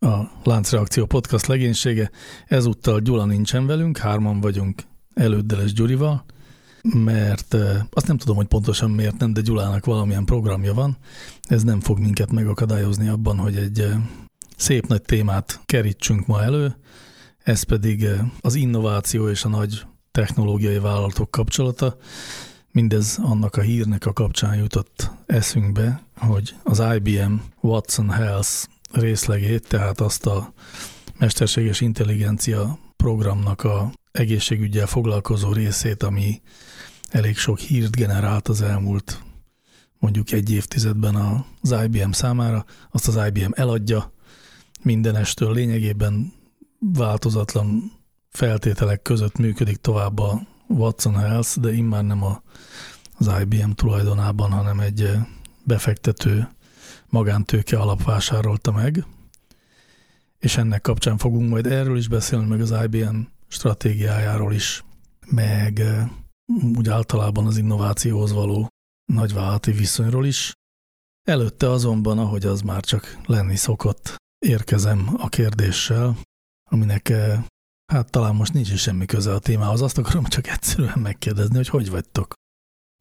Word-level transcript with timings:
a 0.00 0.30
Láncreakció 0.44 1.06
podcast 1.06 1.46
legénysége. 1.46 2.10
Ezúttal 2.46 3.00
Gyula 3.00 3.24
nincsen 3.24 3.66
velünk, 3.66 3.98
hárman 3.98 4.40
vagyunk 4.40 4.82
előddeles 5.14 5.72
Gyurival, 5.72 6.24
mert 6.82 7.56
azt 7.90 8.06
nem 8.06 8.16
tudom, 8.16 8.36
hogy 8.36 8.46
pontosan 8.46 8.90
miért 8.90 9.18
nem, 9.18 9.32
de 9.32 9.40
Gyulának 9.40 9.84
valamilyen 9.84 10.24
programja 10.24 10.74
van. 10.74 10.96
Ez 11.42 11.62
nem 11.62 11.80
fog 11.80 11.98
minket 11.98 12.32
megakadályozni 12.32 13.08
abban, 13.08 13.38
hogy 13.38 13.56
egy 13.56 13.86
szép 14.56 14.86
nagy 14.86 15.02
témát 15.02 15.60
kerítsünk 15.64 16.26
ma 16.26 16.42
elő, 16.42 16.76
ez 17.38 17.62
pedig 17.62 18.06
az 18.40 18.54
innováció 18.54 19.28
és 19.28 19.44
a 19.44 19.48
nagy 19.48 19.86
technológiai 20.10 20.78
vállalatok 20.78 21.30
kapcsolata. 21.30 21.96
Mindez 22.72 23.18
annak 23.22 23.56
a 23.56 23.60
hírnek 23.60 24.06
a 24.06 24.12
kapcsán 24.12 24.56
jutott 24.56 25.10
eszünkbe, 25.26 26.02
hogy 26.16 26.54
az 26.62 26.82
IBM 26.94 27.34
Watson 27.60 28.10
Health 28.10 28.66
részlegét, 28.92 29.68
tehát 29.68 30.00
azt 30.00 30.26
a 30.26 30.52
mesterséges 31.18 31.80
intelligencia 31.80 32.78
programnak 32.96 33.64
a 33.64 33.92
egészségügyel 34.12 34.86
foglalkozó 34.86 35.52
részét, 35.52 36.02
ami 36.02 36.40
elég 37.08 37.36
sok 37.36 37.58
hírt 37.58 37.96
generált 37.96 38.48
az 38.48 38.62
elmúlt 38.62 39.22
mondjuk 40.00 40.32
egy 40.32 40.50
évtizedben 40.52 41.44
az 41.60 41.74
IBM 41.84 42.10
számára, 42.10 42.64
azt 42.90 43.08
az 43.08 43.18
IBM 43.26 43.50
eladja 43.54 44.12
mindenestől 44.82 45.54
lényegében 45.54 46.32
változatlan 46.78 47.92
feltételek 48.30 49.02
között 49.02 49.38
működik 49.38 49.76
tovább 49.76 50.18
a 50.18 50.42
Watson 50.66 51.14
Health, 51.14 51.58
de 51.58 51.72
immár 51.72 52.04
nem 52.04 52.22
az 53.18 53.30
IBM 53.40 53.70
tulajdonában, 53.70 54.50
hanem 54.50 54.80
egy 54.80 55.10
befektető 55.64 56.48
magántőke 57.10 57.78
alapvásárolta 57.78 58.72
meg, 58.72 59.04
és 60.38 60.56
ennek 60.56 60.80
kapcsán 60.80 61.18
fogunk 61.18 61.48
majd 61.48 61.66
erről 61.66 61.96
is 61.96 62.08
beszélni, 62.08 62.46
meg 62.46 62.60
az 62.60 62.74
IBM 62.82 63.20
stratégiájáról 63.48 64.52
is, 64.52 64.84
meg 65.26 65.82
úgy 66.76 66.88
általában 66.88 67.46
az 67.46 67.56
innovációhoz 67.56 68.32
való 68.32 68.68
nagyvállalati 69.12 69.72
viszonyról 69.72 70.26
is. 70.26 70.52
Előtte 71.28 71.70
azonban, 71.70 72.18
ahogy 72.18 72.46
az 72.46 72.60
már 72.60 72.82
csak 72.82 73.18
lenni 73.26 73.56
szokott, 73.56 74.16
érkezem 74.46 75.10
a 75.16 75.28
kérdéssel, 75.28 76.16
aminek 76.70 77.12
hát 77.92 78.10
talán 78.10 78.34
most 78.34 78.52
nincs 78.52 78.70
is 78.72 78.80
semmi 78.80 79.06
köze 79.06 79.34
a 79.34 79.38
témához. 79.38 79.80
Azt 79.80 79.98
akarom 79.98 80.24
csak 80.24 80.46
egyszerűen 80.46 80.98
megkérdezni, 80.98 81.56
hogy 81.56 81.68
hogy 81.68 81.90
vagytok? 81.90 82.32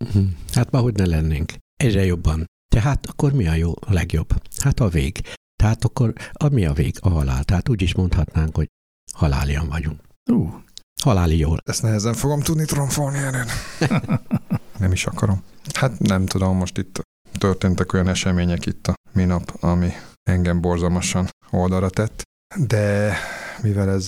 Mhm. 0.05 0.23
Hát 0.53 0.71
ma 0.71 0.79
hogy 0.79 0.93
ne 0.93 1.05
lennénk. 1.05 1.53
Egyre 1.75 2.05
jobban. 2.05 2.45
Tehát 2.75 3.05
akkor 3.05 3.33
mi 3.33 3.47
a 3.47 3.53
jó, 3.53 3.71
a 3.79 3.93
legjobb? 3.93 4.33
Hát 4.63 4.79
a 4.79 4.87
vég. 4.87 5.21
Tehát 5.55 5.83
akkor 5.83 6.13
a 6.31 6.49
mi 6.49 6.65
a 6.65 6.73
vég? 6.73 6.97
A 7.01 7.09
halál. 7.09 7.43
Tehát 7.43 7.69
úgy 7.69 7.81
is 7.81 7.95
mondhatnánk, 7.95 8.55
hogy 8.55 8.67
halálian 9.13 9.67
vagyunk. 9.67 10.01
Uh. 10.31 10.53
Haláli 11.01 11.37
jól. 11.37 11.59
Ezt 11.65 11.81
nehezen 11.81 12.13
fogom 12.13 12.41
tudni 12.41 12.65
tromfolni 12.65 13.17
erőn. 13.17 13.47
nem 14.79 14.91
is 14.91 15.05
akarom. 15.05 15.43
Hát 15.73 15.99
nem 15.99 16.25
tudom, 16.25 16.57
most 16.57 16.77
itt 16.77 17.01
történtek 17.37 17.93
olyan 17.93 18.07
események 18.07 18.65
itt 18.65 18.87
a 18.87 18.93
minap, 19.11 19.57
ami 19.59 19.91
engem 20.23 20.61
borzalmasan 20.61 21.27
oldalra 21.49 21.89
tett, 21.89 22.21
de 22.55 23.13
mivel 23.61 23.89
ez 23.89 24.07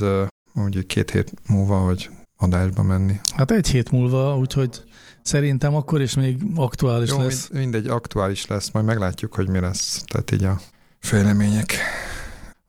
mondjuk 0.53 0.87
két 0.87 1.11
hét 1.11 1.31
múlva, 1.47 1.77
hogy 1.77 2.09
adásba 2.37 2.83
menni. 2.83 3.19
Hát 3.35 3.51
egy 3.51 3.67
hét 3.67 3.91
múlva, 3.91 4.37
úgyhogy 4.37 4.83
szerintem 5.23 5.75
akkor 5.75 6.01
is 6.01 6.15
még 6.15 6.43
aktuális 6.55 7.09
Jó, 7.09 7.21
lesz. 7.21 7.49
mindegy, 7.49 7.87
aktuális 7.87 8.47
lesz, 8.47 8.71
majd 8.71 8.85
meglátjuk, 8.85 9.33
hogy 9.35 9.47
mi 9.47 9.59
lesz. 9.59 10.03
Tehát 10.03 10.31
így 10.31 10.43
a 10.43 10.59
fejlemények. 10.99 11.75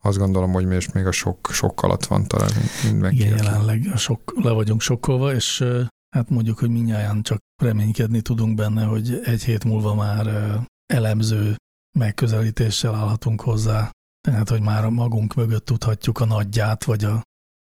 Azt 0.01 0.19
gondolom, 0.19 0.53
hogy 0.53 0.67
mi 0.67 0.77
is 0.77 0.93
még 0.93 1.07
a 1.07 1.13
sok, 1.13 1.49
sok 1.53 1.83
alatt 1.83 2.05
van 2.05 2.27
talán 2.27 2.51
mindenki. 2.85 3.17
Igen, 3.17 3.37
jelenleg 3.37 3.89
a 3.93 3.97
sok, 3.97 4.33
le 4.43 4.51
vagyunk 4.51 4.81
sokkolva, 4.81 5.35
és 5.35 5.65
hát 6.15 6.31
mondjuk, 6.31 6.59
hogy 6.59 6.71
minnyáján 6.71 7.23
csak 7.23 7.39
reménykedni 7.63 8.21
tudunk 8.21 8.55
benne, 8.55 8.85
hogy 8.85 9.21
egy 9.25 9.45
hét 9.45 9.65
múlva 9.65 9.95
már 9.95 10.57
elemző 10.87 11.57
megközelítéssel 11.99 12.95
állhatunk 12.95 13.41
hozzá. 13.41 13.91
Tehát, 14.29 14.49
hogy 14.49 14.61
már 14.61 14.89
magunk 14.89 15.35
mögött 15.35 15.65
tudhatjuk 15.65 16.21
a 16.21 16.25
nagyját, 16.25 16.85
vagy 16.85 17.05
a... 17.05 17.23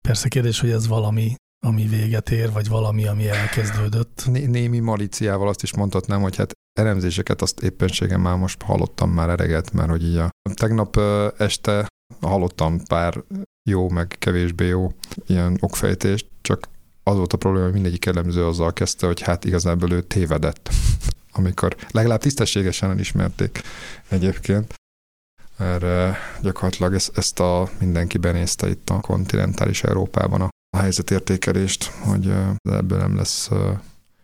Persze 0.08 0.28
kérdés, 0.28 0.60
hogy 0.60 0.70
ez 0.70 0.88
valami, 0.88 1.36
ami 1.68 1.88
véget 1.88 2.30
ér, 2.30 2.52
vagy 2.52 2.68
valami, 2.68 3.08
ami 3.08 3.28
elkezdődött. 3.28 4.24
Né- 4.26 4.48
némi 4.50 4.80
maliciával 4.80 5.48
azt 5.48 5.64
is 5.64 5.76
mondhatnám, 5.76 6.22
hogy 6.22 6.36
hát 6.36 6.52
elemzéseket 6.80 7.42
azt 7.42 7.60
éppenségen 7.60 8.20
már 8.20 8.38
most 8.38 8.62
hallottam 8.62 9.12
már 9.12 9.30
ereget, 9.30 9.74
mert 9.74 9.90
hogy 9.90 10.04
így 10.04 10.18
a 10.18 10.30
tegnap 10.54 10.98
este 11.38 11.88
hallottam 12.22 12.84
pár 12.84 13.24
jó, 13.70 13.90
meg 13.90 14.16
kevésbé 14.20 14.68
jó 14.68 14.92
ilyen 15.28 15.58
okfejtést, 15.60 16.28
csak 16.42 16.68
az 17.04 17.16
volt 17.16 17.34
a 17.34 17.38
probléma, 17.38 17.64
hogy 17.64 17.74
mindegyik 17.74 18.06
elemző 18.06 18.46
azzal 18.46 18.74
kezdte, 18.74 19.06
hogy 19.06 19.22
hát 19.22 19.46
igazából 19.46 19.92
ő 19.92 20.02
tévedett, 20.02 20.70
amikor 21.32 21.76
legalább 21.92 22.20
tisztességesen 22.20 22.90
elismerték 22.90 23.62
egyébként. 24.08 24.74
Erre 25.58 26.18
gyakorlatilag 26.42 26.94
ezt, 26.94 27.18
ezt 27.18 27.40
a 27.40 27.70
mindenki 27.80 28.18
benézte 28.18 28.70
itt 28.70 28.90
a 28.90 29.00
kontinentális 29.00 29.84
Európában 29.84 30.42
a, 30.42 30.50
a 30.70 30.78
helyzetértékelést, 30.78 31.84
hogy 31.84 32.34
ebből 32.64 32.98
nem 32.98 33.16
lesz 33.16 33.50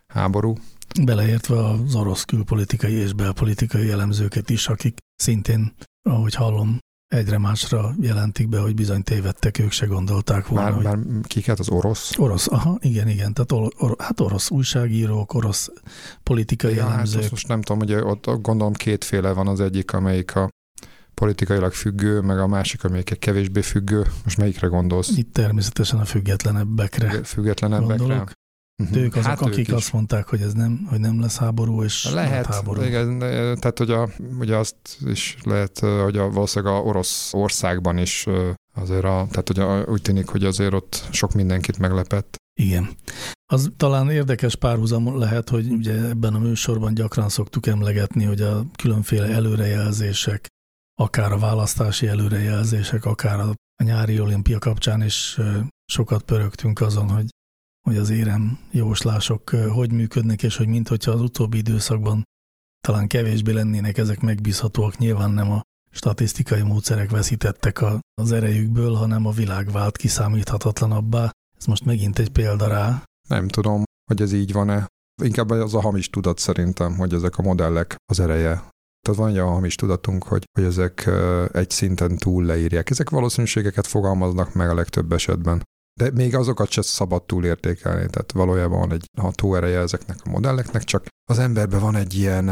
háború. 0.06 0.54
Beleértve 1.02 1.66
az 1.66 1.94
orosz 1.94 2.24
külpolitikai 2.24 2.92
és 2.92 3.12
belpolitikai 3.12 3.90
elemzőket 3.90 4.50
is, 4.50 4.68
akik 4.68 4.98
szintén, 5.14 5.74
ahogy 6.08 6.34
hallom, 6.34 6.78
egyre 7.06 7.38
másra 7.38 7.94
jelentik 8.00 8.48
be, 8.48 8.58
hogy 8.58 8.74
bizony 8.74 9.02
tévedtek, 9.02 9.58
ők 9.58 9.70
se 9.70 9.86
gondolták 9.86 10.46
volna. 10.46 10.64
Már, 10.64 10.74
hogy... 10.74 10.84
már 10.84 10.98
kiket 11.22 11.58
az 11.58 11.68
orosz? 11.68 12.18
Orosz, 12.18 12.48
aha, 12.48 12.78
igen, 12.80 13.08
igen. 13.08 13.32
Tehát 13.32 13.52
or, 13.52 13.72
or, 13.78 13.96
hát 13.98 14.20
orosz 14.20 14.50
újságírók, 14.50 15.34
orosz 15.34 15.70
politikai 16.22 16.74
ja, 16.74 16.90
elemzők. 16.90 17.22
Hát 17.22 17.30
most 17.30 17.48
nem 17.48 17.62
tudom, 17.62 17.78
hogy 17.78 17.92
ott 17.92 18.40
gondolom 18.42 18.72
kétféle 18.72 19.32
van 19.32 19.46
az 19.46 19.60
egyik, 19.60 19.92
amelyik 19.92 20.36
a 20.36 20.48
politikailag 21.20 21.72
függő, 21.72 22.20
meg 22.20 22.38
a 22.38 22.46
másik, 22.46 22.84
amelyik 22.84 23.18
kevésbé 23.18 23.60
függő. 23.60 24.06
Most 24.24 24.36
melyikre 24.36 24.66
gondolsz? 24.66 25.16
Itt 25.16 25.32
természetesen 25.32 25.98
a 25.98 26.04
függetlenebbekre 26.04 27.22
Függetlenebbekre? 27.22 27.96
gondolok. 27.96 28.30
Uh-huh. 28.82 28.96
Ők 28.96 29.14
azok, 29.14 29.26
hát 29.26 29.40
akik 29.40 29.72
azt 29.72 29.92
mondták, 29.92 30.28
hogy 30.28 30.40
ez 30.40 30.52
nem, 30.52 30.86
hogy 30.90 31.00
nem 31.00 31.20
lesz 31.20 31.36
háború, 31.36 31.82
és 31.82 32.10
lehet, 32.12 32.46
háború. 32.46 32.82
Igen, 32.82 33.18
tehát 33.58 33.78
hogy, 33.78 33.90
a, 33.90 34.08
ugye 34.38 34.56
azt 34.56 34.76
is 35.06 35.36
lehet, 35.42 35.78
hogy 35.78 36.16
a, 36.16 36.30
valószínűleg 36.30 36.74
a 36.74 36.80
orosz 36.80 37.34
országban 37.34 37.98
is 37.98 38.26
azért 38.74 39.04
a, 39.04 39.26
tehát 39.30 39.46
hogy 39.46 39.58
a, 39.58 39.82
úgy 39.82 40.02
tűnik, 40.02 40.28
hogy 40.28 40.44
azért 40.44 40.72
ott 40.72 41.08
sok 41.10 41.32
mindenkit 41.32 41.78
meglepett. 41.78 42.36
Igen. 42.60 42.88
Az 43.52 43.70
talán 43.76 44.10
érdekes 44.10 44.56
párhuzam 44.56 45.18
lehet, 45.18 45.48
hogy 45.48 45.70
ugye 45.70 45.92
ebben 45.92 46.34
a 46.34 46.38
műsorban 46.38 46.94
gyakran 46.94 47.28
szoktuk 47.28 47.66
emlegetni, 47.66 48.24
hogy 48.24 48.40
a 48.40 48.66
különféle 48.76 49.26
előrejelzések, 49.26 50.46
akár 51.00 51.32
a 51.32 51.38
választási 51.38 52.06
előrejelzések, 52.06 53.04
akár 53.04 53.40
a 53.40 53.54
nyári 53.84 54.20
olimpia 54.20 54.58
kapcsán 54.58 55.02
is 55.02 55.38
sokat 55.84 56.22
pörögtünk 56.22 56.80
azon, 56.80 57.10
hogy 57.10 57.28
hogy 57.86 57.96
az 57.96 58.10
érem 58.10 58.58
jóslások 58.70 59.50
hogy 59.50 59.92
működnek, 59.92 60.42
és 60.42 60.56
hogy 60.56 60.66
mint 60.66 60.88
hogyha 60.88 61.10
az 61.10 61.20
utóbbi 61.20 61.56
időszakban 61.56 62.22
talán 62.86 63.06
kevésbé 63.06 63.52
lennének 63.52 63.98
ezek 63.98 64.20
megbízhatóak, 64.20 64.98
nyilván 64.98 65.30
nem 65.30 65.50
a 65.50 65.60
statisztikai 65.90 66.62
módszerek 66.62 67.10
veszítettek 67.10 67.84
az 68.14 68.32
erejükből, 68.32 68.94
hanem 68.94 69.26
a 69.26 69.30
világ 69.30 69.70
vált 69.70 69.96
kiszámíthatatlanabbá. 69.96 71.30
Ez 71.58 71.64
most 71.64 71.84
megint 71.84 72.18
egy 72.18 72.30
példa 72.30 72.66
rá. 72.66 73.02
Nem 73.28 73.48
tudom, 73.48 73.82
hogy 74.10 74.22
ez 74.22 74.32
így 74.32 74.52
van-e. 74.52 74.86
Inkább 75.22 75.50
az 75.50 75.74
a 75.74 75.80
hamis 75.80 76.10
tudat 76.10 76.38
szerintem, 76.38 76.96
hogy 76.96 77.12
ezek 77.14 77.38
a 77.38 77.42
modellek 77.42 77.94
az 78.04 78.20
ereje. 78.20 78.68
Tehát 79.06 79.20
van 79.20 79.30
egy 79.30 79.38
a 79.38 79.46
hamis 79.46 79.74
tudatunk, 79.74 80.24
hogy, 80.24 80.44
hogy 80.52 80.64
ezek 80.64 81.10
egy 81.52 81.70
szinten 81.70 82.16
túl 82.16 82.44
leírják. 82.44 82.90
Ezek 82.90 83.10
valószínűségeket 83.10 83.86
fogalmaznak 83.86 84.54
meg 84.54 84.70
a 84.70 84.74
legtöbb 84.74 85.12
esetben. 85.12 85.62
De 86.00 86.10
még 86.14 86.34
azokat 86.34 86.70
se 86.70 86.82
szabad 86.82 87.22
túlértékelni, 87.22 88.06
tehát 88.10 88.32
valójában 88.32 88.78
van 88.78 88.92
egy 88.92 89.06
ható 89.18 89.54
ereje 89.54 89.78
ezeknek 89.78 90.18
a 90.24 90.28
modelleknek, 90.28 90.84
csak 90.84 91.06
az 91.30 91.38
emberben 91.38 91.80
van 91.80 91.96
egy 91.96 92.14
ilyen 92.14 92.44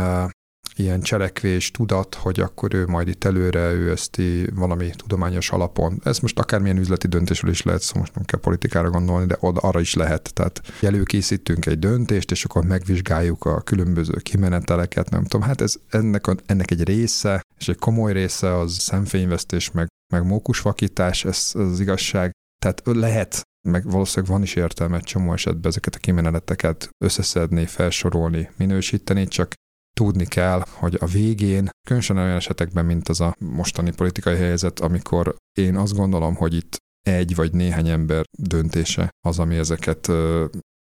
ilyen 0.76 1.00
cselekvés, 1.00 1.70
tudat, 1.70 2.14
hogy 2.14 2.40
akkor 2.40 2.74
ő 2.74 2.86
majd 2.86 3.08
itt 3.08 3.24
előre, 3.24 3.72
ő 3.72 3.90
ezt 3.90 4.20
valami 4.54 4.90
tudományos 4.96 5.50
alapon. 5.50 6.00
Ez 6.04 6.18
most 6.18 6.38
akármilyen 6.38 6.78
üzleti 6.78 7.06
döntésről 7.06 7.50
is 7.50 7.62
lehet, 7.62 7.82
szóval 7.82 8.00
most 8.00 8.14
nem 8.14 8.24
kell 8.24 8.40
politikára 8.40 8.90
gondolni, 8.90 9.26
de 9.26 9.36
oda, 9.40 9.60
arra 9.60 9.80
is 9.80 9.94
lehet. 9.94 10.30
Tehát 10.34 10.60
előkészítünk 10.80 11.66
egy 11.66 11.78
döntést, 11.78 12.30
és 12.30 12.44
akkor 12.44 12.64
megvizsgáljuk 12.64 13.44
a 13.44 13.60
különböző 13.60 14.12
kimeneteleket, 14.12 15.10
nem 15.10 15.22
tudom. 15.24 15.46
Hát 15.46 15.60
ez 15.60 15.74
ennek, 15.88 16.24
ennek 16.46 16.70
egy 16.70 16.82
része, 16.82 17.40
és 17.58 17.68
egy 17.68 17.78
komoly 17.78 18.12
része 18.12 18.58
az 18.58 18.72
szemfényvesztés, 18.78 19.70
meg, 19.70 19.86
meg 20.12 20.26
mókusvakítás, 20.26 21.24
ez, 21.24 21.50
ez 21.54 21.60
az 21.60 21.80
igazság. 21.80 22.30
Tehát 22.58 22.82
lehet 22.84 23.42
meg 23.68 23.90
valószínűleg 23.90 24.34
van 24.34 24.42
is 24.42 24.54
értelme 24.54 25.00
csomó 25.00 25.32
esetben 25.32 25.70
ezeket 25.70 25.94
a 25.94 25.98
kimeneteket 25.98 26.88
összeszedni, 27.04 27.66
felsorolni, 27.66 28.50
minősíteni, 28.56 29.26
csak 29.26 29.52
tudni 30.00 30.26
kell, 30.26 30.64
hogy 30.70 30.96
a 31.00 31.06
végén, 31.06 31.68
különösen 31.86 32.16
olyan 32.16 32.36
esetekben, 32.36 32.84
mint 32.84 33.08
az 33.08 33.20
a 33.20 33.34
mostani 33.38 33.92
politikai 33.92 34.36
helyzet, 34.36 34.80
amikor 34.80 35.36
én 35.58 35.76
azt 35.76 35.94
gondolom, 35.94 36.34
hogy 36.34 36.54
itt 36.54 36.76
egy 37.06 37.34
vagy 37.34 37.52
néhány 37.52 37.88
ember 37.88 38.24
döntése 38.38 39.10
az, 39.26 39.38
ami 39.38 39.56
ezeket 39.56 40.10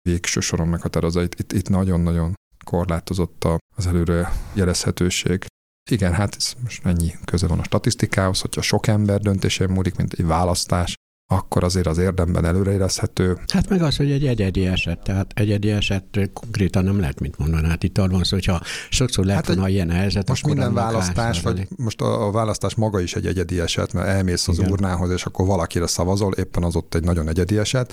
végső 0.10 0.40
soron 0.40 0.68
meghatározza. 0.68 1.22
Itt, 1.22 1.52
itt, 1.52 1.69
nagyon-nagyon 1.69 2.34
korlátozott 2.66 3.48
az 3.75 3.88
előre 3.88 4.31
jelezhetőség. 4.54 5.46
Igen, 5.92 6.13
hát 6.13 6.36
ez 6.38 6.54
most 6.63 6.86
ennyi 6.86 7.16
köze 7.25 7.48
van 7.48 7.60
a 7.60 7.63
statisztikához, 7.63 8.42
hogyha 8.42 8.62
sok 8.62 8.88
ember 8.88 9.19
döntésén 9.19 9.69
múlik, 9.69 9.96
mint 9.96 10.13
egy 10.13 10.25
választás, 10.25 10.96
akkor 11.27 11.63
azért 11.63 11.88
az 11.88 11.98
érdemben 11.98 12.45
előreérezhető. 12.45 13.38
Hát 13.54 13.69
meg 13.69 13.81
az, 13.81 13.98
hogy 13.98 14.12
egy 14.12 14.25
egyedi 14.25 14.66
eset, 14.66 15.04
tehát 15.04 15.31
egyedi 15.36 15.72
eset 15.72 16.19
konkrétan 16.33 16.83
nem 16.83 17.00
lehet 17.00 17.19
mit 17.19 17.38
mondani. 17.38 17.68
Hát 17.68 17.83
itt 17.83 17.98
arról 17.98 18.12
van 18.12 18.24
szó, 18.24 18.36
hogyha 18.36 18.62
sokszor 18.89 19.25
lehet 19.25 19.45
hát 19.45 19.56
volna 19.56 19.69
ilyen 19.69 19.89
helyzet, 19.89 20.27
Most 20.27 20.45
minden 20.45 20.74
választás, 20.74 21.42
vagy 21.42 21.68
most 21.77 22.01
a, 22.01 22.27
a 22.27 22.31
választás 22.31 22.75
maga 22.75 23.00
is 23.00 23.16
egy 23.16 23.25
egyedi 23.25 23.60
eset, 23.60 23.94
mert 23.94 24.07
elmész 24.07 24.48
az 24.48 24.57
Igen. 24.57 24.72
urnához, 24.72 25.12
és 25.12 25.25
akkor 25.25 25.45
valakire 25.45 25.88
szavazol, 25.88 26.33
éppen 26.33 26.63
az 26.63 26.75
ott 26.75 26.95
egy 26.95 27.04
nagyon 27.04 27.27
egyedi 27.27 27.57
eset, 27.57 27.92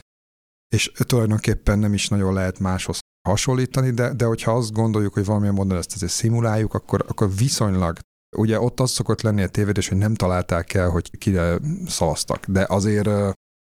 és 0.74 0.92
tulajdonképpen 0.94 1.78
nem 1.78 1.94
is 1.94 2.08
nagyon 2.08 2.32
lehet 2.34 2.58
máshoz 2.58 2.98
hasonlítani, 3.28 3.90
de, 3.90 4.12
de 4.12 4.24
hogyha 4.24 4.52
azt 4.52 4.72
gondoljuk, 4.72 5.12
hogy 5.12 5.24
valamilyen 5.24 5.54
módon 5.54 5.78
ezt 5.78 5.94
azért 5.94 6.12
szimuláljuk, 6.12 6.74
akkor, 6.74 7.04
akkor 7.08 7.34
viszonylag 7.36 7.98
Ugye 8.36 8.60
ott 8.60 8.80
az 8.80 8.90
szokott 8.90 9.20
lenni 9.20 9.42
a 9.42 9.48
tévedés, 9.48 9.88
hogy 9.88 9.98
nem 9.98 10.14
találták 10.14 10.74
el, 10.74 10.88
hogy 10.88 11.18
kire 11.18 11.58
szavaztak, 11.86 12.46
de 12.46 12.66
azért 12.68 13.08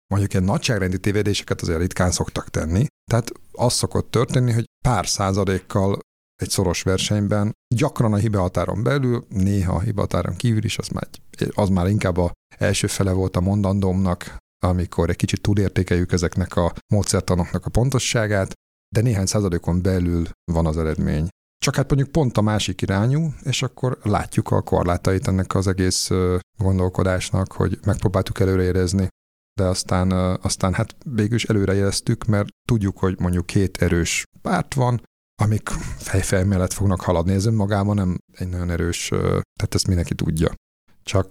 mondjuk 0.07 0.33
ilyen 0.33 0.45
nagyságrendi 0.45 0.99
tévedéseket 0.99 1.61
azért 1.61 1.79
ritkán 1.79 2.11
szoktak 2.11 2.49
tenni. 2.49 2.87
Tehát 3.11 3.33
az 3.53 3.73
szokott 3.73 4.11
történni, 4.11 4.53
hogy 4.53 4.65
pár 4.85 5.07
százalékkal 5.07 5.99
egy 6.43 6.51
szoros 6.51 6.83
versenyben, 6.83 7.53
gyakran 7.75 8.13
a 8.13 8.17
hibahatáron 8.17 8.83
belül, 8.83 9.27
néha 9.29 9.75
a 9.75 9.81
hibahatáron 9.81 10.37
kívül 10.37 10.65
is, 10.65 10.79
az 10.79 10.89
már, 10.89 11.09
az 11.55 11.69
már 11.69 11.87
inkább 11.87 12.17
a 12.17 12.33
első 12.59 12.87
fele 12.87 13.13
volt 13.13 13.37
a 13.37 13.41
mondandómnak, 13.41 14.37
amikor 14.67 15.11
egy 15.11 15.17
kicsit 15.17 15.41
túlértékeljük 15.41 16.13
ezeknek 16.13 16.57
a 16.57 16.73
módszertanoknak 16.95 17.67
a 17.67 17.71
pontosságát, 17.71 18.53
de 18.95 19.01
néhány 19.01 19.27
százalékon 19.27 19.83
belül 19.83 20.27
van 20.53 20.67
az 20.67 20.79
eredmény. 20.79 21.29
Csak 21.65 21.75
hát 21.75 21.89
mondjuk 21.89 22.13
pont 22.13 22.37
a 22.37 22.41
másik 22.41 22.83
irányú, 22.83 23.35
és 23.43 23.63
akkor 23.63 23.99
látjuk 24.03 24.51
a 24.51 24.63
korlátait 24.63 25.29
ennek 25.29 25.55
az 25.55 25.67
egész 25.67 26.11
gondolkodásnak, 26.59 27.53
hogy 27.53 27.79
megpróbáltuk 27.85 28.41
előreérezni, 28.41 29.09
de 29.61 29.65
aztán, 29.65 30.11
aztán 30.43 30.75
hát 30.75 30.97
végül 31.05 31.35
is 31.35 31.45
előrejeleztük, 31.45 32.25
mert 32.25 32.49
tudjuk, 32.69 32.99
hogy 32.99 33.19
mondjuk 33.19 33.47
két 33.47 33.83
erős 33.83 34.25
párt 34.43 34.75
van, 34.75 35.03
amik 35.43 35.69
fejfej 35.99 36.45
mellett 36.45 36.73
fognak 36.73 37.01
haladni. 37.01 37.33
Ez 37.33 37.47
önmagában 37.47 37.95
nem 37.95 38.19
egy 38.33 38.49
nagyon 38.49 38.71
erős, 38.71 39.09
tehát 39.09 39.75
ezt 39.75 39.87
mindenki 39.87 40.15
tudja. 40.15 40.55
Csak, 41.03 41.31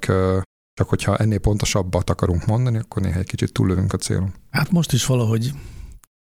csak 0.74 0.90
hogyha 0.90 1.18
ennél 1.18 1.40
pontosabbat 1.40 2.10
akarunk 2.10 2.46
mondani, 2.46 2.78
akkor 2.78 3.02
néha 3.02 3.20
egy 3.20 3.28
kicsit 3.28 3.54
túllövünk 3.54 3.94
a 3.94 3.98
célon. 3.98 4.34
Hát 4.50 4.72
most 4.72 4.92
is 4.92 5.06
valahogy 5.06 5.54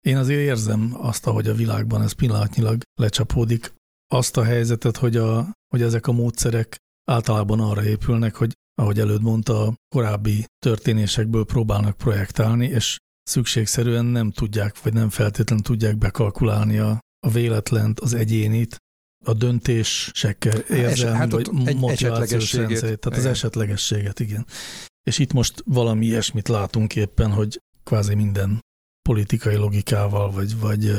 én 0.00 0.16
azért 0.16 0.40
érzem 0.40 0.96
azt, 0.96 1.26
ahogy 1.26 1.46
a 1.46 1.54
világban 1.54 2.02
ez 2.02 2.12
pillanatnyilag 2.12 2.80
lecsapódik 2.94 3.72
azt 4.12 4.36
a 4.36 4.44
helyzetet, 4.44 4.96
hogy, 4.96 5.16
a, 5.16 5.52
hogy 5.68 5.82
ezek 5.82 6.06
a 6.06 6.12
módszerek 6.12 6.76
általában 7.10 7.60
arra 7.60 7.84
épülnek, 7.84 8.34
hogy 8.34 8.52
ahogy 8.74 9.00
előtt 9.00 9.20
mondta, 9.20 9.66
a 9.66 9.74
korábbi 9.94 10.44
történésekből 10.58 11.44
próbálnak 11.44 11.96
projektálni, 11.96 12.66
és 12.66 12.96
szükségszerűen 13.22 14.04
nem 14.04 14.30
tudják, 14.30 14.82
vagy 14.82 14.92
nem 14.92 15.10
feltétlenül 15.10 15.64
tudják 15.64 15.96
bekalkulálni 15.96 16.78
a, 16.78 16.98
a 17.26 17.30
véletlent, 17.30 18.00
az 18.00 18.14
egyénit, 18.14 18.76
a 19.24 19.32
döntésekkel 19.32 20.58
érzelmi, 20.58 21.16
hát 21.18 21.30
vagy 21.30 21.50
egy 21.64 21.76
motivációs 21.76 22.52
rendszerét, 22.52 22.98
tehát 22.98 23.18
igen. 23.18 23.18
az 23.18 23.26
esetlegességet, 23.26 24.20
igen. 24.20 24.46
És 25.02 25.18
itt 25.18 25.32
most 25.32 25.62
valami 25.66 26.06
ilyesmit 26.06 26.48
látunk 26.48 26.96
éppen, 26.96 27.30
hogy 27.30 27.60
kvázi 27.84 28.14
minden 28.14 28.60
politikai 29.08 29.56
logikával, 29.56 30.30
vagy, 30.30 30.58
vagy 30.58 30.96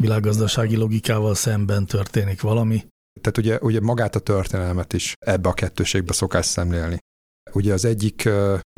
világgazdasági 0.00 0.76
logikával 0.76 1.34
szemben 1.34 1.86
történik 1.86 2.40
valami. 2.40 2.86
Tehát 3.20 3.38
ugye, 3.38 3.58
ugye 3.60 3.80
magát 3.80 4.14
a 4.16 4.18
történelmet 4.18 4.92
is 4.92 5.12
ebbe 5.18 5.48
a 5.48 5.52
kettőségbe 5.52 6.12
szokás 6.12 6.46
szemlélni. 6.46 6.98
Ugye 7.52 7.72
az 7.72 7.84
egyik 7.84 8.28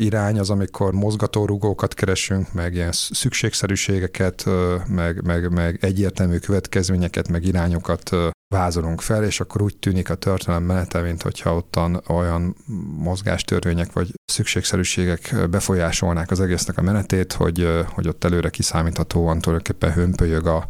irány 0.02 0.38
az, 0.38 0.50
amikor 0.50 0.92
mozgatórugókat 0.92 1.94
keresünk, 1.94 2.52
meg 2.52 2.74
ilyen 2.74 2.92
szükségszerűségeket, 2.92 4.44
meg, 4.86 5.24
meg, 5.24 5.52
meg 5.52 5.84
egyértelmű 5.84 6.38
következményeket, 6.38 7.28
meg 7.28 7.44
irányokat 7.44 8.10
vázolunk 8.54 9.00
fel, 9.00 9.24
és 9.24 9.40
akkor 9.40 9.62
úgy 9.62 9.76
tűnik 9.76 10.10
a 10.10 10.14
történelem 10.14 10.64
menete, 10.64 11.00
mint 11.00 11.22
hogyha 11.22 11.56
ottan 11.56 12.02
olyan 12.08 12.56
mozgástörvények 12.96 13.92
vagy 13.92 14.10
szükségszerűségek 14.24 15.48
befolyásolnák 15.50 16.30
az 16.30 16.40
egésznek 16.40 16.78
a 16.78 16.82
menetét, 16.82 17.32
hogy, 17.32 17.68
hogy 17.86 18.08
ott 18.08 18.24
előre 18.24 18.50
kiszámíthatóan 18.50 19.40
tulajdonképpen 19.40 19.92
hömpölyög 19.92 20.46
a, 20.46 20.68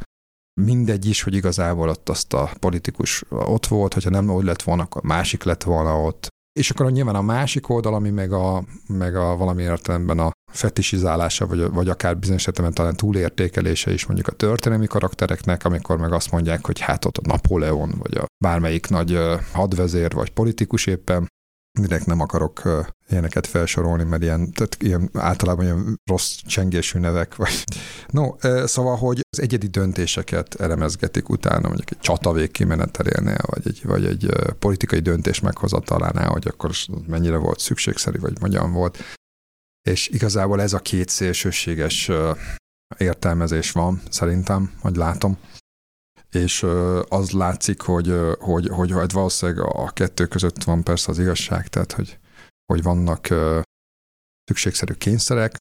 mindegy 0.60 1.06
is, 1.06 1.22
hogy 1.22 1.34
igazából 1.34 1.88
ott 1.88 2.08
azt 2.08 2.32
a 2.32 2.50
politikus 2.58 3.24
ott 3.28 3.66
volt, 3.66 3.94
hogyha 3.94 4.10
nem 4.10 4.30
úgy 4.30 4.44
lett 4.44 4.62
volna, 4.62 4.82
akkor 4.82 5.02
másik 5.02 5.42
lett 5.42 5.62
volna 5.62 6.00
ott. 6.00 6.30
És 6.52 6.70
akkor 6.70 6.92
nyilván 6.92 7.14
a 7.14 7.22
másik 7.22 7.68
oldal, 7.68 7.94
ami 7.94 8.10
meg 8.10 8.32
a, 8.32 8.64
meg 8.86 9.16
a 9.16 9.36
valami 9.36 9.62
értelemben 9.62 10.18
a 10.18 10.30
fetisizálása, 10.52 11.46
vagy, 11.46 11.70
vagy 11.70 11.88
akár 11.88 12.18
bizonyos 12.18 12.46
értelemben 12.46 12.74
talán 12.78 12.96
túlértékelése 12.96 13.92
is 13.92 14.06
mondjuk 14.06 14.28
a 14.28 14.32
történelmi 14.32 14.86
karaktereknek, 14.86 15.64
amikor 15.64 15.98
meg 15.98 16.12
azt 16.12 16.30
mondják, 16.30 16.66
hogy 16.66 16.80
hát 16.80 17.04
ott 17.04 17.16
a 17.16 17.26
Napóleon, 17.26 17.94
vagy 17.98 18.14
a 18.14 18.26
bármelyik 18.44 18.88
nagy 18.88 19.18
hadvezér, 19.52 20.12
vagy 20.12 20.30
politikus 20.30 20.86
éppen, 20.86 21.28
direkt 21.80 22.06
nem 22.06 22.20
akarok 22.20 22.62
ilyeneket 23.08 23.46
felsorolni, 23.46 24.04
mert 24.04 24.22
ilyen, 24.22 24.52
tehát 24.52 24.76
ilyen 24.78 25.10
általában 25.12 25.64
ilyen 25.64 26.00
rossz 26.10 26.34
csengésű 26.46 26.98
nevek. 26.98 27.36
Vagy. 27.36 27.64
No, 28.08 28.34
szóval, 28.64 28.96
hogy 28.96 29.20
az 29.30 29.40
egyedi 29.40 29.66
döntéseket 29.66 30.54
elemezgetik 30.54 31.28
utána, 31.28 31.68
mondjuk 31.68 31.90
egy 31.90 31.98
csata 31.98 32.32
végkimenetelénél, 32.32 33.40
vagy 33.46 33.66
egy, 33.66 33.80
vagy 33.84 34.04
egy 34.04 34.34
politikai 34.58 35.00
döntés 35.00 35.40
meghozatalánál, 35.40 36.30
hogy 36.30 36.46
akkor 36.48 36.70
mennyire 37.06 37.36
volt 37.36 37.58
szükségszerű, 37.58 38.18
vagy 38.18 38.32
hogyan 38.40 38.72
volt. 38.72 38.98
És 39.88 40.08
igazából 40.08 40.60
ez 40.60 40.72
a 40.72 40.78
két 40.78 41.08
szélsőséges 41.08 42.10
értelmezés 42.96 43.70
van, 43.70 44.02
szerintem, 44.10 44.72
hogy 44.80 44.96
látom 44.96 45.38
és 46.34 46.62
az 47.08 47.30
látszik, 47.30 47.80
hogy, 47.80 48.14
hogy, 48.38 48.68
hogy, 48.68 48.90
hogy 48.90 49.12
valószínűleg 49.12 49.64
a 49.64 49.90
kettő 49.90 50.26
között 50.26 50.62
van 50.62 50.82
persze 50.82 51.10
az 51.10 51.18
igazság, 51.18 51.68
tehát 51.68 51.92
hogy, 51.92 52.18
hogy 52.72 52.82
vannak 52.82 53.28
szükségszerű 54.44 54.92
kényszerek, 54.92 55.56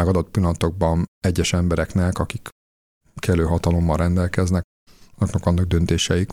meg 0.00 0.08
adott 0.08 0.30
pillanatokban 0.30 1.04
egyes 1.24 1.52
embereknek, 1.52 2.18
akik 2.18 2.48
kellő 3.14 3.44
hatalommal 3.44 3.96
rendelkeznek, 3.96 4.62
annak 5.18 5.44
vannak 5.44 5.64
döntéseik, 5.64 6.30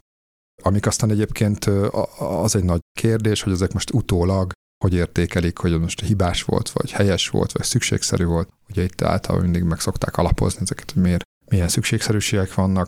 amik 0.63 0.85
aztán 0.85 1.09
egyébként 1.09 1.65
az 2.19 2.55
egy 2.55 2.63
nagy 2.63 2.79
kérdés, 2.99 3.41
hogy 3.41 3.53
ezek 3.53 3.73
most 3.73 3.93
utólag 3.93 4.51
hogy 4.83 4.93
értékelik, 4.93 5.57
hogy 5.57 5.79
most 5.79 6.01
hibás 6.01 6.43
volt, 6.43 6.69
vagy 6.69 6.91
helyes 6.91 7.29
volt, 7.29 7.51
vagy 7.51 7.63
szükségszerű 7.63 8.25
volt. 8.25 8.49
Ugye 8.69 8.83
itt 8.83 9.01
általában 9.01 9.43
mindig 9.43 9.63
meg 9.63 9.79
szokták 9.79 10.17
alapozni 10.17 10.61
ezeket, 10.61 10.91
hogy 10.91 11.01
miért, 11.01 11.23
milyen 11.49 11.67
szükségszerűségek 11.67 12.53
vannak, 12.53 12.85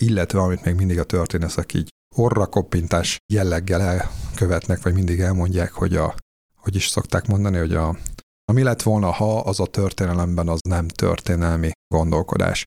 illetve 0.00 0.40
amit 0.40 0.64
még 0.64 0.74
mindig 0.74 0.98
a 0.98 1.04
történészek 1.04 1.74
így 1.74 1.88
orra 2.14 2.46
koppintás 2.46 3.18
jelleggel 3.32 3.80
elkövetnek, 3.80 4.82
vagy 4.82 4.94
mindig 4.94 5.20
elmondják, 5.20 5.72
hogy 5.72 5.96
a, 5.96 6.14
hogy 6.56 6.74
is 6.74 6.88
szokták 6.88 7.26
mondani, 7.26 7.58
hogy 7.58 7.74
a, 7.74 7.96
ami 8.44 8.62
lett 8.62 8.82
volna, 8.82 9.10
ha 9.10 9.40
az 9.40 9.60
a 9.60 9.66
történelemben 9.66 10.48
az 10.48 10.60
nem 10.68 10.88
történelmi 10.88 11.70
gondolkodás. 11.94 12.64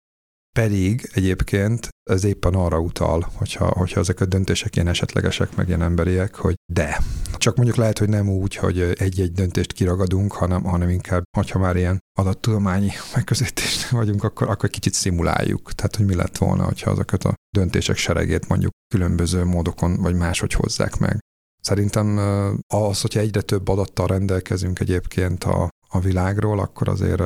Pedig 0.51 1.09
egyébként 1.13 1.87
ez 2.09 2.23
éppen 2.23 2.53
arra 2.53 2.79
utal, 2.79 3.31
hogyha, 3.33 3.65
hogyha 3.65 3.99
ezek 3.99 4.19
a 4.19 4.25
döntések 4.25 4.75
ilyen 4.75 4.87
esetlegesek, 4.87 5.55
meg 5.55 5.67
ilyen 5.67 5.81
emberiek, 5.81 6.35
hogy 6.35 6.55
de. 6.73 7.01
Csak 7.37 7.55
mondjuk 7.55 7.77
lehet, 7.77 7.97
hogy 7.97 8.09
nem 8.09 8.29
úgy, 8.29 8.55
hogy 8.55 8.79
egy-egy 8.79 9.31
döntést 9.31 9.73
kiragadunk, 9.73 10.31
hanem, 10.33 10.63
hanem 10.63 10.89
inkább, 10.89 11.23
hogyha 11.37 11.59
már 11.59 11.75
ilyen 11.75 11.99
adattudományi 12.19 12.91
megközelítésnél 13.15 13.99
vagyunk, 13.99 14.23
akkor, 14.23 14.49
akkor 14.49 14.69
kicsit 14.69 14.93
szimuláljuk. 14.93 15.73
Tehát, 15.73 15.95
hogy 15.95 16.05
mi 16.05 16.15
lett 16.15 16.37
volna, 16.37 16.63
hogyha 16.63 16.91
azokat 16.91 17.23
a 17.23 17.33
döntések 17.57 17.97
seregét 17.97 18.47
mondjuk 18.47 18.71
különböző 18.93 19.43
módokon 19.43 20.01
vagy 20.01 20.15
máshogy 20.15 20.53
hozzák 20.53 20.97
meg. 20.97 21.19
Szerintem 21.61 22.17
az, 22.67 23.01
hogyha 23.01 23.19
egyre 23.19 23.41
több 23.41 23.67
adattal 23.67 24.07
rendelkezünk 24.07 24.79
egyébként 24.79 25.43
a, 25.43 25.69
a 25.87 25.99
világról, 25.99 26.59
akkor 26.59 26.87
azért 26.89 27.21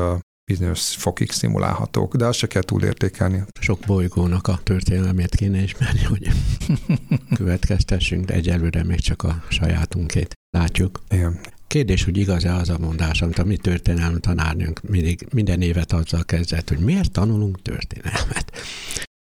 bizonyos 0.46 0.96
fokig 0.96 1.32
szimulálhatók, 1.32 2.16
de 2.16 2.26
azt 2.26 2.38
se 2.38 2.48
kell 2.48 2.62
túlértékelni. 2.62 3.44
Sok 3.60 3.80
bolygónak 3.86 4.48
a 4.48 4.60
történelmét 4.64 5.36
kéne 5.36 5.62
ismerni, 5.62 6.04
hogy 6.04 6.28
következtessünk, 7.40 8.26
de 8.26 8.34
egyelőre 8.34 8.84
még 8.84 9.00
csak 9.00 9.24
a 9.24 9.44
sajátunkét 9.50 10.34
látjuk. 10.58 11.04
Igen. 11.10 11.40
Kérdés, 11.68 12.04
hogy 12.04 12.18
igaz-e 12.18 12.54
az 12.54 12.70
a 12.70 12.78
mondás, 12.78 13.22
amit 13.22 13.40
a 13.40 13.44
mi 13.44 13.58
történelmi 13.58 14.20
tanárnőnk 14.20 14.82
mindig, 14.82 15.28
minden 15.32 15.62
évet 15.62 15.92
azzal 15.92 16.24
kezdett, 16.24 16.70
hogy 16.70 16.80
miért 16.80 17.12
tanulunk 17.12 17.62
történelmet. 17.62 18.52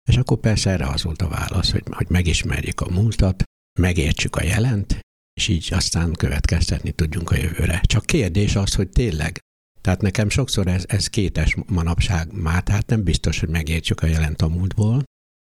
És 0.08 0.16
akkor 0.16 0.38
persze 0.38 0.70
erre 0.70 0.86
az 0.86 1.02
volt 1.02 1.22
a 1.22 1.28
válasz, 1.28 1.70
hogy, 1.70 1.82
hogy 1.90 2.06
megismerjük 2.08 2.80
a 2.80 2.90
múltat, 2.90 3.42
megértsük 3.80 4.36
a 4.36 4.42
jelent, 4.42 4.98
és 5.34 5.48
így 5.48 5.68
aztán 5.70 6.12
következtetni 6.12 6.90
tudjunk 6.90 7.30
a 7.30 7.36
jövőre. 7.36 7.80
Csak 7.82 8.06
kérdés 8.06 8.56
az, 8.56 8.74
hogy 8.74 8.88
tényleg 8.88 9.38
tehát 9.80 10.00
nekem 10.00 10.28
sokszor 10.28 10.66
ez, 10.66 10.84
ez 10.88 11.06
kétes 11.06 11.56
manapság 11.66 12.32
már, 12.32 12.62
tehát 12.62 12.86
nem 12.86 13.02
biztos, 13.02 13.40
hogy 13.40 13.48
megértjük 13.48 14.02
a 14.02 14.06
jelent 14.06 14.42
a 14.42 14.48
múltból. 14.48 15.02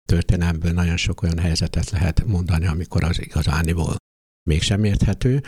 Történelmből 0.08 0.72
nagyon 0.72 0.96
sok 0.96 1.22
olyan 1.22 1.38
helyzetet 1.38 1.90
lehet 1.90 2.24
mondani, 2.26 2.66
amikor 2.66 3.04
az 3.04 3.20
igazániból 3.20 3.96
mégsem 4.46 4.84
érthető, 4.84 5.42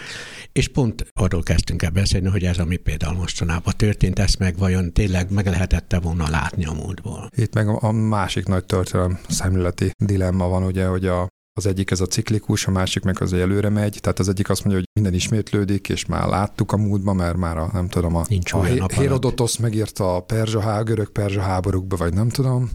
és 0.52 0.68
pont 0.68 1.06
arról 1.12 1.42
kezdtünk 1.42 1.82
el 1.82 1.90
beszélni, 1.90 2.28
hogy 2.28 2.44
ez, 2.44 2.58
ami 2.58 2.76
például 2.76 3.16
mostanában 3.16 3.74
történt, 3.76 4.18
ezt 4.18 4.38
meg 4.38 4.56
vajon 4.56 4.92
tényleg 4.92 5.30
meg 5.30 5.46
lehetette 5.46 5.98
volna 5.98 6.28
látni 6.30 6.64
a 6.64 6.72
múltból. 6.72 7.28
Itt 7.36 7.54
meg 7.54 7.68
a 7.68 7.92
másik 7.92 8.46
nagy 8.46 8.64
történelem 8.64 9.18
szemléleti 9.28 9.90
dilemma 10.04 10.48
van, 10.48 10.62
ugye, 10.62 10.86
hogy 10.86 11.06
a 11.06 11.26
az 11.58 11.66
egyik 11.66 11.90
ez 11.90 12.00
a 12.00 12.06
ciklikus, 12.06 12.66
a 12.66 12.70
másik 12.70 13.02
meg 13.02 13.22
az, 13.22 13.32
előre 13.32 13.68
megy. 13.68 13.98
Tehát 14.00 14.18
az 14.18 14.28
egyik 14.28 14.48
azt 14.50 14.64
mondja, 14.64 14.78
hogy 14.80 14.88
minden 15.00 15.20
ismétlődik, 15.20 15.88
és 15.88 16.06
már 16.06 16.26
láttuk 16.26 16.72
a 16.72 16.76
múltban, 16.76 17.16
mert 17.16 17.36
már 17.36 17.58
a, 17.58 17.70
nem 17.72 17.88
tudom, 17.88 18.16
a, 18.16 18.24
Nincs 18.28 18.52
a 18.52 18.62
Herodotos 18.92 19.58
megírta 19.58 20.16
a 20.16 20.20
perzsa, 20.20 20.82
görög 20.82 21.08
perzsa 21.08 21.40
háborúkba, 21.40 21.96
vagy 21.96 22.14
nem 22.14 22.28
tudom, 22.28 22.70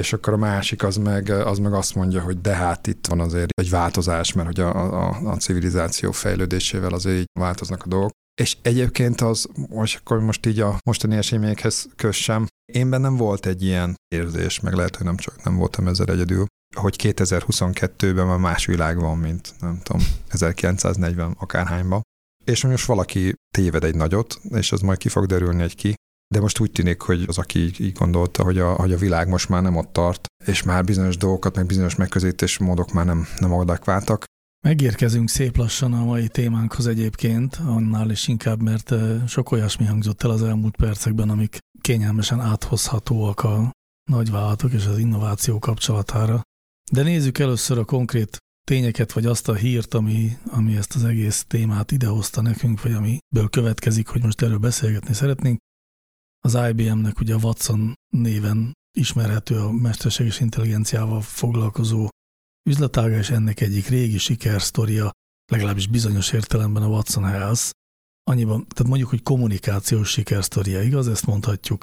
és 0.00 0.12
akkor 0.12 0.32
a 0.32 0.36
másik 0.36 0.82
az 0.82 0.96
meg, 0.96 1.28
az 1.30 1.58
meg 1.58 1.72
azt 1.72 1.94
mondja, 1.94 2.20
hogy 2.20 2.40
de 2.40 2.54
hát 2.54 2.86
itt 2.86 3.06
van 3.06 3.20
azért 3.20 3.50
egy 3.60 3.70
változás, 3.70 4.32
mert 4.32 4.46
hogy 4.46 4.60
a, 4.60 4.68
a, 5.02 5.30
a 5.30 5.36
civilizáció 5.36 6.12
fejlődésével 6.12 6.92
azért 6.92 7.18
így 7.18 7.28
változnak 7.40 7.82
a 7.84 7.88
dolgok. 7.88 8.10
És 8.40 8.56
egyébként 8.62 9.20
az, 9.20 9.48
most 9.68 9.98
akkor 9.98 10.20
most 10.20 10.46
így 10.46 10.60
a 10.60 10.78
mostani 10.84 11.16
eseményekhez 11.16 11.88
kössem, 11.96 12.46
én 12.72 12.90
bennem 12.90 13.16
volt 13.16 13.46
egy 13.46 13.62
ilyen 13.62 13.94
érzés, 14.14 14.60
meg 14.60 14.74
lehet, 14.74 14.96
hogy 14.96 15.06
nem 15.06 15.16
csak 15.16 15.44
nem 15.44 15.56
voltam 15.56 15.88
ezzel 15.88 16.06
egyedül, 16.06 16.46
hogy 16.72 16.96
2022-ben 16.98 18.26
már 18.26 18.38
más 18.38 18.66
világ 18.66 19.00
van, 19.00 19.18
mint 19.18 19.54
nem 19.60 19.80
tudom, 19.82 20.06
1940 20.28 21.36
akárhányban. 21.38 22.02
És 22.44 22.64
most 22.64 22.86
valaki 22.86 23.34
téved 23.54 23.84
egy 23.84 23.94
nagyot, 23.94 24.40
és 24.50 24.72
az 24.72 24.80
majd 24.80 24.98
ki 24.98 25.08
fog 25.08 25.26
derülni 25.26 25.62
egy 25.62 25.74
ki, 25.74 25.94
de 26.32 26.40
most 26.40 26.60
úgy 26.60 26.72
tűnik, 26.72 27.00
hogy 27.00 27.24
az, 27.26 27.38
aki 27.38 27.58
így 27.58 27.92
gondolta, 27.92 28.42
hogy 28.42 28.58
a, 28.58 28.72
hogy 28.72 28.92
a 28.92 28.96
világ 28.96 29.28
most 29.28 29.48
már 29.48 29.62
nem 29.62 29.76
ott 29.76 29.92
tart, 29.92 30.26
és 30.44 30.62
már 30.62 30.84
bizonyos 30.84 31.16
dolgokat, 31.16 31.56
meg 31.56 31.66
bizonyos 31.66 31.94
megközelítés 31.94 32.58
módok 32.58 32.92
már 32.92 33.04
nem, 33.04 33.26
nem 33.38 33.52
adekváltak. 33.52 34.24
Megérkezünk 34.64 35.28
szép 35.28 35.56
lassan 35.56 35.92
a 35.92 36.04
mai 36.04 36.28
témánkhoz 36.28 36.86
egyébként, 36.86 37.60
annál 37.66 38.10
is 38.10 38.28
inkább, 38.28 38.62
mert 38.62 38.94
sok 39.28 39.50
olyasmi 39.50 39.84
hangzott 39.84 40.22
el 40.22 40.30
az 40.30 40.42
elmúlt 40.42 40.76
percekben, 40.76 41.30
amik 41.30 41.58
kényelmesen 41.80 42.40
áthozhatóak 42.40 43.40
a 43.40 43.70
nagyvállalatok 44.10 44.72
és 44.72 44.86
az 44.86 44.98
innováció 44.98 45.58
kapcsolatára. 45.58 46.42
De 46.92 47.02
nézzük 47.02 47.38
először 47.38 47.78
a 47.78 47.84
konkrét 47.84 48.36
tényeket, 48.66 49.12
vagy 49.12 49.26
azt 49.26 49.48
a 49.48 49.54
hírt, 49.54 49.94
ami, 49.94 50.38
ami 50.46 50.76
ezt 50.76 50.94
az 50.94 51.04
egész 51.04 51.44
témát 51.44 51.90
idehozta 51.90 52.40
nekünk, 52.40 52.82
vagy 52.82 52.92
amiből 52.92 53.48
következik, 53.50 54.08
hogy 54.08 54.22
most 54.22 54.42
erről 54.42 54.58
beszélgetni 54.58 55.14
szeretnénk. 55.14 55.58
Az 56.44 56.58
IBM-nek 56.68 57.20
ugye 57.20 57.34
a 57.34 57.38
Watson 57.42 57.94
néven 58.08 58.72
ismerhető 58.98 59.58
a 59.58 59.72
mesterséges 59.72 60.40
intelligenciával 60.40 61.20
foglalkozó 61.20 62.08
üzletága, 62.70 63.16
és 63.16 63.30
ennek 63.30 63.60
egyik 63.60 63.86
régi 63.86 64.18
sikersztoria, 64.18 65.10
legalábbis 65.52 65.86
bizonyos 65.86 66.32
értelemben 66.32 66.82
a 66.82 66.88
Watson 66.88 67.24
Health, 67.24 67.70
annyiban, 68.22 68.66
tehát 68.68 68.88
mondjuk, 68.88 69.10
hogy 69.10 69.22
kommunikációs 69.22 70.10
sikersztoria, 70.10 70.82
igaz? 70.82 71.08
Ezt 71.08 71.26
mondhatjuk. 71.26 71.82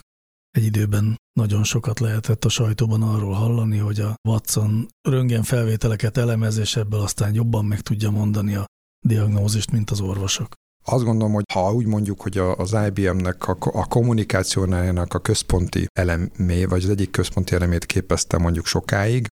Egy 0.51 0.63
időben 0.63 1.15
nagyon 1.39 1.63
sokat 1.63 1.99
lehetett 1.99 2.45
a 2.45 2.49
sajtóban 2.49 3.01
arról 3.03 3.33
hallani, 3.33 3.77
hogy 3.77 3.99
a 3.99 4.15
Watson 4.27 4.87
röntgen 5.01 5.43
felvételeket 5.43 6.17
elemez, 6.17 6.57
és 6.57 6.75
ebből 6.75 6.99
aztán 6.99 7.33
jobban 7.33 7.65
meg 7.65 7.81
tudja 7.81 8.09
mondani 8.09 8.55
a 8.55 8.65
diagnózist, 9.07 9.71
mint 9.71 9.89
az 9.89 10.01
orvosok. 10.01 10.53
Azt 10.85 11.03
gondolom, 11.03 11.33
hogy 11.33 11.43
ha 11.53 11.73
úgy 11.73 11.85
mondjuk, 11.85 12.21
hogy 12.21 12.37
az 12.37 12.75
IBM-nek 12.87 13.47
a, 13.47 13.85
kommunikációnájának 13.85 15.13
a 15.13 15.19
központi 15.19 15.85
elemé, 15.99 16.65
vagy 16.65 16.83
az 16.83 16.89
egyik 16.89 17.11
központi 17.11 17.55
elemét 17.55 17.85
képezte 17.85 18.37
mondjuk 18.37 18.65
sokáig, 18.65 19.27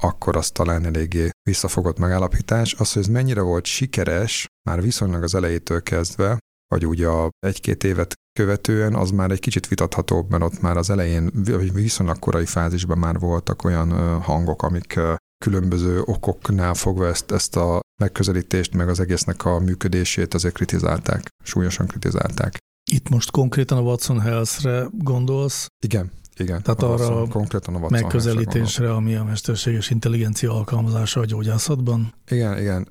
akkor 0.00 0.36
az 0.36 0.50
talán 0.50 0.84
eléggé 0.84 1.30
visszafogott 1.42 1.98
megállapítás. 1.98 2.74
Az, 2.74 2.92
hogy 2.92 3.02
ez 3.02 3.08
mennyire 3.08 3.40
volt 3.40 3.64
sikeres, 3.64 4.46
már 4.68 4.82
viszonylag 4.82 5.22
az 5.22 5.34
elejétől 5.34 5.82
kezdve, 5.82 6.38
vagy 6.70 6.86
úgy 6.86 7.02
a 7.02 7.28
egy-két 7.38 7.84
évet 7.84 8.14
követően 8.38 8.94
az 8.94 9.10
már 9.10 9.30
egy 9.30 9.40
kicsit 9.40 9.68
vitathatóbb, 9.68 10.30
mert 10.30 10.42
ott 10.42 10.60
már 10.60 10.76
az 10.76 10.90
elején, 10.90 11.30
viszonylag 11.72 12.18
korai 12.18 12.46
fázisban 12.46 12.98
már 12.98 13.18
voltak 13.18 13.64
olyan 13.64 14.20
hangok, 14.20 14.62
amik 14.62 15.00
különböző 15.44 16.00
okoknál 16.04 16.74
fogva 16.74 17.06
ezt, 17.06 17.30
ezt 17.30 17.56
a 17.56 17.80
megközelítést, 18.02 18.74
meg 18.74 18.88
az 18.88 19.00
egésznek 19.00 19.44
a 19.44 19.58
működését 19.58 20.34
azért 20.34 20.54
kritizálták, 20.54 21.28
súlyosan 21.44 21.86
kritizálták. 21.86 22.58
Itt 22.90 23.08
most 23.08 23.30
konkrétan 23.30 23.78
a 23.78 23.80
Watson 23.80 24.20
Health-re 24.20 24.86
gondolsz? 24.92 25.66
Igen, 25.84 26.10
igen. 26.36 26.62
Tehát 26.62 26.82
arra 26.82 26.92
Watson, 26.92 27.28
konkrétan 27.28 27.74
a 27.74 27.78
Watson 27.78 28.00
megközelítésre, 28.00 28.94
ami 28.94 29.14
a 29.14 29.24
mesterséges 29.24 29.90
intelligencia 29.90 30.54
alkalmazása 30.54 31.20
a 31.20 31.24
gyógyászatban? 31.24 32.14
Igen, 32.28 32.58
igen 32.58 32.88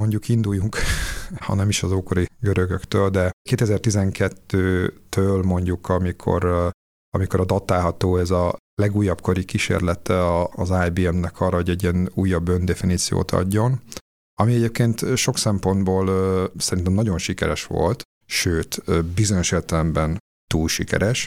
mondjuk 0.00 0.28
induljunk, 0.28 0.76
ha 1.46 1.54
nem 1.54 1.68
is 1.68 1.82
az 1.82 1.92
ókori 1.92 2.26
görögöktől, 2.40 3.10
de 3.10 3.30
2012-től 3.50 5.44
mondjuk, 5.44 5.88
amikor, 5.88 6.72
amikor 7.10 7.40
a 7.40 7.44
datálható 7.44 8.16
ez 8.16 8.30
a 8.30 8.56
legújabb 8.74 9.20
kori 9.20 9.44
kísérlete 9.44 10.46
az 10.50 10.72
IBM-nek 10.86 11.40
arra, 11.40 11.56
hogy 11.56 11.68
egy 11.68 11.82
ilyen 11.82 12.10
újabb 12.14 12.48
öndefiníciót 12.48 13.30
adjon, 13.30 13.80
ami 14.40 14.54
egyébként 14.54 15.16
sok 15.16 15.38
szempontból 15.38 16.06
szerintem 16.56 16.92
nagyon 16.92 17.18
sikeres 17.18 17.64
volt, 17.64 18.02
sőt, 18.26 18.82
bizonyos 19.14 19.52
értelemben 19.52 20.18
túl 20.50 20.68
sikeres. 20.68 21.26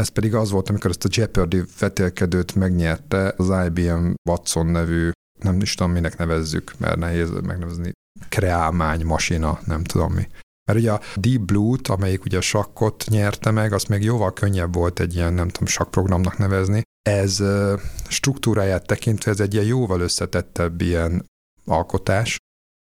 Ez 0.00 0.08
pedig 0.08 0.34
az 0.34 0.50
volt, 0.50 0.68
amikor 0.68 0.90
ezt 0.90 1.04
a 1.04 1.08
Jeopardy 1.12 1.62
vetélkedőt 1.78 2.54
megnyerte 2.54 3.34
az 3.36 3.66
IBM 3.66 4.12
Watson 4.28 4.66
nevű 4.66 5.10
nem 5.38 5.60
is 5.60 5.74
tudom, 5.74 5.92
minek 5.92 6.16
nevezzük, 6.16 6.72
mert 6.78 6.96
nehéz 6.96 7.30
megnevezni, 7.30 7.92
kreálmány, 8.28 9.04
masina, 9.04 9.58
nem 9.64 9.84
tudom 9.84 10.12
mi. 10.12 10.28
Mert 10.68 10.78
ugye 10.78 10.92
a 10.92 11.00
Deep 11.16 11.40
Blue-t, 11.40 11.88
amelyik 11.88 12.24
ugye 12.24 12.38
a 12.38 12.40
sakkot 12.40 13.04
nyerte 13.08 13.50
meg, 13.50 13.72
az 13.72 13.84
még 13.84 14.02
jóval 14.02 14.32
könnyebb 14.32 14.74
volt 14.74 15.00
egy 15.00 15.14
ilyen, 15.14 15.32
nem 15.32 15.48
tudom, 15.48 15.68
sakkprogramnak 15.68 16.38
nevezni. 16.38 16.82
Ez 17.08 17.42
struktúráját 18.08 18.86
tekintve 18.86 19.30
ez 19.30 19.40
egy 19.40 19.54
ilyen 19.54 19.66
jóval 19.66 20.00
összetettebb 20.00 20.80
ilyen 20.80 21.24
alkotás. 21.64 22.36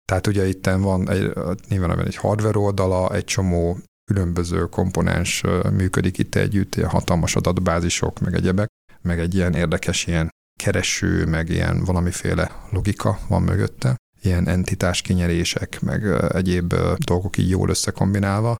Tehát 0.06 0.28
ugye 0.28 0.48
itt 0.48 0.66
van 0.66 1.10
egy, 1.10 1.34
nyilván 1.70 2.00
egy 2.00 2.16
hardware 2.16 2.58
oldala, 2.58 3.14
egy 3.14 3.26
csomó 3.26 3.78
különböző 4.12 4.66
komponens 4.66 5.44
működik 5.72 6.18
itt 6.18 6.36
együtt, 6.36 6.76
ilyen 6.76 6.90
hatalmas 6.90 7.36
adatbázisok, 7.36 8.20
meg 8.20 8.34
egyebek, 8.34 8.68
meg 9.02 9.20
egy 9.20 9.36
ilyen 9.36 9.54
érdekes 9.54 10.08
ilyen 10.08 10.30
kereső, 10.64 11.26
meg 11.26 11.50
ilyen 11.50 11.84
valamiféle 11.84 12.52
logika 12.72 13.20
van 13.28 13.42
mögötte, 13.42 13.96
ilyen 14.22 14.48
entitás 14.48 15.02
kinyerések, 15.02 15.82
meg 15.82 16.04
egyéb 16.34 16.74
dolgok 17.06 17.38
így 17.38 17.50
jól 17.50 17.70
összekombinálva. 17.70 18.56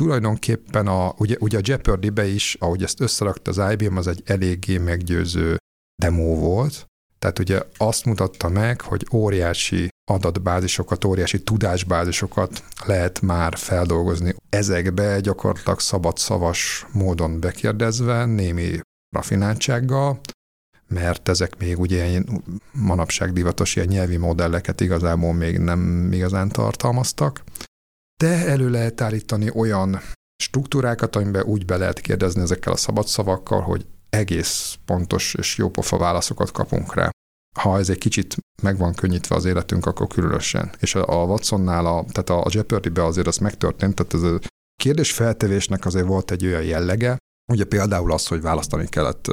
Tulajdonképpen 0.00 0.86
a, 0.86 1.14
ugye, 1.18 1.36
ugye 1.38 1.58
a 1.58 1.62
Jeopardy-be 1.64 2.26
is, 2.26 2.56
ahogy 2.60 2.82
ezt 2.82 3.00
összerakta 3.00 3.50
az 3.50 3.72
IBM, 3.72 3.96
az 3.96 4.06
egy 4.06 4.22
eléggé 4.24 4.78
meggyőző 4.78 5.56
demo 6.02 6.34
volt, 6.34 6.86
tehát 7.18 7.38
ugye 7.38 7.62
azt 7.76 8.04
mutatta 8.04 8.48
meg, 8.48 8.80
hogy 8.80 9.06
óriási 9.12 9.88
adatbázisokat, 10.10 11.04
óriási 11.04 11.42
tudásbázisokat 11.42 12.64
lehet 12.86 13.20
már 13.20 13.56
feldolgozni. 13.56 14.34
Ezekbe 14.48 15.20
gyakorlatilag 15.20 15.80
szabad 15.80 16.18
szavas 16.18 16.86
módon 16.92 17.40
bekérdezve, 17.40 18.24
némi 18.24 18.80
rafináltsággal, 19.16 20.20
mert 20.88 21.28
ezek 21.28 21.58
még 21.58 21.78
ugye 21.78 22.06
ilyen 22.06 22.42
manapság 22.72 23.32
divatos 23.32 23.76
ilyen 23.76 23.88
nyelvi 23.88 24.16
modelleket 24.16 24.80
igazából 24.80 25.32
még 25.32 25.58
nem 25.58 26.12
igazán 26.12 26.48
tartalmaztak, 26.48 27.44
de 28.20 28.46
elő 28.46 28.70
lehet 28.70 29.00
állítani 29.00 29.50
olyan 29.54 30.00
struktúrákat, 30.42 31.16
amiben 31.16 31.42
úgy 31.42 31.64
be 31.64 31.76
lehet 31.76 32.00
kérdezni 32.00 32.40
ezekkel 32.42 32.72
a 32.72 32.76
szabad 32.76 33.06
szavakkal, 33.06 33.60
hogy 33.60 33.86
egész 34.10 34.78
pontos 34.84 35.34
és 35.34 35.56
jópofa 35.56 35.98
válaszokat 35.98 36.52
kapunk 36.52 36.94
rá. 36.94 37.10
Ha 37.58 37.78
ez 37.78 37.88
egy 37.88 37.98
kicsit 37.98 38.36
meg 38.62 38.78
van 38.78 38.94
könnyítve 38.94 39.34
az 39.34 39.44
életünk, 39.44 39.86
akkor 39.86 40.06
különösen. 40.06 40.72
És 40.80 40.94
a 40.94 41.24
Watsonnál, 41.24 41.86
a, 41.86 42.04
tehát 42.12 42.44
a 42.44 42.50
Jeopardy-be 42.50 43.04
azért 43.04 43.26
az 43.26 43.36
megtörtént, 43.36 43.94
tehát 43.94 44.14
ez 44.14 44.22
a 44.22 44.38
kérdés 44.76 45.12
feltevésnek 45.12 45.86
azért 45.86 46.06
volt 46.06 46.30
egy 46.30 46.46
olyan 46.46 46.62
jellege, 46.62 47.16
ugye 47.52 47.64
például 47.64 48.12
az, 48.12 48.26
hogy 48.26 48.40
választani 48.40 48.88
kellett 48.88 49.30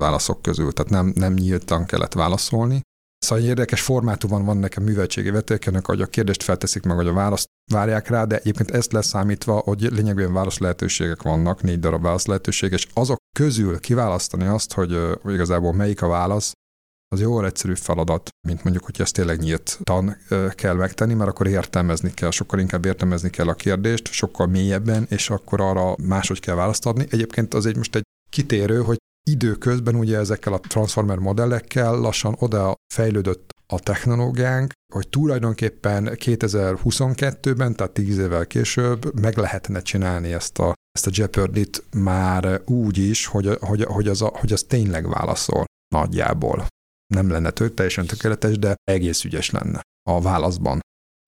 válaszok 0.00 0.42
közül, 0.42 0.72
tehát 0.72 0.90
nem, 0.90 1.12
nem 1.14 1.32
nyíltan 1.32 1.86
kellett 1.86 2.12
válaszolni. 2.12 2.80
Szóval 3.18 3.38
egy 3.38 3.48
érdekes 3.48 3.80
formátumban 3.80 4.44
van 4.44 4.56
nekem 4.56 4.82
műveltségi 4.82 5.30
vetélkenek, 5.30 5.86
hogy 5.86 6.00
a 6.00 6.06
kérdést 6.06 6.42
felteszik 6.42 6.82
meg, 6.82 6.96
hogy 6.96 7.06
a 7.06 7.12
választ 7.12 7.46
várják 7.72 8.08
rá, 8.08 8.24
de 8.24 8.38
egyébként 8.38 8.70
ezt 8.70 8.92
leszámítva, 8.92 9.58
hogy 9.58 9.80
lényegében 9.80 10.32
válasz 10.32 10.58
lehetőségek 10.58 11.22
vannak, 11.22 11.62
négy 11.62 11.80
darab 11.80 12.02
válasz 12.02 12.26
lehetőség, 12.26 12.72
és 12.72 12.86
azok 12.94 13.16
közül 13.36 13.80
kiválasztani 13.80 14.46
azt, 14.46 14.72
hogy, 14.72 14.98
igazából 15.24 15.72
melyik 15.72 16.02
a 16.02 16.08
válasz, 16.08 16.52
az 17.14 17.20
jóval 17.20 17.46
egyszerűbb 17.46 17.76
feladat, 17.76 18.28
mint 18.48 18.64
mondjuk, 18.64 18.84
hogy 18.84 19.00
ezt 19.00 19.14
tényleg 19.14 19.38
nyíltan 19.38 20.16
kell 20.50 20.74
megtenni, 20.74 21.14
mert 21.14 21.30
akkor 21.30 21.46
értelmezni 21.46 22.14
kell, 22.14 22.30
sokkal 22.30 22.58
inkább 22.58 22.84
értelmezni 22.84 23.30
kell 23.30 23.48
a 23.48 23.54
kérdést, 23.54 24.12
sokkal 24.12 24.46
mélyebben, 24.46 25.06
és 25.08 25.30
akkor 25.30 25.60
arra 25.60 25.96
máshogy 26.02 26.40
kell 26.40 26.54
választ 26.54 26.86
adni. 26.86 27.06
Egyébként 27.10 27.54
az 27.54 27.66
egy 27.66 27.76
most 27.76 27.96
egy 27.96 28.02
kitérő, 28.30 28.82
hogy 28.82 28.98
időközben 29.22 29.94
ugye 29.94 30.18
ezekkel 30.18 30.52
a 30.52 30.58
transformer 30.58 31.18
modellekkel 31.18 32.00
lassan 32.00 32.36
oda 32.38 32.74
fejlődött 32.94 33.50
a 33.66 33.78
technológiánk, 33.78 34.72
hogy 34.92 35.08
tulajdonképpen 35.08 36.10
2022-ben, 36.12 37.74
tehát 37.74 37.92
10 37.92 38.18
évvel 38.18 38.46
később 38.46 39.20
meg 39.20 39.36
lehetne 39.36 39.82
csinálni 39.82 40.32
ezt 40.32 40.58
a, 40.58 40.74
ezt 40.92 41.06
a 41.06 41.10
Jeopardy-t 41.14 41.84
már 41.94 42.60
úgy 42.64 42.98
is, 42.98 43.26
hogy, 43.26 43.56
hogy, 43.60 43.84
hogy, 43.84 44.08
az, 44.08 44.22
a, 44.22 44.30
hogy 44.34 44.52
az 44.52 44.62
tényleg 44.62 45.08
válaszol 45.08 45.64
nagyjából. 45.94 46.66
Nem 47.14 47.30
lenne 47.30 47.50
tök, 47.50 47.74
teljesen 47.74 48.06
tökéletes, 48.06 48.58
de 48.58 48.74
egész 48.84 49.24
ügyes 49.24 49.50
lenne 49.50 49.80
a 50.08 50.20
válaszban. 50.20 50.80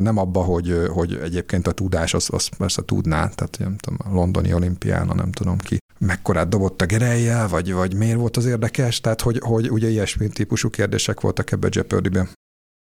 Nem 0.02 0.16
abba, 0.16 0.42
hogy, 0.42 0.86
hogy 0.88 1.14
egyébként 1.14 1.66
a 1.66 1.72
tudás 1.72 2.14
az, 2.14 2.28
az 2.32 2.46
persze 2.46 2.82
tudná, 2.84 3.28
tehát 3.28 3.58
nem 3.58 3.76
tudom, 3.76 3.98
a 4.04 4.14
londoni 4.14 4.54
olimpián, 4.54 5.06
nem 5.14 5.32
tudom 5.32 5.58
ki 5.58 5.78
mekkorát 6.06 6.48
dobott 6.48 6.82
a 6.82 6.86
gerejjel, 6.86 7.48
vagy, 7.48 7.72
vagy 7.72 7.94
miért 7.94 8.18
volt 8.18 8.36
az 8.36 8.46
érdekes, 8.46 9.00
tehát 9.00 9.20
hogy, 9.20 9.38
hogy 9.38 9.70
ugye 9.70 9.88
ilyesmi 9.88 10.28
típusú 10.28 10.70
kérdések 10.70 11.20
voltak 11.20 11.50
ebbe 11.52 11.66
a 11.66 11.70
jeopardy 11.72 12.18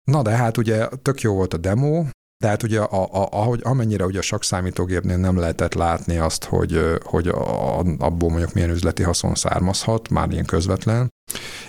Na 0.05 0.23
de 0.23 0.31
hát 0.31 0.57
ugye 0.57 0.88
tök 1.02 1.21
jó 1.21 1.35
volt 1.35 1.55
a 1.55 1.57
demo, 1.57 2.05
de 2.43 2.49
hát 2.49 2.62
ugye 2.62 2.81
a, 2.81 3.02
a, 3.02 3.29
ahogy, 3.31 3.61
amennyire 3.62 4.05
ugye 4.05 4.19
a 4.19 4.23
sakszámítógépnél 4.23 5.17
nem 5.17 5.38
lehetett 5.38 5.75
látni 5.75 6.19
azt, 6.19 6.45
hogy, 6.45 6.99
hogy 7.02 7.29
a, 7.29 7.79
abból 7.79 8.31
mondjuk 8.31 8.52
milyen 8.52 8.71
üzleti 8.71 9.02
haszon 9.02 9.35
származhat, 9.35 10.09
már 10.09 10.31
ilyen 10.31 10.45
közvetlen. 10.45 11.09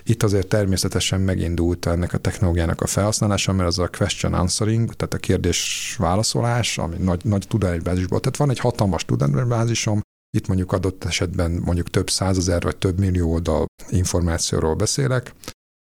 Itt 0.03 0.24
azért 0.24 0.48
természetesen 0.48 1.21
megindult 1.21 1.86
ennek 1.86 2.13
a 2.13 2.17
technológiának 2.17 2.81
a 2.81 2.88
felhasználása, 2.88 3.51
mert 3.51 3.67
az 3.67 3.79
a 3.79 3.89
question 3.98 4.33
answering, 4.33 4.93
tehát 4.93 5.13
a 5.13 5.17
kérdés 5.17 5.95
válaszolás, 6.00 6.77
ami 6.77 6.95
nagy, 6.98 7.25
nagy 7.25 7.48
tudománybázisból. 7.48 8.19
Tehát 8.19 8.38
van 8.38 8.50
egy 8.50 8.60
hatalmas 8.60 9.05
tudománybázisom, 9.05 10.01
itt 10.38 10.47
mondjuk 10.47 10.71
adott 10.71 11.03
esetben 11.03 11.51
mondjuk 11.51 11.89
több 11.89 12.09
százezer 12.09 12.61
vagy 12.61 12.77
több 12.77 13.00
millió 13.00 13.31
oldal 13.31 13.65
információról 13.89 14.75
beszélek, 14.75 15.33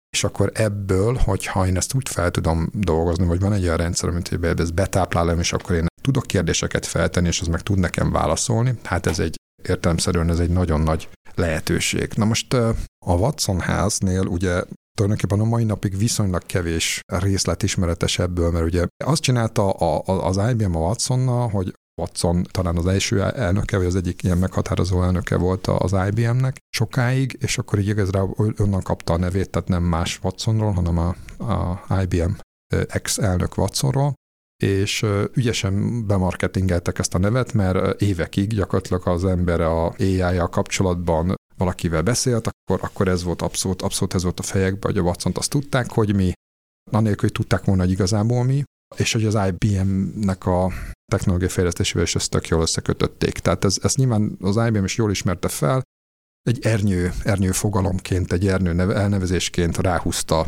és 0.10 0.24
akkor 0.24 0.52
ebből, 0.54 1.16
hogyha 1.16 1.68
én 1.68 1.78
ezt 1.78 1.94
úgy 1.94 2.10
fel 2.10 2.32
tudom 2.32 2.70
dolgozni, 2.74 3.26
vagy 3.26 3.40
van 3.40 3.54
egy 3.54 3.64
olyan 3.64 3.78
rendszer, 3.78 4.10
amit 4.10 4.60
ezt 4.60 4.74
betáplálom, 4.74 5.40
és 5.40 5.54
akkor 5.54 5.76
én 5.76 5.86
tudok 6.02 6.26
kérdéseket 6.26 6.86
feltenni, 6.86 7.28
és 7.28 7.42
az 7.42 7.48
meg 7.48 7.62
tud 7.62 7.78
nekem 7.78 8.12
válaszolni, 8.12 8.80
hát 8.84 9.06
ez 9.06 9.20
egy 9.20 9.36
értelemszerűen 9.64 10.30
ez 10.30 10.40
egy 10.40 10.50
nagyon 10.50 10.82
nagy 10.82 11.10
lehetőség. 11.36 12.12
Na 12.16 12.26
most 12.26 12.54
a 13.06 13.14
Watson 13.14 13.60
háznél 13.60 14.26
ugye 14.26 14.64
tulajdonképpen 14.98 15.40
a 15.40 15.50
mai 15.50 15.64
napig 15.64 15.98
viszonylag 15.98 16.46
kevés 16.46 17.02
részlet 17.06 17.64
ismeretes 17.64 18.20
ebből, 18.20 18.52
mert 18.52 18.66
ugye 18.66 18.86
azt 19.06 19.22
csinálta 19.22 19.70
az 20.04 20.40
IBM 20.50 20.76
a 20.76 20.80
Watsonnal, 20.80 21.50
hogy 21.50 21.74
Watson 22.00 22.44
talán 22.52 22.78
az 22.78 22.86
első 22.86 23.24
elnöke, 23.24 23.78
vagy 23.78 23.86
az 23.86 23.96
egyik 23.96 24.24
ilyen 24.24 24.38
meghatározó 24.38 25.04
elnöke 25.04 25.38
volt 25.38 25.68
az 25.68 25.96
IBM-nek 26.08 26.58
sokáig, 26.70 27.38
és 27.40 27.58
akkor 27.58 27.80
így 27.80 27.88
igazából 27.88 28.54
onnan 28.58 28.82
kapta 28.82 29.14
a 29.14 29.18
nevét, 29.18 29.50
tehát 29.50 29.68
nem 29.68 29.84
más 29.84 30.20
Watsonról, 30.24 30.72
hanem 30.72 30.98
a, 30.98 31.16
a 31.88 32.02
IBM 32.02 32.32
ex-elnök 32.88 33.58
Watsonról, 33.58 34.14
és 34.64 35.06
ügyesen 35.34 36.06
bemarketingeltek 36.08 37.00
ezt 37.00 37.16
a 37.16 37.18
nevet, 37.18 37.54
mert 37.54 38.02
évekig 38.02 38.54
gyakorlatilag 38.54 39.08
az 39.08 39.26
ember 39.26 39.62
a 39.62 39.88
AI-jal 39.88 40.50
kapcsolatban 40.50 41.36
valakivel 41.58 42.02
beszélt, 42.02 42.48
akkor, 42.48 42.80
akkor 42.90 43.08
ez 43.08 43.24
volt 43.24 43.42
abszolút, 43.42 43.82
abszolút 43.82 44.14
ez 44.14 44.24
volt 44.24 44.40
a 44.40 44.44
fejekben, 44.44 44.92
hogy 44.92 44.98
a 44.98 45.04
watson 45.04 45.32
azt 45.36 45.50
tudták, 45.50 45.92
hogy 45.92 46.16
mi, 46.16 46.32
anélkül, 46.92 47.22
hogy 47.22 47.32
tudták 47.32 47.64
volna, 47.64 47.82
hogy 47.82 47.92
igazából 47.92 48.44
mi, 48.44 48.64
és 48.96 49.14
hogy 49.14 49.26
az 49.26 49.38
IBM-nek 49.48 50.46
a 50.46 50.72
technológiai 51.10 51.50
fejlesztésével 51.50 52.04
is 52.04 52.16
ezt 52.16 52.30
tök 52.30 52.48
jól 52.48 52.62
összekötötték. 52.62 53.40
Tehát 53.40 53.64
ez, 53.64 53.78
ezt 53.82 53.98
nyilván 53.98 54.38
az 54.42 54.60
IBM 54.68 54.84
is 54.84 54.96
jól 54.96 55.12
ismerte 55.12 55.48
fel, 55.48 55.82
egy 56.50 56.66
ernyő, 56.66 57.14
ernyő 57.24 57.52
fogalomként, 57.52 58.32
egy 58.32 58.48
ernyő 58.48 58.74
neve, 58.74 58.96
elnevezésként 58.96 59.78
ráhúzta 59.78 60.48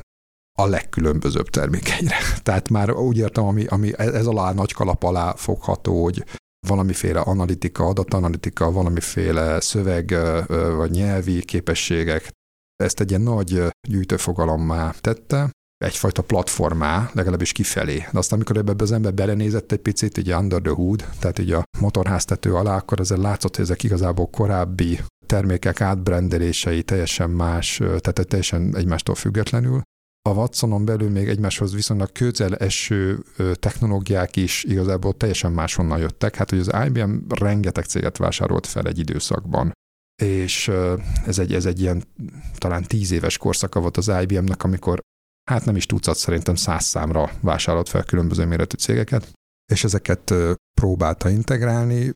a 0.59 0.65
legkülönbözőbb 0.65 1.49
termékeire. 1.49 2.15
Tehát 2.43 2.69
már 2.69 2.91
úgy 2.91 3.17
értem, 3.17 3.43
ami, 3.43 3.65
ami 3.65 3.97
ez 3.97 4.25
alá 4.25 4.53
nagy 4.53 4.73
kalap 4.73 5.03
alá 5.03 5.33
fogható, 5.35 6.03
hogy 6.03 6.23
valamiféle 6.67 7.19
analitika, 7.19 7.85
adatanalitika, 7.85 8.71
valamiféle 8.71 9.59
szöveg 9.59 10.15
vagy 10.75 10.91
nyelvi 10.91 11.45
képességek, 11.45 12.31
ezt 12.75 12.99
egy 12.99 13.09
ilyen 13.09 13.21
nagy 13.21 13.63
gyűjtőfogalommá 13.87 14.93
tette, 15.01 15.49
egyfajta 15.81 16.21
platformá, 16.21 17.09
legalábbis 17.13 17.51
kifelé. 17.51 17.97
De 18.11 18.17
aztán, 18.17 18.39
amikor 18.39 18.57
ebbe 18.57 18.83
az 18.83 18.91
ember 18.91 19.13
belenézett 19.13 19.71
egy 19.71 19.79
picit, 19.79 20.17
így 20.17 20.33
under 20.33 20.61
the 20.61 20.71
hood, 20.71 21.05
tehát 21.19 21.39
így 21.39 21.51
a 21.51 21.63
motorháztető 21.79 22.53
alá, 22.53 22.75
akkor 22.75 22.99
ezzel 22.99 23.17
látszott, 23.17 23.55
hogy 23.55 23.65
ezek 23.65 23.83
igazából 23.83 24.29
korábbi 24.29 24.99
termékek 25.25 25.81
átbrendelései 25.81 26.83
teljesen 26.83 27.29
más, 27.29 27.77
tehát 27.77 28.27
teljesen 28.27 28.75
egymástól 28.75 29.15
függetlenül. 29.15 29.81
A 30.29 30.33
Watsonon 30.33 30.85
belül 30.85 31.09
még 31.09 31.27
egymáshoz 31.27 31.73
viszonylag 31.73 32.11
közel 32.11 32.55
eső 32.55 33.23
technológiák 33.53 34.35
is 34.35 34.63
igazából 34.63 35.13
teljesen 35.13 35.51
máshonnan 35.51 35.99
jöttek. 35.99 36.35
Hát, 36.35 36.49
hogy 36.49 36.59
az 36.59 36.71
IBM 36.85 37.15
rengeteg 37.29 37.85
céget 37.85 38.17
vásárolt 38.17 38.67
fel 38.67 38.85
egy 38.85 38.99
időszakban, 38.99 39.71
és 40.23 40.71
ez 41.25 41.39
egy, 41.39 41.53
ez 41.53 41.65
egy 41.65 41.81
ilyen 41.81 42.03
talán 42.57 42.83
tíz 42.83 43.11
éves 43.11 43.37
korszaka 43.37 43.79
volt 43.79 43.97
az 43.97 44.11
IBM-nek, 44.21 44.63
amikor 44.63 44.99
hát 45.51 45.65
nem 45.65 45.75
is 45.75 45.85
tucat, 45.85 46.17
szerintem 46.17 46.55
száz 46.55 46.85
számra 46.85 47.31
vásárolt 47.41 47.89
fel 47.89 48.03
különböző 48.03 48.45
méretű 48.45 48.77
cégeket, 48.77 49.31
és 49.71 49.83
ezeket 49.83 50.33
próbálta 50.79 51.29
integrálni. 51.29 52.11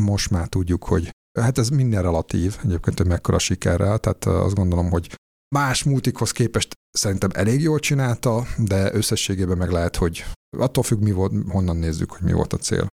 Most 0.00 0.30
már 0.30 0.48
tudjuk, 0.48 0.84
hogy 0.84 1.10
hát 1.40 1.58
ez 1.58 1.68
minden 1.68 2.02
relatív, 2.02 2.58
egyébként, 2.64 2.98
hogy 2.98 3.06
mekkora 3.06 3.38
sikerrel, 3.38 3.98
tehát 3.98 4.24
azt 4.24 4.54
gondolom, 4.54 4.90
hogy 4.90 5.14
más 5.54 5.84
multikhoz 5.84 6.30
képest 6.30 6.74
szerintem 6.90 7.30
elég 7.32 7.60
jól 7.60 7.78
csinálta, 7.78 8.46
de 8.58 8.94
összességében 8.94 9.56
meg 9.56 9.70
lehet, 9.70 9.96
hogy 9.96 10.24
attól 10.56 10.82
függ, 10.82 11.02
mi 11.02 11.12
volt, 11.12 11.32
honnan 11.48 11.76
nézzük, 11.76 12.12
hogy 12.12 12.22
mi 12.22 12.32
volt 12.32 12.52
a 12.52 12.56
cél. 12.56 12.86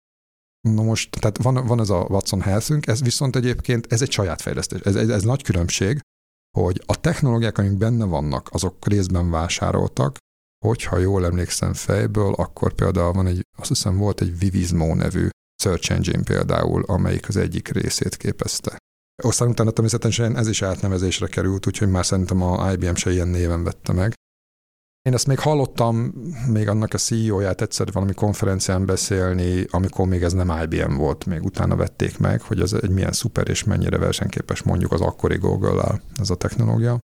Na 0.68 0.84
most, 0.84 1.20
tehát 1.20 1.38
van, 1.38 1.68
van 1.68 1.80
ez 1.80 1.90
a 1.90 2.06
Watson 2.10 2.42
health 2.42 2.78
ez 2.82 3.02
viszont 3.02 3.36
egyébként, 3.36 3.92
ez 3.92 4.02
egy 4.02 4.12
saját 4.12 4.42
fejlesztés, 4.42 4.80
ez, 4.80 4.96
ez, 4.96 5.10
ez 5.10 5.24
nagy 5.24 5.44
különbség, 5.44 6.00
hogy 6.62 6.82
a 6.86 7.00
technológiák, 7.00 7.58
amik 7.58 7.78
benne 7.78 8.06
vannak, 8.06 8.50
azok 8.52 8.88
részben 8.88 9.30
vásároltak, 9.30 10.18
hogyha 10.66 10.98
jól 10.98 11.26
emlékszem 11.26 11.74
fejből, 11.74 12.34
akkor 12.34 12.74
például 12.74 13.12
van 13.12 13.28
egy, 13.28 13.42
azt 13.58 13.70
hiszem 13.70 13.98
volt 13.98 14.22
egy 14.22 14.40
Vivismo 14.40 14.96
nevű 14.96 15.28
search 15.64 15.92
engine 15.92 16.24
például, 16.24 16.84
amelyik 16.84 17.28
az 17.28 17.38
egyik 17.38 17.68
részét 17.68 18.18
képezte. 18.18 18.78
Aztán 19.24 19.48
utána 19.48 19.72
természetesen 19.72 20.38
ez 20.38 20.48
is 20.48 20.62
átnevezésre 20.62 21.28
került, 21.28 21.68
úgyhogy 21.68 21.90
már 21.90 22.06
szerintem 22.06 22.42
a 22.42 22.72
IBM 22.72 22.94
se 22.94 23.12
ilyen 23.12 23.28
néven 23.28 23.64
vette 23.64 23.94
meg. 23.94 24.14
Én 25.06 25.14
ezt 25.14 25.28
még 25.28 25.40
hallottam, 25.40 26.14
még 26.48 26.68
annak 26.68 26.94
a 26.94 26.98
CEO-ját 26.98 27.62
egyszer 27.62 27.92
valami 27.92 28.14
konferencián 28.14 28.86
beszélni, 28.86 29.66
amikor 29.70 30.08
még 30.08 30.24
ez 30.24 30.34
nem 30.34 30.62
IBM 30.64 30.96
volt, 30.96 31.26
még 31.26 31.44
utána 31.44 31.76
vették 31.76 32.18
meg, 32.18 32.42
hogy 32.42 32.62
ez 32.62 32.74
egy 32.74 32.90
milyen 32.90 33.12
szuper 33.12 33.50
és 33.50 33.64
mennyire 33.64 33.98
versenyképes 33.98 34.64
mondjuk 34.64 34.92
az 34.92 35.02
akkori 35.02 35.38
google 35.38 36.02
ez 36.20 36.30
a 36.30 36.36
technológia. 36.36 37.00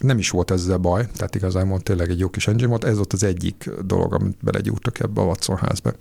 Nem 0.00 0.18
is 0.18 0.30
volt 0.30 0.50
ezzel 0.50 0.78
baj, 0.78 1.06
tehát 1.16 1.34
igazából 1.34 1.80
tényleg 1.80 2.10
egy 2.10 2.18
jó 2.18 2.30
kis 2.30 2.46
engine 2.46 2.68
volt, 2.68 2.84
ez 2.84 2.96
volt 2.96 3.12
az 3.12 3.22
egyik 3.22 3.70
dolog, 3.84 4.14
amit 4.14 4.44
belegyúrtak 4.44 5.00
ebbe 5.00 5.20
a 5.20 5.24
Watson 5.24 5.56
házba. 5.56 5.92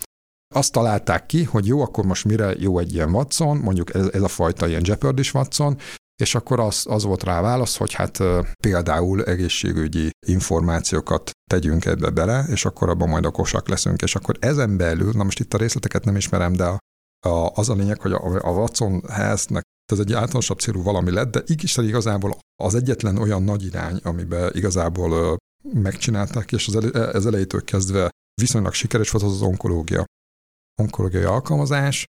Azt 0.55 0.71
találták 0.71 1.25
ki, 1.25 1.43
hogy 1.43 1.67
jó, 1.67 1.81
akkor 1.81 2.05
most 2.05 2.25
mire 2.25 2.53
jó 2.57 2.79
egy 2.79 2.93
ilyen 2.93 3.13
Watson, 3.13 3.57
mondjuk 3.57 3.93
ez, 3.93 4.07
ez 4.07 4.21
a 4.21 4.27
fajta 4.27 4.67
ilyen 4.67 4.83
jeopardy 4.85 5.23
Watson, 5.33 5.77
és 6.23 6.36
akkor 6.36 6.59
az, 6.59 6.86
az 6.89 7.03
volt 7.03 7.23
rá 7.23 7.39
a 7.39 7.41
válasz, 7.41 7.77
hogy 7.77 7.93
hát 7.93 8.23
például 8.59 9.23
egészségügyi 9.23 10.09
információkat 10.27 11.31
tegyünk 11.51 11.86
ebbe 11.86 12.09
bele, 12.09 12.45
és 12.49 12.65
akkor 12.65 12.89
abban 12.89 13.09
majd 13.09 13.25
okosak 13.25 13.67
leszünk. 13.67 14.01
És 14.01 14.15
akkor 14.15 14.38
ezen 14.39 14.77
belül, 14.77 15.12
na 15.13 15.23
most 15.23 15.39
itt 15.39 15.53
a 15.53 15.57
részleteket 15.57 16.05
nem 16.05 16.15
ismerem, 16.15 16.53
de 16.53 16.65
a, 16.65 16.77
a, 17.27 17.51
az 17.53 17.69
a 17.69 17.73
lényeg, 17.73 18.01
hogy 18.01 18.12
a, 18.12 18.47
a 18.47 18.51
Watson 18.51 19.01
Health-nek 19.07 19.63
ez 19.91 19.99
egy 19.99 20.13
általánosabb 20.13 20.59
célú 20.59 20.83
valami 20.83 21.12
lett, 21.12 21.31
de 21.31 21.43
Isten 21.45 21.86
igazából 21.86 22.38
az 22.63 22.75
egyetlen 22.75 23.17
olyan 23.17 23.43
nagy 23.43 23.63
irány, 23.65 23.99
amiben 24.03 24.51
igazából 24.53 25.38
megcsinálták, 25.73 26.51
és 26.51 26.67
az, 26.67 26.75
elé, 26.75 26.89
ez 27.13 27.25
elejétől 27.25 27.63
kezdve 27.63 28.09
viszonylag 28.41 28.73
sikeres 28.73 29.12
volt, 29.12 29.23
az 29.23 29.31
az 29.31 29.41
onkológia. 29.41 30.05
Onkológiai 30.81 31.23
alkalmazás, 31.23 32.05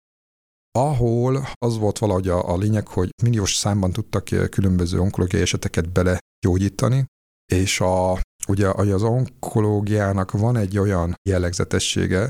ahol 0.72 1.46
az 1.54 1.78
volt 1.78 1.98
valahogy 1.98 2.28
a, 2.28 2.50
a 2.50 2.58
lényeg, 2.58 2.88
hogy 2.88 3.10
milliós 3.24 3.56
számban 3.56 3.92
tudtak 3.92 4.24
különböző 4.50 5.00
onkológiai 5.00 5.42
eseteket 5.42 5.92
belegyógyítani, 5.92 7.06
és 7.52 7.82
a, 7.82 8.22
ugye 8.48 8.70
az 8.70 9.04
onkológiának 9.04 10.32
van 10.32 10.56
egy 10.56 10.78
olyan 10.78 11.16
jellegzetessége, 11.30 12.30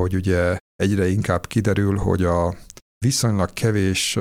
hogy 0.00 0.14
ugye 0.14 0.58
egyre 0.74 1.08
inkább 1.08 1.46
kiderül, 1.46 1.96
hogy 1.96 2.24
a 2.24 2.56
viszonylag 2.98 3.52
kevés 3.52 4.18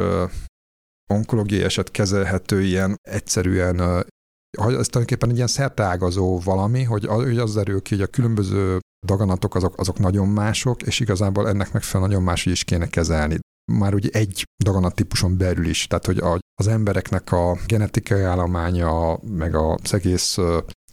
onkológiai 1.09 1.63
eset 1.63 1.91
kezelhető 1.91 2.61
ilyen 2.61 2.95
egyszerűen 3.01 3.79
ez 3.79 4.87
tulajdonképpen 4.87 5.29
egy 5.29 5.35
ilyen 5.35 5.47
szertágazó 5.47 6.39
valami, 6.39 6.83
hogy 6.83 7.05
az 7.37 7.53
derül 7.53 7.81
ki, 7.81 7.95
hogy 7.95 8.03
a 8.03 8.07
különböző 8.07 8.79
daganatok 9.03 9.55
azok, 9.55 9.73
azok 9.77 9.99
nagyon 9.99 10.27
mások, 10.27 10.81
és 10.81 10.99
igazából 10.99 11.47
ennek 11.47 11.73
megfelelően 11.73 12.11
nagyon 12.13 12.29
más 12.29 12.45
is 12.45 12.63
kéne 12.63 12.87
kezelni. 12.87 13.39
Már 13.71 13.93
ugye 13.93 14.09
egy 14.11 14.43
daganat 14.63 14.95
típuson 14.95 15.37
belül 15.37 15.65
is, 15.65 15.87
tehát 15.87 16.05
hogy 16.05 16.23
az 16.55 16.67
embereknek 16.67 17.31
a 17.31 17.57
genetikai 17.65 18.21
állománya, 18.21 19.19
meg 19.27 19.55
az 19.55 19.93
egész 19.93 20.37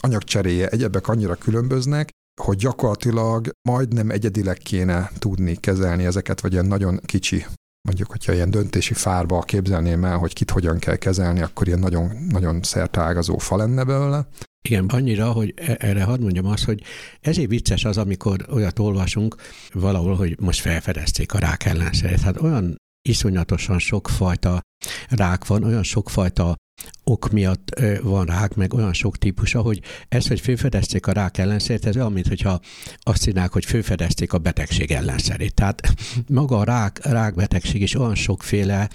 anyagcseréje, 0.01 0.69
egyebek 0.69 1.09
annyira 1.09 1.35
különböznek, 1.35 2.11
hogy 2.41 2.57
gyakorlatilag 2.57 3.51
majdnem 3.69 4.11
egyedileg 4.11 4.57
kéne 4.57 5.11
tudni 5.19 5.57
kezelni 5.57 6.05
ezeket, 6.05 6.41
vagy 6.41 6.53
ilyen 6.53 6.67
nagyon 6.67 7.01
kicsi 7.05 7.47
mondjuk, 7.83 8.11
hogyha 8.11 8.33
ilyen 8.33 8.51
döntési 8.51 8.95
fárba 8.95 9.41
képzelném 9.41 10.05
el, 10.05 10.19
hogy 10.19 10.33
kit 10.33 10.51
hogyan 10.51 10.79
kell 10.79 10.97
kezelni, 10.97 11.41
akkor 11.41 11.67
ilyen 11.67 11.79
nagyon, 11.79 12.11
nagyon 12.29 12.63
szertágazó 12.63 13.39
fa 13.39 13.57
lenne 13.57 13.85
belőle. 13.85 14.29
Igen, 14.63 14.87
annyira, 14.87 15.31
hogy 15.33 15.55
e- 15.57 15.77
erre 15.79 16.03
hadd 16.03 16.21
mondjam 16.21 16.47
azt, 16.47 16.65
hogy 16.65 16.83
ezért 17.21 17.49
vicces 17.49 17.85
az, 17.85 17.99
amikor 17.99 18.47
olyat 18.51 18.79
olvasunk 18.79 19.35
valahol, 19.73 20.15
hogy 20.15 20.41
most 20.41 20.61
felfedezték 20.61 21.33
a 21.33 21.39
rák 21.39 21.65
ellenszerét. 21.65 22.21
Hát 22.21 22.41
olyan 22.41 22.77
iszonyatosan 23.09 23.79
sokfajta 23.79 24.61
rák 25.09 25.47
van, 25.47 25.65
olyan 25.65 25.83
sokfajta 25.83 26.57
ok 27.05 27.31
miatt 27.31 27.81
van 28.03 28.25
rák, 28.25 28.55
meg 28.55 28.75
olyan 28.75 28.93
sok 28.93 29.19
típusa, 29.19 29.61
hogy 29.61 29.81
ez, 30.09 30.27
hogy 30.27 30.41
főfedezték 30.41 31.07
a 31.07 31.13
rák 31.13 31.39
ellenszerét, 31.39 31.87
ez 31.87 31.97
olyan, 31.97 32.13
mintha 32.13 32.61
azt 32.99 33.23
csinálják, 33.23 33.53
hogy 33.53 33.65
főfedezték 33.65 34.33
a 34.33 34.39
betegség 34.39 34.91
ellenszerét. 34.91 35.55
Tehát 35.55 35.95
maga 36.29 36.59
a 36.59 36.65
rák, 36.65 37.01
rákbetegség 37.03 37.83
is 37.83 37.95
olyan 37.95 38.15
sokféle, 38.15 38.91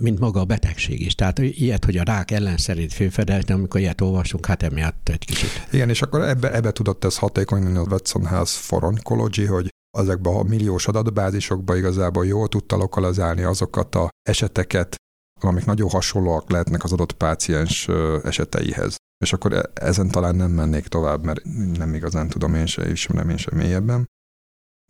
mint 0.00 0.18
maga 0.18 0.40
a 0.40 0.44
betegség 0.44 1.00
is. 1.00 1.14
Tehát 1.14 1.38
ilyet, 1.38 1.84
hogy 1.84 1.96
a 1.96 2.02
rák 2.02 2.30
ellenszerét 2.30 2.92
főfedezni, 2.92 3.54
amikor 3.54 3.80
ilyet 3.80 4.00
olvasunk, 4.00 4.46
hát 4.46 4.62
emiatt 4.62 5.08
egy 5.08 5.24
kicsit. 5.24 5.66
Igen, 5.70 5.88
és 5.88 6.02
akkor 6.02 6.22
ebbe, 6.22 6.52
ebbe 6.52 6.72
tudott 6.72 7.04
ez 7.04 7.16
hatékony 7.16 7.76
a 7.76 7.82
Watson 7.90 8.26
Health 8.26 8.50
for 8.50 8.84
Oncology, 8.84 9.46
hogy 9.46 9.68
ezekben 9.98 10.34
a 10.34 10.42
milliós 10.42 10.86
adatbázisokban 10.86 11.76
igazából 11.76 12.26
jól 12.26 12.48
tudta 12.48 12.76
lokalizálni 12.76 13.42
azokat 13.42 13.94
a 13.94 14.08
eseteket, 14.28 14.94
amik 15.48 15.64
nagyon 15.64 15.88
hasonlóak 15.88 16.50
lehetnek 16.50 16.84
az 16.84 16.92
adott 16.92 17.12
páciens 17.12 17.88
eseteihez. 18.24 18.96
És 19.24 19.32
akkor 19.32 19.52
e, 19.52 19.70
ezen 19.74 20.08
talán 20.08 20.34
nem 20.34 20.50
mennék 20.50 20.86
tovább, 20.86 21.24
mert 21.24 21.44
nem 21.76 21.94
igazán 21.94 22.28
tudom 22.28 22.54
én 22.54 22.66
se, 22.66 22.90
ismerem 22.90 23.30
én 23.30 23.36
sem 23.36 23.56
mélyebben. 23.58 24.06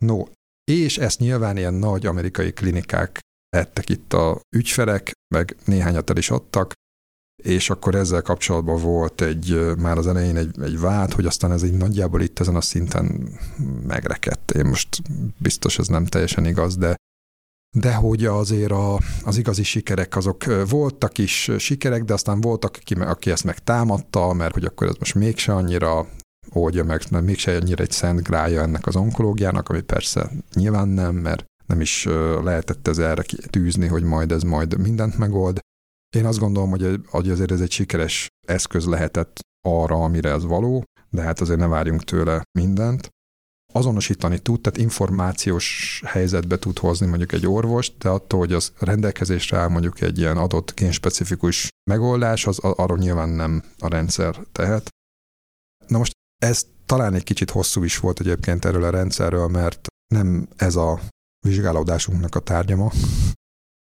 No, 0.05 0.23
és 0.71 0.97
ezt 0.97 1.19
nyilván 1.19 1.57
ilyen 1.57 1.73
nagy 1.73 2.05
amerikai 2.05 2.53
klinikák 2.53 3.19
ettek 3.49 3.89
itt 3.89 4.13
a 4.13 4.41
ügyfelek, 4.55 5.11
meg 5.35 5.55
néhányat 5.65 6.09
el 6.09 6.17
is 6.17 6.29
adtak, 6.29 6.73
és 7.43 7.69
akkor 7.69 7.95
ezzel 7.95 8.21
kapcsolatban 8.21 8.81
volt 8.81 9.21
egy, 9.21 9.75
már 9.77 9.97
az 9.97 10.07
elején 10.07 10.35
egy, 10.35 10.61
egy 10.61 10.79
vád, 10.79 11.13
hogy 11.13 11.25
aztán 11.25 11.51
ez 11.51 11.63
így 11.63 11.77
nagyjából 11.77 12.21
itt 12.21 12.39
ezen 12.39 12.55
a 12.55 12.61
szinten 12.61 13.29
megrekedt. 13.87 14.51
Én 14.51 14.65
most 14.65 15.01
biztos 15.37 15.79
ez 15.79 15.87
nem 15.87 16.05
teljesen 16.05 16.45
igaz, 16.45 16.77
de 16.77 16.95
de 17.77 17.93
hogy 17.93 18.25
azért 18.25 18.71
a, 18.71 18.99
az 19.23 19.37
igazi 19.37 19.63
sikerek 19.63 20.15
azok 20.15 20.67
voltak 20.69 21.17
is 21.17 21.51
sikerek, 21.57 22.03
de 22.03 22.13
aztán 22.13 22.41
voltak, 22.41 22.77
aki, 22.79 22.93
aki 22.93 23.31
ezt 23.31 23.43
megtámadta, 23.43 24.33
mert 24.33 24.53
hogy 24.53 24.65
akkor 24.65 24.87
ez 24.87 24.95
most 24.99 25.15
mégse 25.15 25.53
annyira 25.53 26.07
oldja 26.49 26.83
meg, 26.83 27.01
mert 27.11 27.25
mégse 27.25 27.55
annyira 27.55 27.83
egy 27.83 27.91
szent 27.91 28.23
grája 28.23 28.61
ennek 28.61 28.87
az 28.87 28.95
onkológiának, 28.95 29.69
ami 29.69 29.81
persze 29.81 30.31
nyilván 30.53 30.87
nem, 30.87 31.15
mert 31.15 31.45
nem 31.65 31.81
is 31.81 32.05
lehetett 32.43 32.87
ez 32.87 32.97
erre 32.97 33.23
tűzni, 33.49 33.87
hogy 33.87 34.03
majd 34.03 34.31
ez 34.31 34.41
majd 34.43 34.77
mindent 34.77 35.17
megold. 35.17 35.59
Én 36.15 36.25
azt 36.25 36.39
gondolom, 36.39 36.69
hogy, 36.69 36.99
hogy 37.05 37.29
azért 37.29 37.51
ez 37.51 37.61
egy 37.61 37.71
sikeres 37.71 38.27
eszköz 38.47 38.85
lehetett 38.85 39.39
arra, 39.67 40.03
amire 40.03 40.29
ez 40.29 40.43
való, 40.43 40.83
de 41.09 41.21
hát 41.21 41.39
azért 41.39 41.59
ne 41.59 41.67
várjunk 41.67 42.03
tőle 42.03 42.41
mindent 42.59 43.09
azonosítani 43.71 44.39
tud, 44.39 44.61
tehát 44.61 44.79
információs 44.79 46.01
helyzetbe 46.05 46.59
tud 46.59 46.79
hozni 46.79 47.07
mondjuk 47.07 47.31
egy 47.31 47.47
orvost, 47.47 47.97
de 47.97 48.09
attól, 48.09 48.39
hogy 48.39 48.53
az 48.53 48.71
rendelkezésre 48.79 49.57
áll 49.57 49.67
mondjuk 49.67 50.01
egy 50.01 50.17
ilyen 50.17 50.37
adott 50.37 50.73
génspecifikus 50.75 51.69
megoldás, 51.89 52.47
az 52.47 52.59
arról 52.59 52.97
nyilván 52.97 53.29
nem 53.29 53.63
a 53.79 53.87
rendszer 53.87 54.39
tehet. 54.51 54.89
Na 55.87 55.97
most 55.97 56.11
ez 56.43 56.65
talán 56.85 57.13
egy 57.13 57.23
kicsit 57.23 57.49
hosszú 57.49 57.83
is 57.83 57.97
volt 57.97 58.19
egyébként 58.19 58.65
erről 58.65 58.83
a 58.83 58.89
rendszerről, 58.89 59.47
mert 59.47 59.87
nem 60.13 60.47
ez 60.55 60.75
a 60.75 60.99
vizsgálódásunknak 61.47 62.35
a 62.35 62.39
tárgyama, 62.39 62.91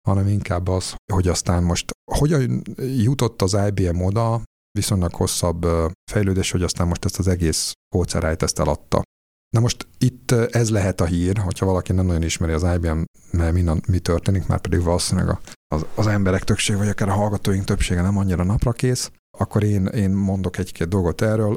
hanem 0.09 0.29
inkább 0.29 0.69
az, 0.69 0.95
hogy 1.13 1.29
aztán 1.29 1.63
most 1.63 1.91
hogyan 2.13 2.63
jutott 2.77 3.43
az 3.43 3.57
IBM 3.67 4.01
oda, 4.01 4.43
viszonylag 4.79 5.15
hosszabb 5.15 5.67
fejlődés, 6.11 6.51
hogy 6.51 6.63
aztán 6.63 6.87
most 6.87 7.05
ezt 7.05 7.19
az 7.19 7.29
egész 7.29 7.73
kócerájt 7.95 8.43
ezt 8.43 8.59
eladta. 8.59 9.03
Na 9.55 9.61
most 9.61 9.89
itt 9.99 10.31
ez 10.31 10.71
lehet 10.71 11.01
a 11.01 11.05
hír, 11.05 11.39
hogyha 11.39 11.67
valaki 11.67 11.93
nem 11.93 12.07
nagyon 12.07 12.23
ismeri 12.23 12.53
az 12.53 12.63
IBM, 12.75 13.03
mert 13.31 13.53
mi, 13.53 13.65
mi 13.87 13.99
történik, 13.99 14.47
már 14.47 14.61
pedig 14.61 14.83
valószínűleg 14.83 15.39
az, 15.75 15.87
az 15.95 16.07
emberek 16.07 16.45
többsége, 16.45 16.79
vagy 16.79 16.89
akár 16.89 17.09
a 17.09 17.13
hallgatóink 17.13 17.65
többsége 17.65 18.03
nem 18.03 18.19
annyira 18.19 18.45
napra 18.45 18.73
kész, 18.73 19.11
akkor 19.39 19.63
én, 19.63 19.87
én 19.87 20.11
mondok 20.11 20.59
egy-két 20.59 20.89
dolgot 20.89 21.21
erről. 21.21 21.57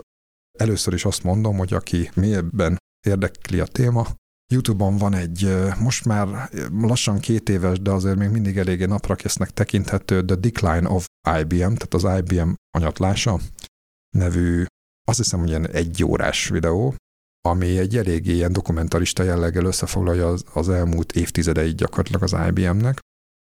Először 0.59 0.93
is 0.93 1.05
azt 1.05 1.23
mondom, 1.23 1.57
hogy 1.57 1.73
aki 1.73 2.11
mélyebben 2.15 2.77
érdekli 3.07 3.59
a 3.59 3.65
téma, 3.65 4.07
YouTube-on 4.53 4.97
van 4.97 5.13
egy, 5.13 5.55
most 5.79 6.05
már 6.05 6.49
lassan 6.71 7.19
két 7.19 7.49
éves, 7.49 7.79
de 7.79 7.91
azért 7.91 8.17
még 8.17 8.29
mindig 8.29 8.57
eléggé 8.57 8.85
naprakésznek 8.85 9.49
tekinthető 9.49 10.25
The 10.25 10.35
Decline 10.35 10.89
of 10.89 11.05
IBM, 11.39 11.73
tehát 11.73 11.93
az 11.93 12.07
IBM 12.17 12.51
anyatlása 12.77 13.39
nevű, 14.17 14.65
azt 15.07 15.17
hiszem, 15.17 15.39
hogy 15.39 15.49
ilyen 15.49 15.69
egy 15.69 16.03
órás 16.03 16.47
videó, 16.49 16.95
ami 17.49 17.77
egy 17.77 17.97
eléggé 17.97 18.33
ilyen 18.33 18.53
dokumentarista 18.53 19.23
jelleggel 19.23 19.65
összefoglalja 19.65 20.27
az, 20.27 20.43
az 20.53 20.69
elmúlt 20.69 21.11
évtizedeit 21.11 21.75
gyakorlatilag 21.75 22.23
az 22.23 22.35
IBM-nek. 22.47 22.99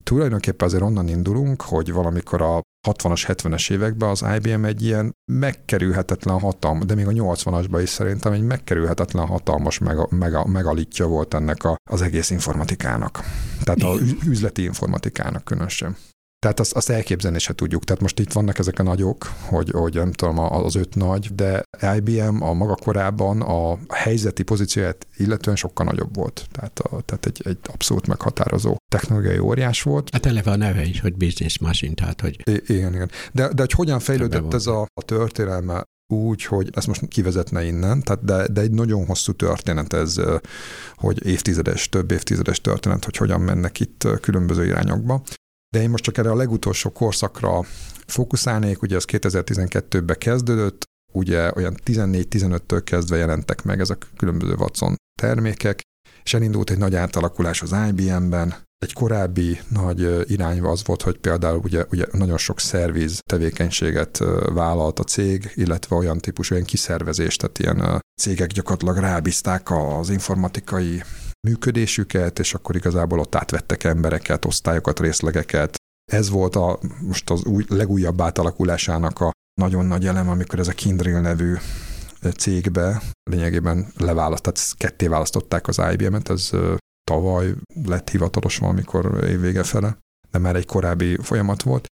Tulajdonképpen 0.04 0.66
azért 0.66 0.82
onnan 0.82 1.08
indulunk, 1.08 1.62
hogy 1.62 1.92
valamikor 1.92 2.42
a 2.42 2.60
60-as, 2.88 3.24
70-es 3.26 3.70
években 3.70 4.08
az 4.08 4.24
IBM 4.36 4.64
egy 4.64 4.82
ilyen 4.82 5.12
megkerülhetetlen 5.32 6.38
hatalmas, 6.38 6.84
de 6.86 6.94
még 6.94 7.06
a 7.06 7.10
80-asban 7.10 7.78
is 7.82 7.88
szerintem 7.88 8.32
egy 8.32 8.42
megkerülhetetlen 8.42 9.26
hatalmas 9.26 9.78
mega, 9.78 10.06
mega, 10.10 10.46
megalitja 10.46 11.06
volt 11.06 11.34
ennek 11.34 11.64
a, 11.64 11.76
az 11.90 12.02
egész 12.02 12.30
informatikának. 12.30 13.20
Tehát 13.64 13.82
a 13.82 13.94
üzleti 14.26 14.62
informatikának 14.62 15.44
különösen. 15.44 15.96
Tehát 16.38 16.60
azt, 16.60 16.72
azt 16.72 16.90
elképzelni 16.90 17.38
se 17.38 17.54
tudjuk. 17.54 17.84
Tehát 17.84 18.02
most 18.02 18.18
itt 18.18 18.32
vannak 18.32 18.58
ezek 18.58 18.78
a 18.78 18.82
nagyok, 18.82 19.32
hogy, 19.40 19.70
hogy 19.70 19.94
nem 19.94 20.12
tudom, 20.12 20.38
az 20.38 20.74
öt 20.74 20.94
nagy, 20.94 21.34
de 21.34 21.62
IBM 21.96 22.42
a 22.42 22.52
maga 22.52 22.74
korában 22.74 23.40
a 23.40 23.78
helyzeti 23.88 24.42
pozícióját 24.42 25.06
illetően 25.16 25.56
sokkal 25.56 25.86
nagyobb 25.86 26.16
volt. 26.16 26.46
Tehát, 26.52 26.78
a, 26.78 27.00
tehát 27.04 27.26
egy, 27.26 27.40
egy 27.44 27.58
abszolút 27.72 28.06
meghatározó 28.06 28.76
technológiai 28.92 29.38
óriás 29.38 29.82
volt. 29.82 30.10
Hát 30.12 30.26
eleve 30.26 30.50
a 30.50 30.56
neve 30.56 30.84
is, 30.84 31.00
hogy 31.00 31.16
business 31.16 31.58
machine, 31.58 31.94
tehát 31.94 32.20
hogy... 32.20 32.40
I- 32.44 32.62
igen, 32.66 32.94
igen. 32.94 33.10
De, 33.32 33.48
de 33.48 33.60
hogy 33.60 33.72
hogyan 33.72 33.98
fejlődött 33.98 34.54
ez 34.54 34.66
a, 34.66 34.80
a 34.94 35.02
történelme 35.02 35.84
úgy, 36.12 36.44
hogy 36.44 36.70
ezt 36.74 36.86
most 36.86 37.08
kivezetne 37.08 37.64
innen, 37.64 38.02
tehát 38.02 38.24
de, 38.24 38.46
de 38.48 38.60
egy 38.60 38.70
nagyon 38.70 39.06
hosszú 39.06 39.32
történet 39.32 39.92
ez, 39.92 40.20
hogy 40.94 41.26
évtizedes, 41.26 41.88
több 41.88 42.10
évtizedes 42.10 42.60
történet, 42.60 43.04
hogy 43.04 43.16
hogyan 43.16 43.40
mennek 43.40 43.80
itt 43.80 44.08
különböző 44.20 44.66
irányokba. 44.66 45.22
De 45.70 45.82
én 45.82 45.90
most 45.90 46.04
csak 46.04 46.18
erre 46.18 46.30
a 46.30 46.36
legutolsó 46.36 46.90
korszakra 46.90 47.64
fókuszálnék, 48.06 48.82
ugye 48.82 48.96
az 48.96 49.04
2012-ben 49.06 50.18
kezdődött, 50.18 50.84
ugye 51.12 51.50
olyan 51.54 51.74
14-15-től 51.84 52.80
kezdve 52.84 53.16
jelentek 53.16 53.62
meg 53.62 53.80
ezek 53.80 54.06
a 54.10 54.16
különböző 54.16 54.54
Watson 54.54 54.94
termékek, 55.20 55.80
és 56.22 56.34
elindult 56.34 56.70
egy 56.70 56.78
nagy 56.78 56.94
átalakulás 56.94 57.62
az 57.62 57.74
IBM-ben, 57.88 58.54
Egy 58.78 58.92
korábbi 58.92 59.60
nagy 59.68 60.30
irány 60.30 60.60
az 60.60 60.84
volt, 60.84 61.02
hogy 61.02 61.18
például 61.18 61.60
ugye, 61.64 61.84
ugye 61.90 62.06
nagyon 62.12 62.38
sok 62.38 62.60
szerviz 62.60 63.18
tevékenységet 63.30 64.18
vállalt 64.52 64.98
a 64.98 65.04
cég, 65.04 65.52
illetve 65.54 65.96
olyan 65.96 66.18
típusú 66.18 66.54
olyan 66.54 66.66
kiszervezést, 66.66 67.40
tehát 67.40 67.58
ilyen 67.58 68.00
cégek 68.20 68.48
gyakorlatilag 68.48 68.96
rábízták 68.96 69.70
az 69.70 70.10
informatikai 70.10 71.02
működésüket, 71.48 72.38
és 72.38 72.54
akkor 72.54 72.76
igazából 72.76 73.18
ott 73.18 73.34
átvettek 73.34 73.84
embereket, 73.84 74.44
osztályokat, 74.44 75.00
részlegeket. 75.00 75.76
Ez 76.12 76.30
volt 76.30 76.56
a, 76.56 76.78
most 77.00 77.30
az 77.30 77.44
új, 77.44 77.64
legújabb 77.68 78.20
átalakulásának 78.20 79.20
a 79.20 79.30
nagyon 79.60 79.86
nagy 79.86 80.06
elem, 80.06 80.28
amikor 80.28 80.58
ez 80.58 80.68
a 80.68 80.72
Kindrill 80.72 81.20
nevű 81.20 81.54
cégbe 82.36 83.02
lényegében 83.30 83.92
leválaszt, 83.96 84.42
tehát 84.42 84.74
ketté 84.76 85.06
választották 85.06 85.68
az 85.68 85.80
IBM-et, 85.92 86.30
ez 86.30 86.50
tavaly 87.10 87.54
lett 87.84 88.10
hivatalos 88.10 88.58
valamikor 88.58 89.24
évvége 89.24 89.62
fele, 89.62 89.98
de 90.30 90.38
már 90.38 90.56
egy 90.56 90.66
korábbi 90.66 91.16
folyamat 91.22 91.62
volt, 91.62 91.86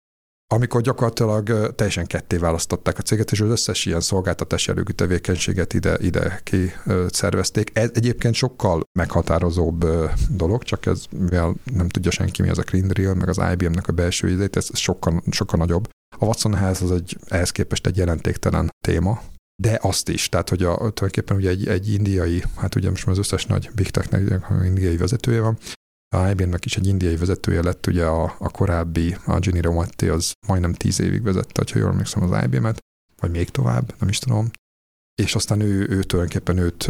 amikor 0.53 0.81
gyakorlatilag 0.81 1.75
teljesen 1.75 2.05
ketté 2.05 2.37
választották 2.37 2.97
a 2.97 3.01
céget, 3.01 3.31
és 3.31 3.41
az 3.41 3.49
összes 3.49 3.85
ilyen 3.85 4.01
szolgáltatás 4.01 4.67
jellegű 4.67 4.91
tevékenységet 4.91 5.73
ide, 5.73 5.97
ide 5.99 6.39
ki 6.43 6.71
szervezték. 7.07 7.71
Ez 7.73 7.89
egyébként 7.93 8.33
sokkal 8.33 8.81
meghatározóbb 8.99 9.85
dolog, 10.29 10.63
csak 10.63 10.85
ez, 10.85 11.05
mivel 11.17 11.55
nem 11.73 11.89
tudja 11.89 12.11
senki 12.11 12.41
mi 12.41 12.49
az 12.49 12.57
a 12.57 12.61
Grindrill, 12.61 13.13
meg 13.13 13.29
az 13.29 13.41
IBM-nek 13.51 13.87
a 13.87 13.91
belső 13.91 14.29
idejét, 14.29 14.55
ez 14.55 14.77
sokkal, 14.77 15.23
sokkal 15.31 15.59
nagyobb. 15.59 15.89
A 16.17 16.25
Watson 16.25 16.57
House 16.57 16.83
az 16.83 16.91
egy, 16.91 17.17
ehhez 17.27 17.51
képest 17.51 17.87
egy 17.87 17.97
jelentéktelen 17.97 18.69
téma, 18.85 19.21
de 19.63 19.79
azt 19.81 20.09
is, 20.09 20.29
tehát 20.29 20.49
hogy 20.49 20.63
a, 20.63 20.75
tulajdonképpen 20.75 21.37
ugye 21.37 21.49
egy, 21.49 21.67
egy 21.67 21.93
indiai, 21.93 22.43
hát 22.55 22.75
ugye 22.75 22.89
most 22.89 23.07
az 23.07 23.17
összes 23.17 23.45
nagy 23.45 23.69
big 23.75 23.89
tech 23.89 24.13
indiai 24.65 24.97
vezetője 24.97 25.41
van, 25.41 25.57
a 26.13 26.29
IBM-nek 26.29 26.65
is 26.65 26.75
egy 26.75 26.87
indiai 26.87 27.15
vezetője 27.15 27.61
lett, 27.61 27.87
ugye 27.87 28.05
a, 28.05 28.35
a 28.39 28.49
korábbi, 28.49 29.17
a 29.25 29.39
Ginny 29.39 29.61
Romatti, 29.61 30.07
az 30.07 30.31
majdnem 30.47 30.73
tíz 30.73 30.99
évig 30.99 31.23
vezette, 31.23 31.63
ha 31.73 31.79
jól 31.79 31.89
emlékszem 31.89 32.23
az 32.23 32.43
IBM-et, 32.43 32.79
vagy 33.19 33.31
még 33.31 33.49
tovább, 33.49 33.95
nem 33.99 34.09
is 34.09 34.19
tudom. 34.19 34.51
És 35.21 35.35
aztán 35.35 35.61
ő, 35.61 35.87
ő 35.89 36.03
tulajdonképpen 36.03 36.57
őt 36.57 36.89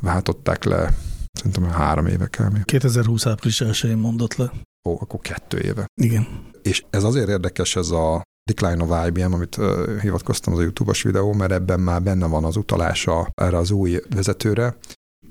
váltották 0.00 0.64
le, 0.64 0.94
szerintem 1.32 1.64
három 1.64 2.06
éve 2.06 2.26
kell. 2.26 2.50
2020 2.64 3.26
április 3.26 3.60
1 3.60 3.96
mondott 3.96 4.36
le. 4.36 4.52
Ó, 4.88 4.96
akkor 5.00 5.20
kettő 5.20 5.58
éve. 5.58 5.86
Igen. 6.00 6.26
És 6.62 6.84
ez 6.90 7.04
azért 7.04 7.28
érdekes 7.28 7.76
ez 7.76 7.90
a 7.90 8.22
Decline 8.50 8.84
of 8.84 9.06
IBM, 9.06 9.32
amit 9.32 9.56
uh, 9.56 10.00
hivatkoztam 10.00 10.52
az 10.52 10.58
a 10.58 10.62
YouTube-os 10.62 11.02
videó, 11.02 11.32
mert 11.32 11.52
ebben 11.52 11.80
már 11.80 12.02
benne 12.02 12.26
van 12.26 12.44
az 12.44 12.56
utalása 12.56 13.30
erre 13.34 13.56
az 13.56 13.70
új 13.70 14.00
vezetőre, 14.14 14.76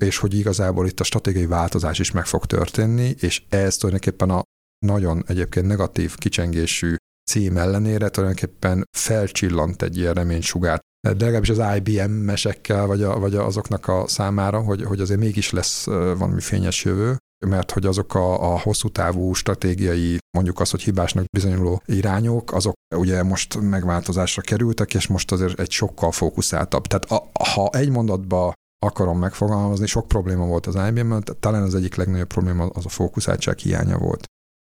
és 0.02 0.18
hogy 0.18 0.34
igazából 0.34 0.86
itt 0.86 1.00
a 1.00 1.04
stratégiai 1.04 1.46
változás 1.46 1.98
is 1.98 2.10
meg 2.10 2.26
fog 2.26 2.46
történni, 2.46 3.14
és 3.20 3.42
ez 3.48 3.76
tulajdonképpen 3.76 4.30
a 4.30 4.42
nagyon 4.86 5.24
egyébként 5.26 5.66
negatív 5.66 6.16
kicsengésű 6.16 6.94
cím 7.30 7.56
ellenére 7.56 8.08
tulajdonképpen 8.08 8.84
felcsillant 8.96 9.82
egy 9.82 9.96
ilyen 9.96 10.14
reménysugár. 10.14 10.80
De 11.08 11.24
legalábbis 11.24 11.48
az 11.48 11.62
IBM-mesekkel, 11.76 12.86
vagy, 12.86 13.02
a, 13.02 13.18
vagy 13.18 13.34
azoknak 13.34 13.88
a 13.88 14.04
számára, 14.08 14.60
hogy, 14.60 14.82
hogy 14.82 15.00
azért 15.00 15.20
mégis 15.20 15.50
lesz 15.50 15.84
valami 15.84 16.40
fényes 16.40 16.84
jövő, 16.84 17.16
mert 17.46 17.70
hogy 17.70 17.86
azok 17.86 18.14
a, 18.14 18.52
a 18.52 18.58
hosszú 18.58 18.88
távú 18.88 19.32
stratégiai, 19.32 20.18
mondjuk 20.36 20.60
az, 20.60 20.70
hogy 20.70 20.82
hibásnak 20.82 21.24
bizonyuló 21.32 21.82
irányok, 21.84 22.52
azok 22.52 22.74
ugye 22.96 23.22
most 23.22 23.60
megváltozásra 23.60 24.42
kerültek, 24.42 24.94
és 24.94 25.06
most 25.06 25.32
azért 25.32 25.60
egy 25.60 25.70
sokkal 25.70 26.12
fókuszáltabb. 26.12 26.86
Tehát 26.86 27.04
a, 27.10 27.44
ha 27.44 27.70
egy 27.72 27.90
mondatba 27.90 28.52
akarom 28.82 29.18
megfogalmazni, 29.18 29.86
sok 29.86 30.08
probléma 30.08 30.46
volt 30.46 30.66
az 30.66 30.74
IBM-ben, 30.74 31.24
talán 31.40 31.62
az 31.62 31.74
egyik 31.74 31.94
legnagyobb 31.94 32.26
probléma 32.26 32.64
az 32.64 32.86
a 32.86 32.88
fókuszáltság 32.88 33.58
hiánya 33.58 33.98
volt. 33.98 34.24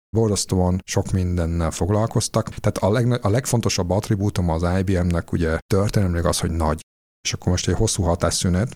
Borzasztóan 0.10 0.82
sok 0.84 1.12
mindennel 1.12 1.72
foglalkoztak, 1.72 2.50
tehát 2.50 2.78
a, 2.78 2.92
leg, 2.92 3.26
a 3.26 3.30
legfontosabb 3.30 3.90
attribútum 3.90 4.50
az 4.50 4.80
IBM-nek 4.80 5.32
ugye 5.32 5.60
történelmileg 5.74 6.26
az, 6.26 6.40
hogy 6.40 6.52
nagy. 6.52 6.80
És 7.22 7.34
akkor 7.34 7.48
most 7.48 7.68
egy 7.68 7.76
hosszú 7.76 8.04
hatásszünet, 8.04 8.72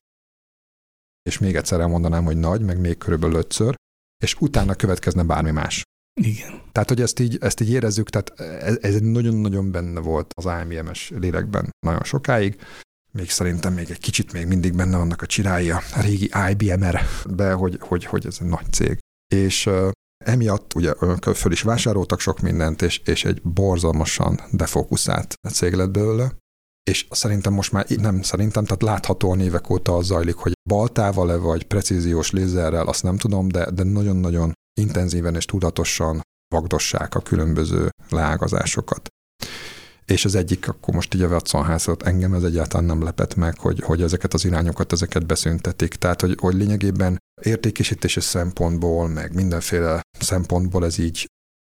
és 1.29 1.37
még 1.37 1.55
egyszer 1.55 1.79
elmondanám, 1.79 2.23
hogy 2.23 2.37
nagy, 2.37 2.61
meg 2.61 2.79
még 2.79 2.97
körülbelül 2.97 3.35
ötször, 3.35 3.75
és 4.23 4.35
utána 4.39 4.75
következne 4.75 5.23
bármi 5.23 5.51
más. 5.51 5.83
Igen. 6.21 6.61
Tehát, 6.71 6.89
hogy 6.89 7.01
ezt 7.01 7.19
így, 7.19 7.37
ezt 7.41 7.59
így 7.59 7.71
érezzük, 7.71 8.09
tehát 8.09 8.39
ez, 8.39 8.77
ez 8.81 8.99
nagyon-nagyon 8.99 9.71
benne 9.71 9.99
volt 9.99 10.31
az 10.35 10.47
IBM-es 10.63 11.09
lélekben 11.09 11.69
nagyon 11.79 12.03
sokáig, 12.03 12.61
még 13.11 13.29
szerintem 13.29 13.73
még 13.73 13.89
egy 13.89 13.99
kicsit 13.99 14.33
még 14.33 14.47
mindig 14.47 14.75
benne 14.75 14.97
vannak 14.97 15.21
a 15.21 15.25
csirái 15.25 15.71
a 15.71 15.81
régi 16.01 16.31
IBM-be, 16.49 17.51
hogy, 17.51 17.77
hogy, 17.79 18.05
hogy 18.05 18.25
ez 18.25 18.37
egy 18.41 18.47
nagy 18.47 18.73
cég. 18.73 18.97
És 19.35 19.65
uh, 19.65 19.89
emiatt 20.25 20.73
ugye 20.75 20.93
föl 21.33 21.51
is 21.51 21.61
vásároltak 21.61 22.19
sok 22.19 22.39
mindent, 22.39 22.81
és, 22.81 22.97
és 23.05 23.25
egy 23.25 23.41
borzalmasan 23.41 24.39
defókuszált 24.51 25.33
cég 25.51 25.73
lett 25.73 25.91
belőle, 25.91 26.31
és 26.89 27.07
szerintem 27.09 27.53
most 27.53 27.71
már 27.71 27.85
nem 27.89 28.21
szerintem, 28.21 28.63
tehát 28.63 28.81
láthatóan 28.81 29.39
évek 29.39 29.69
óta 29.69 29.95
az 29.95 30.05
zajlik, 30.05 30.35
hogy 30.35 30.53
baltával-e 30.69 31.35
vagy 31.35 31.63
precíziós 31.63 32.31
lézerrel, 32.31 32.87
azt 32.87 33.03
nem 33.03 33.17
tudom, 33.17 33.47
de, 33.47 33.71
de 33.71 33.83
nagyon-nagyon 33.83 34.53
intenzíven 34.79 35.35
és 35.35 35.45
tudatosan 35.45 36.21
vagdossák 36.55 37.15
a 37.15 37.19
különböző 37.19 37.89
leágazásokat 38.09 39.07
és 40.09 40.25
az 40.25 40.35
egyik, 40.35 40.67
akkor 40.67 40.93
most 40.93 41.13
így 41.13 41.21
a 41.21 41.27
Watson 41.27 41.79
engem 42.03 42.33
ez 42.33 42.43
egyáltalán 42.43 42.85
nem 42.85 43.03
lepett 43.03 43.35
meg, 43.35 43.59
hogy, 43.59 43.79
hogy 43.79 44.01
ezeket 44.01 44.33
az 44.33 44.45
irányokat, 44.45 44.91
ezeket 44.91 45.25
beszüntetik. 45.25 45.95
Tehát, 45.95 46.21
hogy, 46.21 46.37
hogy 46.39 46.53
lényegében 46.53 47.17
értékesítési 47.41 48.19
szempontból, 48.19 49.07
meg 49.07 49.33
mindenféle 49.33 50.01
szempontból 50.19 50.85
ez 50.85 50.97
így. 50.97 51.25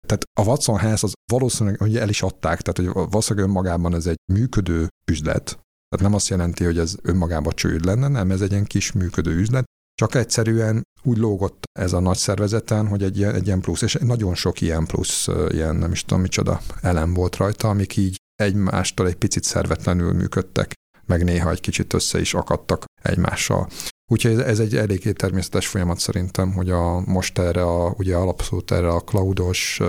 Tehát 0.08 0.24
a 0.40 0.44
Watson 0.44 0.80
House 0.80 1.06
az 1.06 1.14
valószínűleg 1.32 1.80
hogy 1.80 1.98
el 1.98 2.10
is 2.10 2.22
adták, 2.22 2.62
tehát 2.62 2.94
hogy 2.94 3.04
valószínűleg 3.10 3.48
önmagában 3.48 3.96
ez 3.96 4.06
egy 4.06 4.18
működő 4.34 4.88
üzlet, 5.12 5.44
tehát 5.44 6.06
nem 6.06 6.14
azt 6.14 6.30
jelenti, 6.30 6.64
hogy 6.64 6.78
ez 6.78 6.96
önmagában 7.02 7.54
csőd 7.56 7.86
lenne, 7.86 8.08
nem, 8.08 8.32
ez 8.32 8.42
egy 8.42 8.52
ilyen 8.52 8.66
kis 8.66 8.92
működő 8.92 9.32
üzlet, 9.32 9.66
csak 9.96 10.16
egyszerűen 10.16 10.84
úgy 11.04 11.18
lógott 11.18 11.64
ez 11.80 11.94
a 11.94 12.00
nagy 12.00 12.18
szervezeten, 12.18 12.88
hogy 12.88 13.04
egy 13.04 13.24
egy 13.24 13.46
ilyen 13.46 13.62
plusz, 13.62 13.82
és 13.82 13.98
nagyon 14.02 14.36
sok 14.36 14.62
ilyen 14.62 14.86
plusz, 14.86 15.28
ilyen 15.50 15.76
nem 15.76 15.92
is 15.92 16.06
tudom 16.06 16.22
micsoda 16.22 16.62
elem 16.82 17.14
volt 17.14 17.36
rajta, 17.36 17.70
amik 17.70 17.98
így 17.98 18.18
egymástól 18.42 19.08
egy 19.08 19.16
picit 19.16 19.44
szervetlenül 19.44 20.14
működtek, 20.14 20.74
meg 21.06 21.24
néha 21.24 21.50
egy 21.52 21.60
kicsit 21.60 21.94
össze 21.94 22.20
is 22.20 22.34
akadtak 22.34 22.86
egymással. 23.02 23.68
Úgyhogy 24.12 24.40
ez 24.40 24.60
egy 24.60 24.76
eléggé 24.76 25.12
természetes 25.12 25.68
folyamat 25.68 26.00
szerintem, 26.00 26.54
hogy 26.54 26.70
a, 26.70 27.00
most 27.00 27.40
erre 27.40 27.64
a, 27.64 27.94
ugye 27.98 28.16
alapszót 28.16 28.72
erre 28.72 28.90
a 28.90 29.00
cloudos, 29.00 29.80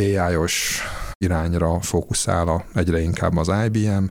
AI-os 0.00 0.82
irányra 1.24 1.80
fókuszál 1.80 2.48
a, 2.48 2.64
egyre 2.74 3.00
inkább 3.00 3.36
az 3.36 3.50
IBM, 3.64 4.04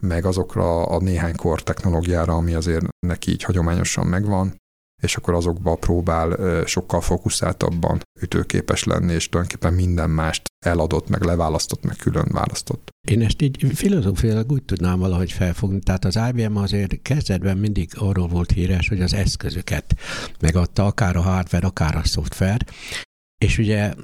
meg 0.00 0.24
azokra 0.24 0.86
a 0.86 1.00
néhány 1.00 1.36
kor 1.36 1.62
technológiára, 1.62 2.34
ami 2.34 2.54
azért 2.54 2.86
neki 3.06 3.30
így 3.30 3.42
hagyományosan 3.42 4.06
megvan, 4.06 4.56
és 5.02 5.16
akkor 5.16 5.34
azokba 5.34 5.74
próbál 5.74 6.36
sokkal 6.64 7.00
fókuszáltabban 7.00 8.00
ütőképes 8.20 8.84
lenni, 8.84 9.12
és 9.12 9.28
tulajdonképpen 9.28 9.74
minden 9.74 10.10
mást 10.10 10.42
eladott, 10.64 11.08
meg 11.08 11.22
leválasztott, 11.22 11.84
meg 11.84 11.96
külön 11.96 12.28
választott. 12.32 12.88
Én 13.08 13.22
ezt 13.22 13.42
így 13.42 13.66
filozófiailag 13.74 14.52
úgy 14.52 14.62
tudnám 14.62 14.98
valahogy 14.98 15.32
felfogni, 15.32 15.78
tehát 15.78 16.04
az 16.04 16.18
IBM 16.28 16.56
azért 16.56 17.02
kezdetben 17.02 17.58
mindig 17.58 17.90
arról 17.94 18.28
volt 18.28 18.50
híres, 18.50 18.88
hogy 18.88 19.00
az 19.00 19.14
eszközöket 19.14 19.94
megadta, 20.40 20.86
akár 20.86 21.16
a 21.16 21.20
hardware, 21.20 21.66
akár 21.66 21.96
a 21.96 22.04
szoftver, 22.04 22.66
és 23.38 23.58
ugye 23.58 23.94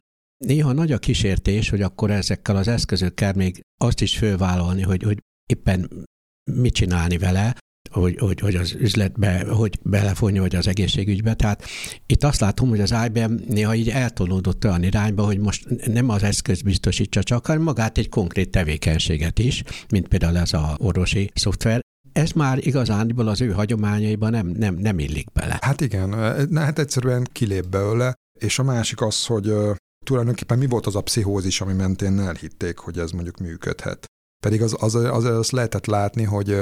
néha 0.44 0.72
nagy 0.72 0.92
a 0.92 0.98
kísértés, 0.98 1.68
hogy 1.68 1.82
akkor 1.82 2.10
ezekkel 2.10 2.56
az 2.56 2.68
eszközökkel 2.68 3.32
még 3.32 3.60
azt 3.80 4.00
is 4.00 4.18
fölvállalni, 4.18 4.82
hogy, 4.82 5.02
hogy 5.02 5.18
éppen 5.46 6.06
mit 6.50 6.74
csinálni 6.74 7.18
vele, 7.18 7.56
hogy, 7.94 8.16
hogy, 8.18 8.40
hogy 8.40 8.54
az 8.54 8.74
üzletbe, 8.78 9.44
hogy 9.48 9.78
belefonja, 9.82 10.40
vagy 10.40 10.56
az 10.56 10.66
egészségügybe. 10.66 11.34
Tehát 11.34 11.64
itt 12.06 12.24
azt 12.24 12.40
látom, 12.40 12.68
hogy 12.68 12.80
az 12.80 12.94
IBM 13.06 13.34
néha 13.48 13.74
így 13.74 13.88
eltolódott 13.88 14.64
olyan 14.64 14.82
irányba, 14.82 15.24
hogy 15.24 15.38
most 15.38 15.86
nem 15.86 16.08
az 16.08 16.22
eszköz 16.22 16.62
biztosítsa 16.62 17.22
csak, 17.22 17.46
hanem 17.46 17.62
magát 17.62 17.98
egy 17.98 18.08
konkrét 18.08 18.50
tevékenységet 18.50 19.38
is, 19.38 19.62
mint 19.88 20.08
például 20.08 20.38
ez 20.38 20.52
a 20.52 20.74
orvosi 20.78 21.30
szoftver, 21.34 21.80
ez 22.12 22.30
már 22.30 22.66
igazándiból 22.66 23.28
az 23.28 23.40
ő 23.40 23.50
hagyományaiban 23.50 24.30
nem, 24.30 24.46
nem, 24.46 24.74
nem 24.74 24.98
illik 24.98 25.32
bele. 25.32 25.58
Hát 25.60 25.80
igen, 25.80 26.08
na, 26.48 26.60
hát 26.60 26.78
egyszerűen 26.78 27.28
kilép 27.32 27.66
belőle, 27.66 28.14
és 28.40 28.58
a 28.58 28.62
másik 28.62 29.00
az, 29.00 29.26
hogy 29.26 29.48
uh, 29.48 29.74
tulajdonképpen 30.04 30.58
mi 30.58 30.66
volt 30.66 30.86
az 30.86 30.96
a 30.96 31.00
pszichózis, 31.00 31.60
ami 31.60 31.72
mentén 31.72 32.20
elhitték, 32.20 32.78
hogy 32.78 32.98
ez 32.98 33.10
mondjuk 33.10 33.38
működhet. 33.38 34.04
Pedig 34.42 34.62
az, 34.62 34.76
az, 34.78 34.94
az, 34.94 35.24
az 35.24 35.50
lehetett 35.50 35.86
látni, 35.86 36.22
hogy 36.22 36.56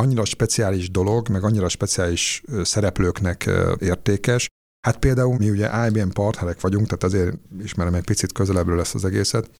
annyira 0.00 0.24
speciális 0.24 0.90
dolog, 0.90 1.28
meg 1.28 1.44
annyira 1.44 1.68
speciális 1.68 2.42
szereplőknek 2.62 3.50
értékes. 3.78 4.48
Hát 4.86 4.98
például 4.98 5.36
mi 5.36 5.50
ugye 5.50 5.86
IBM 5.86 6.08
partnerek 6.08 6.60
vagyunk, 6.60 6.84
tehát 6.84 7.04
azért 7.04 7.36
ismerem 7.58 7.94
egy 7.94 8.04
picit 8.04 8.32
közelebbről 8.32 8.80
ezt 8.80 8.94
az 8.94 9.04
egészet. 9.04 9.50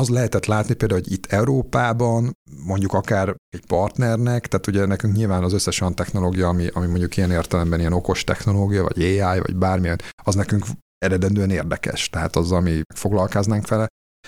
Az 0.00 0.08
lehetett 0.08 0.46
látni 0.46 0.74
például, 0.74 1.00
hogy 1.00 1.12
itt 1.12 1.26
Európában 1.26 2.32
mondjuk 2.66 2.92
akár 2.92 3.34
egy 3.48 3.66
partnernek, 3.66 4.46
tehát 4.46 4.66
ugye 4.66 4.86
nekünk 4.86 5.14
nyilván 5.14 5.44
az 5.44 5.52
összes 5.52 5.80
olyan 5.80 5.94
technológia, 5.94 6.48
ami, 6.48 6.66
ami 6.72 6.86
mondjuk 6.86 7.16
ilyen 7.16 7.30
értelemben 7.30 7.80
ilyen 7.80 7.92
okos 7.92 8.24
technológia, 8.24 8.82
vagy 8.82 9.02
AI, 9.02 9.38
vagy 9.38 9.56
bármilyen, 9.56 10.00
az 10.24 10.34
nekünk 10.34 10.64
eredendően 10.98 11.50
érdekes, 11.50 12.10
tehát 12.10 12.36
az, 12.36 12.52
ami 12.52 12.80
foglalkoznánk 12.94 13.68
vele. 13.68 13.86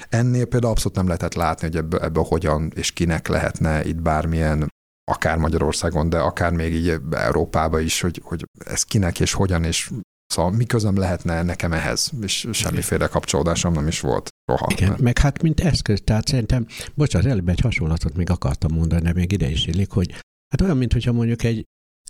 Ennél 0.09 0.45
például 0.45 0.73
abszolút 0.73 0.97
nem 0.97 1.07
lehetett 1.07 1.35
látni, 1.35 1.67
hogy 1.67 1.77
ebből, 1.77 2.01
ebből 2.01 2.25
hogyan 2.25 2.73
és 2.75 2.93
kinek 2.93 3.29
lehetne 3.29 3.85
itt 3.85 4.03
bármilyen 4.03 4.69
akár 5.13 5.37
Magyarországon, 5.37 6.09
de 6.09 6.19
akár 6.19 6.53
még 6.53 6.75
így 6.75 7.01
Európába 7.11 7.81
is, 7.81 8.01
hogy, 8.01 8.21
hogy 8.25 8.45
ez 8.65 8.83
kinek 8.83 9.21
és 9.21 9.33
hogyan, 9.33 9.65
és 9.65 9.91
Szóval 10.27 10.51
mi 10.51 10.65
közöm 10.65 10.99
lehetne 10.99 11.43
nekem 11.43 11.73
ehhez, 11.73 12.11
és 12.23 12.47
semmiféle 12.53 13.07
kapcsolódásom 13.07 13.73
nem 13.73 13.87
is 13.87 14.01
volt 14.01 14.29
soha. 14.51 14.67
Igen, 14.71 14.89
mert... 14.89 15.01
meg 15.01 15.19
hát 15.19 15.43
mint 15.43 15.61
eszköz, 15.61 16.01
tehát 16.05 16.29
szerintem, 16.29 16.67
bocsánat, 16.95 17.31
előbb 17.31 17.49
egy 17.49 17.61
hasonlatot 17.61 18.17
még 18.17 18.31
akartam 18.31 18.73
mondani, 18.73 19.03
de 19.03 19.13
még 19.13 19.33
ide 19.33 19.51
is 19.51 19.67
illik, 19.67 19.91
hogy 19.91 20.11
hát 20.49 20.61
olyan, 20.61 20.77
mintha 20.77 21.13
mondjuk 21.13 21.43
egy, 21.43 21.65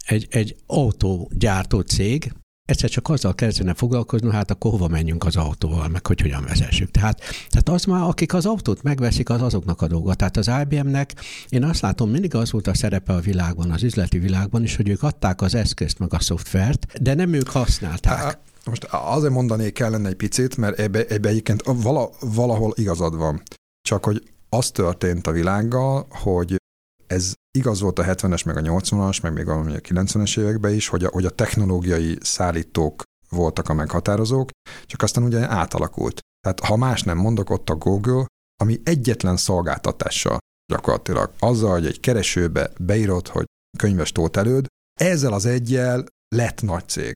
egy, 0.06 0.26
egy 0.30 0.56
autógyártó 0.66 1.80
cég 1.80 2.32
egyszer 2.66 2.90
csak 2.90 3.08
azzal 3.08 3.34
kezdene 3.34 3.74
foglalkozni, 3.74 4.30
hát 4.30 4.50
akkor 4.50 4.70
hova 4.70 4.88
menjünk 4.88 5.24
az 5.24 5.36
autóval, 5.36 5.88
meg 5.88 6.06
hogy 6.06 6.20
hogyan 6.20 6.44
vezessük. 6.44 6.90
Tehát, 6.90 7.20
tehát 7.48 7.68
az 7.68 7.84
már, 7.84 8.02
akik 8.02 8.34
az 8.34 8.46
autót 8.46 8.82
megveszik, 8.82 9.30
az 9.30 9.42
azoknak 9.42 9.82
a 9.82 9.86
dolga. 9.86 10.14
Tehát 10.14 10.36
az 10.36 10.50
IBM-nek 10.62 11.14
én 11.48 11.64
azt 11.64 11.80
látom, 11.80 12.10
mindig 12.10 12.34
az 12.34 12.50
volt 12.50 12.66
a 12.66 12.74
szerepe 12.74 13.12
a 13.12 13.20
világban, 13.20 13.70
az 13.70 13.82
üzleti 13.82 14.18
világban 14.18 14.62
is, 14.62 14.76
hogy 14.76 14.88
ők 14.88 15.02
adták 15.02 15.40
az 15.40 15.54
eszközt, 15.54 15.98
meg 15.98 16.14
a 16.14 16.20
szoftvert, 16.20 17.02
de 17.02 17.14
nem 17.14 17.32
ők 17.32 17.48
használták. 17.48 18.38
Most 18.64 18.84
azért 18.90 19.32
mondanék 19.32 19.72
kellene 19.72 20.08
egy 20.08 20.14
picit, 20.14 20.56
mert 20.56 20.78
ebbe, 20.78 21.04
ebbe 21.08 21.28
egyébként 21.28 21.62
vala, 21.64 22.10
valahol 22.20 22.72
igazad 22.76 23.16
van. 23.16 23.42
Csak 23.88 24.04
hogy 24.04 24.22
az 24.48 24.70
történt 24.70 25.26
a 25.26 25.30
világgal, 25.30 26.06
hogy 26.10 26.56
ez 27.06 27.32
igaz 27.56 27.80
volt 27.80 27.98
a 27.98 28.04
70-es, 28.04 28.44
meg 28.44 28.56
a 28.56 28.60
80-as, 28.60 29.22
meg 29.22 29.32
még 29.32 29.48
a 29.48 29.62
90-es 29.62 30.38
években 30.38 30.74
is, 30.74 30.88
hogy 30.88 31.04
a, 31.04 31.08
hogy 31.08 31.24
a 31.24 31.30
technológiai 31.30 32.18
szállítók 32.20 33.02
voltak 33.28 33.68
a 33.68 33.74
meghatározók, 33.74 34.50
csak 34.84 35.02
aztán 35.02 35.24
ugye 35.24 35.50
átalakult. 35.50 36.20
Tehát 36.40 36.60
ha 36.60 36.76
más 36.76 37.02
nem 37.02 37.18
mondok, 37.18 37.50
ott 37.50 37.70
a 37.70 37.74
Google, 37.74 38.26
ami 38.62 38.80
egyetlen 38.84 39.36
szolgáltatással 39.36 40.38
gyakorlatilag 40.72 41.32
azzal, 41.38 41.70
hogy 41.70 41.86
egy 41.86 42.00
keresőbe 42.00 42.70
beírod, 42.78 43.28
hogy 43.28 43.44
könyves 43.78 44.12
tót 44.12 44.36
előd, 44.36 44.66
ezzel 45.00 45.32
az 45.32 45.46
egyel 45.46 46.04
lett 46.34 46.62
nagy 46.62 46.88
cég. 46.88 47.12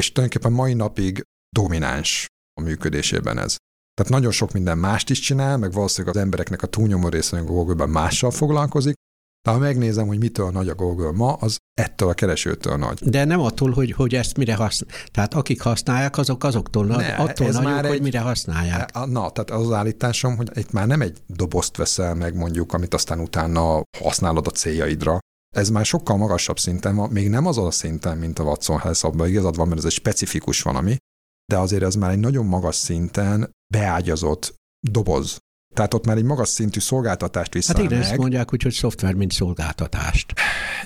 És 0.00 0.12
tulajdonképpen 0.12 0.56
mai 0.56 0.74
napig 0.74 1.22
domináns 1.56 2.26
a 2.60 2.60
működésében 2.60 3.38
ez. 3.38 3.56
Tehát 3.94 4.12
nagyon 4.12 4.32
sok 4.32 4.52
minden 4.52 4.78
mást 4.78 5.10
is 5.10 5.20
csinál, 5.20 5.56
meg 5.56 5.72
valószínűleg 5.72 6.16
az 6.16 6.22
embereknek 6.22 6.62
a 6.62 6.66
túlnyomó 6.66 7.08
része 7.08 7.38
a 7.38 7.44
Google-ben 7.44 7.88
mással 7.88 8.30
foglalkozik, 8.30 8.94
de 9.42 9.50
ha 9.50 9.58
megnézem, 9.58 10.06
hogy 10.06 10.18
mitől 10.18 10.50
nagy 10.50 10.68
a 10.68 10.74
Google 10.74 11.12
ma, 11.12 11.32
az 11.32 11.56
ettől 11.74 12.08
a 12.08 12.14
keresőtől 12.14 12.76
nagy. 12.76 12.98
De 13.04 13.24
nem 13.24 13.40
attól, 13.40 13.70
hogy, 13.70 13.92
hogy 13.92 14.14
ezt 14.14 14.36
mire 14.36 14.54
használják. 14.54 15.08
Tehát 15.08 15.34
akik 15.34 15.60
használják, 15.60 16.18
azok 16.18 16.44
azoktól 16.44 16.86
nagy, 16.86 16.96
ne, 16.96 17.14
attól 17.14 17.46
ez 17.46 17.54
nagyok, 17.54 17.70
már 17.70 17.84
hogy 17.84 17.94
egy, 17.94 18.02
mire 18.02 18.20
használják. 18.20 18.92
Na, 18.94 19.30
tehát 19.30 19.50
az, 19.50 19.72
állításom, 19.72 20.36
hogy 20.36 20.50
itt 20.54 20.72
már 20.72 20.86
nem 20.86 21.00
egy 21.00 21.18
dobozt 21.26 21.76
veszel 21.76 22.14
meg 22.14 22.34
mondjuk, 22.34 22.72
amit 22.72 22.94
aztán 22.94 23.20
utána 23.20 23.82
használod 23.98 24.46
a 24.46 24.50
céljaidra. 24.50 25.18
Ez 25.56 25.68
már 25.68 25.84
sokkal 25.84 26.16
magasabb 26.16 26.58
szinten 26.58 26.96
van, 26.96 27.10
még 27.10 27.28
nem 27.28 27.46
az 27.46 27.58
a 27.58 27.70
szinten, 27.70 28.18
mint 28.18 28.38
a 28.38 28.42
Watson 28.42 28.78
Health, 28.78 29.04
abban 29.04 29.28
igazad 29.28 29.56
van, 29.56 29.66
mert 29.66 29.78
ez 29.78 29.84
egy 29.86 29.92
specifikus 29.92 30.62
valami, 30.62 30.96
de 31.52 31.58
azért 31.58 31.82
ez 31.82 31.94
már 31.94 32.10
egy 32.10 32.18
nagyon 32.18 32.46
magas 32.46 32.76
szinten 32.76 33.50
beágyazott 33.72 34.54
doboz, 34.88 35.38
tehát 35.74 35.94
ott 35.94 36.06
már 36.06 36.16
egy 36.16 36.24
magas 36.24 36.48
szintű 36.48 36.80
szolgáltatást 36.80 37.52
vissza 37.52 37.72
Hát 37.72 37.82
igen, 37.82 37.98
meg. 37.98 38.08
ezt 38.08 38.16
mondják 38.16 38.52
úgy, 38.52 38.62
hogy 38.62 38.72
szoftver, 38.72 39.14
mint 39.14 39.32
szolgáltatást. 39.32 40.32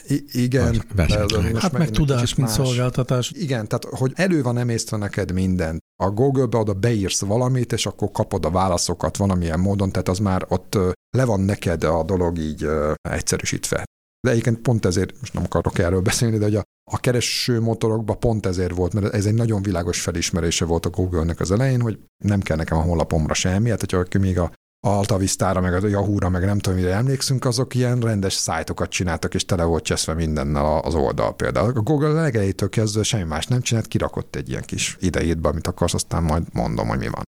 I- 0.06 0.24
igen. 0.32 0.84
Hát 0.96 1.72
meg, 1.72 1.72
meg 1.72 1.90
tudás, 1.90 2.34
mint 2.34 2.48
más. 2.48 2.56
szolgáltatás. 2.56 3.30
Igen, 3.34 3.68
tehát 3.68 3.84
hogy 3.84 4.12
elő 4.14 4.42
van 4.42 4.58
emésztve 4.58 4.96
neked 4.96 5.32
minden. 5.32 5.78
A 6.02 6.10
Google-be 6.10 6.58
oda 6.58 6.72
beírsz 6.72 7.20
valamit, 7.20 7.72
és 7.72 7.86
akkor 7.86 8.10
kapod 8.10 8.44
a 8.44 8.50
válaszokat 8.50 9.16
valamilyen 9.16 9.60
módon, 9.60 9.90
tehát 9.90 10.08
az 10.08 10.18
már 10.18 10.44
ott 10.48 10.78
le 11.16 11.24
van 11.24 11.40
neked 11.40 11.84
a 11.84 12.02
dolog 12.02 12.38
így 12.38 12.68
egyszerűsítve. 13.08 13.84
De 14.20 14.30
egyébként 14.30 14.58
pont 14.58 14.84
ezért, 14.84 15.20
most 15.20 15.32
nem 15.34 15.42
akarok 15.44 15.78
erről 15.78 16.00
beszélni, 16.00 16.38
de 16.38 16.44
hogy 16.44 16.56
a, 16.56 16.62
a 16.92 16.98
kereső 16.98 17.60
motorokban 17.60 18.18
pont 18.18 18.46
ezért 18.46 18.74
volt, 18.74 18.92
mert 18.92 19.14
ez 19.14 19.26
egy 19.26 19.34
nagyon 19.34 19.62
világos 19.62 20.00
felismerése 20.00 20.64
volt 20.64 20.86
a 20.86 20.90
Google-nek 20.90 21.40
az 21.40 21.50
elején, 21.50 21.80
hogy 21.80 21.98
nem 22.24 22.40
kell 22.40 22.56
nekem 22.56 22.78
a 22.78 22.82
honlapomra 22.82 23.34
semmi, 23.34 23.70
hát 23.70 23.80
hogyha 23.80 24.18
még 24.18 24.38
a 24.38 24.52
Alta 24.86 25.16
Vista-ra, 25.16 25.60
meg 25.60 25.84
a 25.84 25.86
Yahoo-ra, 25.86 26.28
meg 26.28 26.44
nem 26.44 26.58
tudom, 26.58 26.78
mire 26.78 26.94
emlékszünk, 26.94 27.44
azok 27.44 27.74
ilyen 27.74 28.00
rendes 28.00 28.32
szájtokat 28.32 28.90
csináltak, 28.90 29.34
és 29.34 29.44
tele 29.44 29.64
volt 29.64 29.84
cseszve 29.84 30.14
mindennel 30.14 30.78
az 30.78 30.94
oldal 30.94 31.34
például. 31.36 31.72
A 31.76 31.80
Google 31.80 32.08
legelejétől 32.08 32.68
kezdve 32.68 33.02
semmi 33.02 33.22
más 33.22 33.46
nem 33.46 33.60
csinált, 33.60 33.86
kirakott 33.86 34.36
egy 34.36 34.48
ilyen 34.48 34.62
kis 34.62 34.96
idejétbe, 35.00 35.48
amit 35.48 35.66
akarsz, 35.66 35.94
aztán 35.94 36.22
majd 36.22 36.42
mondom, 36.52 36.88
hogy 36.88 36.98
mi 36.98 37.08
van. 37.08 37.22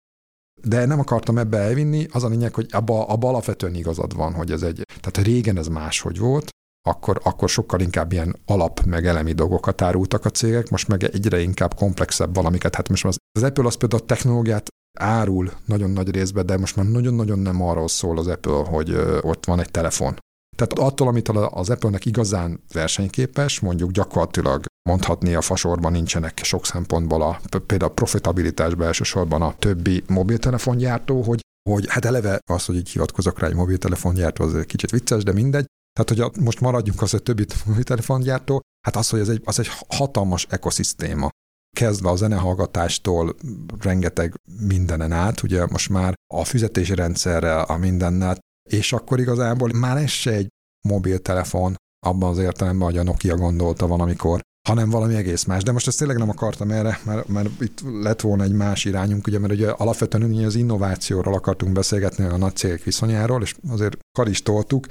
De 0.62 0.84
nem 0.84 0.98
akartam 0.98 1.38
ebbe 1.38 1.58
elvinni, 1.58 2.06
az 2.12 2.24
a 2.24 2.28
lényeg, 2.28 2.54
hogy 2.54 2.66
abba, 2.70 3.06
abba 3.06 3.28
alapvetően 3.28 3.74
igazad 3.74 4.16
van, 4.16 4.32
hogy 4.32 4.50
ez 4.50 4.62
egy, 4.62 4.82
tehát 5.00 5.28
régen 5.28 5.58
ez 5.58 5.66
máshogy 5.66 6.18
volt, 6.18 6.48
akkor, 6.88 7.20
akkor 7.24 7.48
sokkal 7.48 7.80
inkább 7.80 8.12
ilyen 8.12 8.36
alap 8.46 8.80
meg 8.80 9.06
elemi 9.06 9.32
dolgokat 9.32 9.82
árultak 9.82 10.24
a 10.24 10.30
cégek, 10.30 10.70
most 10.70 10.88
meg 10.88 11.04
egyre 11.04 11.40
inkább 11.40 11.74
komplexebb 11.74 12.34
valamiket. 12.34 12.74
Hát 12.74 12.88
most 12.88 13.04
az, 13.04 13.16
az 13.38 13.42
Apple 13.42 13.66
az 13.66 13.74
például 13.74 14.02
a 14.02 14.06
technológiát 14.06 14.66
árul 14.98 15.52
nagyon 15.64 15.90
nagy 15.90 16.10
részben, 16.10 16.46
de 16.46 16.58
most 16.58 16.76
már 16.76 16.86
nagyon-nagyon 16.86 17.38
nem 17.38 17.62
arról 17.62 17.88
szól 17.88 18.18
az 18.18 18.26
Apple, 18.26 18.64
hogy 18.64 18.94
ott 19.20 19.44
van 19.44 19.60
egy 19.60 19.70
telefon. 19.70 20.18
Tehát 20.56 20.90
attól, 20.90 21.08
amit 21.08 21.28
az 21.28 21.70
Apple-nek 21.70 22.04
igazán 22.04 22.60
versenyképes, 22.72 23.60
mondjuk 23.60 23.90
gyakorlatilag 23.90 24.64
mondhatni 24.88 25.34
a 25.34 25.40
fasorban 25.40 25.92
nincsenek 25.92 26.40
sok 26.42 26.66
szempontból 26.66 27.22
a, 27.22 27.40
például 27.66 27.90
a 27.90 27.94
profitabilitásban 27.94 28.86
elsősorban 28.86 29.42
a 29.42 29.54
többi 29.58 30.02
mobiltelefongyártó, 30.06 31.22
hogy, 31.22 31.40
hogy 31.70 31.84
hát 31.88 32.04
eleve 32.04 32.38
az, 32.50 32.64
hogy 32.64 32.76
így 32.76 32.88
hivatkozok 32.88 33.38
rá 33.38 33.46
egy 33.46 33.54
mobiltelefongyártó, 33.54 34.44
az 34.44 34.64
kicsit 34.66 34.90
vicces, 34.90 35.22
de 35.22 35.32
mindegy. 35.32 35.66
Tehát, 35.92 36.30
hogy 36.32 36.42
most 36.44 36.60
maradjunk 36.60 37.02
az, 37.02 37.10
hogy 37.10 37.22
többi 37.22 37.46
mobiltelefongyártó, 37.66 38.60
hát 38.86 38.96
az, 38.96 39.08
hogy 39.08 39.20
ez 39.20 39.28
egy, 39.28 39.42
az 39.44 39.58
egy 39.58 39.68
hatalmas 39.88 40.46
ekoszisztéma 40.50 41.28
kezdve 41.76 42.10
a 42.10 42.16
zenehallgatástól 42.16 43.36
rengeteg 43.80 44.34
mindenen 44.66 45.12
át, 45.12 45.42
ugye 45.42 45.66
most 45.66 45.88
már 45.88 46.14
a 46.34 46.44
fizetési 46.44 46.94
rendszerrel, 46.94 47.62
a 47.62 47.76
mindennel, 47.76 48.38
és 48.70 48.92
akkor 48.92 49.20
igazából 49.20 49.70
már 49.74 49.96
ez 49.96 50.10
se 50.10 50.30
egy 50.30 50.48
mobiltelefon, 50.88 51.74
abban 52.06 52.30
az 52.30 52.38
értelemben, 52.38 52.88
hogy 52.88 52.98
a 52.98 53.02
Nokia 53.02 53.36
gondolta 53.36 53.86
valamikor, 53.86 54.40
hanem 54.68 54.90
valami 54.90 55.14
egész 55.14 55.44
más. 55.44 55.62
De 55.62 55.72
most 55.72 55.86
ezt 55.86 55.98
tényleg 55.98 56.18
nem 56.18 56.28
akartam 56.28 56.70
erre, 56.70 57.00
mert, 57.04 57.28
mert 57.28 57.60
itt 57.60 57.80
lett 58.00 58.20
volna 58.20 58.42
egy 58.42 58.52
más 58.52 58.84
irányunk, 58.84 59.26
ugye, 59.26 59.38
mert 59.38 59.52
ugye 59.52 59.70
alapvetően 59.70 60.30
ugye 60.30 60.46
az 60.46 60.54
innovációról 60.54 61.34
akartunk 61.34 61.72
beszélgetni 61.72 62.24
a 62.24 62.36
nagy 62.36 62.56
cégek 62.56 62.82
viszonyáról, 62.82 63.42
és 63.42 63.54
azért 63.68 63.96
karistoltuk. 64.18 64.86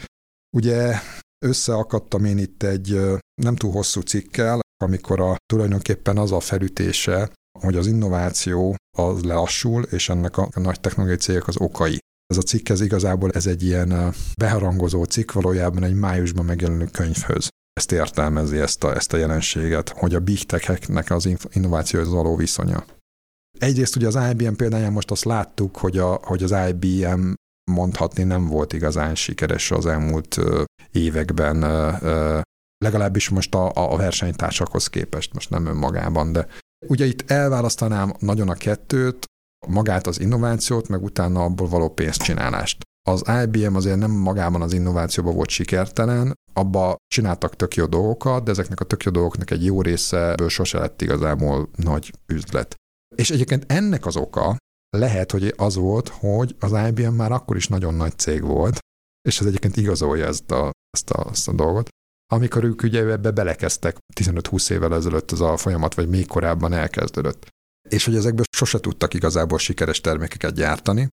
Ugye 0.58 0.96
összeakadtam 1.46 2.26
én 2.26 2.38
itt 2.38 2.64
egy 2.64 3.00
nem 3.42 3.56
túl 3.56 3.72
hosszú 3.72 4.02
cikkel, 4.02 4.60
amikor 4.82 5.20
a, 5.20 5.36
tulajdonképpen 5.46 6.18
az 6.18 6.32
a 6.32 6.40
felütése, 6.40 7.32
hogy 7.60 7.76
az 7.76 7.88
innováció 7.88 8.76
az 8.98 9.24
lelassul, 9.24 9.84
és 9.84 10.10
ennek 10.10 10.38
a 10.38 10.50
nagy 10.54 10.80
technológiai 10.80 11.20
cégek 11.20 11.48
az 11.48 11.58
okai. 11.58 12.00
Ez 12.28 12.38
a 12.38 12.42
cikk, 12.42 12.70
ez 12.70 12.82
igazából 12.82 13.32
ez 13.32 13.48
egy 13.48 13.64
ilyen 13.64 14.14
beharangozó 14.38 15.04
cikk, 15.04 15.32
valójában 15.32 15.84
egy 15.84 15.94
májusban 15.94 16.46
megjelenő 16.46 16.86
könyvhöz. 16.86 17.48
Ezt 17.74 17.92
értelmezi, 17.92 18.58
ezt 18.58 18.84
a, 18.84 18.96
ezt 18.96 19.14
a 19.14 19.18
jelenséget, 19.18 19.90
hogy 19.90 20.16
a 20.16 20.20
big 20.20 20.44
tech-eknek 20.46 21.12
az 21.12 21.30
innovációhoz 21.52 22.10
való 22.10 22.36
viszonya. 22.36 22.86
Egyrészt 23.60 23.96
ugye 23.96 24.08
az 24.08 24.20
IBM 24.32 24.54
példáján 24.54 24.92
most 24.92 25.12
azt 25.12 25.24
láttuk, 25.24 25.78
hogy, 25.78 25.98
a, 25.98 26.20
hogy 26.24 26.44
az 26.44 26.56
IBM 26.70 27.32
mondhatni 27.72 28.24
nem 28.24 28.48
volt 28.48 28.74
igazán 28.74 29.16
sikeres 29.16 29.72
az 29.72 29.86
elmúlt 29.86 30.40
években 30.92 31.64
legalábbis 32.84 33.30
most 33.30 33.56
a, 33.56 33.72
a 33.74 33.98
versenytársakhoz 33.98 34.88
képest, 34.88 35.34
most 35.34 35.50
nem 35.50 35.66
önmagában, 35.66 36.32
de 36.32 36.48
ugye 36.88 37.06
itt 37.06 37.32
elválasztanám 37.32 38.14
nagyon 38.20 38.50
a 38.50 38.54
kettőt, 38.54 39.26
magát 39.68 40.08
az 40.08 40.20
innovációt, 40.20 40.88
meg 40.88 41.04
utána 41.04 41.44
abból 41.44 41.68
való 41.68 41.90
pénzcsinálást. 41.90 42.82
Az 43.10 43.24
IBM 43.44 43.76
azért 43.76 43.98
nem 43.98 44.12
magában 44.12 44.62
az 44.62 44.74
innovációban 44.74 45.36
volt 45.36 45.50
sikertelen, 45.50 46.34
abba 46.54 46.96
csináltak 47.08 47.56
tök 47.56 47.76
jó 47.76 47.86
dolgokat, 47.86 48.44
de 48.44 48.52
ezeknek 48.52 48.80
a 48.80 48.86
tök 48.86 49.04
jó 49.04 49.12
dolgoknak 49.12 49.52
egy 49.52 49.66
jó 49.66 49.82
része 49.82 50.36
sose 50.48 50.80
lett 50.80 51.02
igazából 51.02 51.70
nagy 51.76 52.14
üzlet. 52.28 52.76
És 53.16 53.30
egyébként 53.30 53.72
ennek 53.72 54.06
az 54.06 54.16
oka 54.16 54.58
lehet, 54.98 55.32
hogy 55.32 55.54
az 55.58 55.76
volt, 55.76 56.08
hogy 56.10 56.56
az 56.60 56.72
IBM 56.88 57.14
már 57.14 57.32
akkor 57.32 57.56
is 57.56 57.68
nagyon 57.68 57.94
nagy 57.94 58.18
cég 58.18 58.42
volt, 58.44 58.80
és 59.30 59.40
ez 59.40 59.46
egyébként 59.46 59.78
igazolja 59.78 60.26
ezt 60.26 60.52
a, 60.52 60.72
ezt 60.90 61.10
a, 61.10 61.30
ezt 61.30 61.48
a 61.48 61.54
dolgot, 61.54 61.90
amikor 62.32 62.64
ők 62.64 62.84
ugye 62.84 63.06
ebbe 63.06 63.32
belekezdtek 63.32 63.98
15-20 64.16 64.70
évvel 64.70 64.96
ezelőtt 64.96 65.32
az 65.32 65.42
a 65.42 65.58
folyamat, 65.58 65.96
vagy 65.96 66.10
még 66.10 66.28
korábban 66.28 66.74
elkezdődött. 66.74 67.48
És 67.90 68.06
hogy 68.06 68.16
ezekből 68.16 68.44
sose 68.56 68.80
tudtak 68.80 69.14
igazából 69.14 69.58
sikeres 69.58 70.02
termékeket 70.02 70.54
gyártani, 70.54 71.08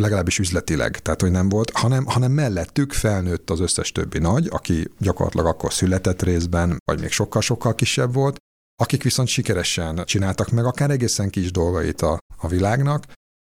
legalábbis 0.00 0.38
üzletileg, 0.38 0.98
tehát 0.98 1.20
hogy 1.20 1.30
nem 1.30 1.48
volt, 1.48 1.70
hanem, 1.70 2.04
hanem 2.04 2.32
mellettük 2.32 2.92
felnőtt 2.92 3.50
az 3.50 3.60
összes 3.60 3.92
többi 3.92 4.18
nagy, 4.18 4.46
aki 4.50 4.90
gyakorlatilag 4.98 5.46
akkor 5.46 5.72
született 5.72 6.22
részben, 6.22 6.78
vagy 6.84 7.00
még 7.00 7.10
sokkal-sokkal 7.10 7.74
kisebb 7.74 8.12
volt, 8.12 8.36
akik 8.82 9.02
viszont 9.02 9.28
sikeresen 9.28 10.04
csináltak 10.04 10.50
meg 10.50 10.64
akár 10.64 10.90
egészen 10.90 11.30
kis 11.30 11.50
dolgait 11.50 12.02
a, 12.02 12.18
a 12.36 12.48
világnak, 12.48 13.04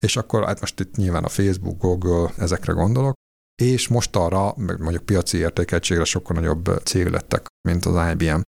és 0.04 0.16
akkor 0.16 0.44
hát 0.44 0.60
most 0.60 0.80
itt 0.80 0.96
nyilván 0.96 1.24
a 1.24 1.28
Facebook, 1.28 1.78
Google, 1.78 2.32
ezekre 2.36 2.72
gondolok, 2.72 3.14
és 3.54 3.88
most 3.88 4.16
arra, 4.16 4.54
mondjuk 4.56 5.04
piaci 5.04 5.36
értékeltségre 5.38 6.04
sokkal 6.04 6.36
nagyobb 6.36 6.80
cég 6.84 7.06
lettek, 7.06 7.46
mint 7.68 7.84
az 7.84 8.10
IBM. 8.12 8.40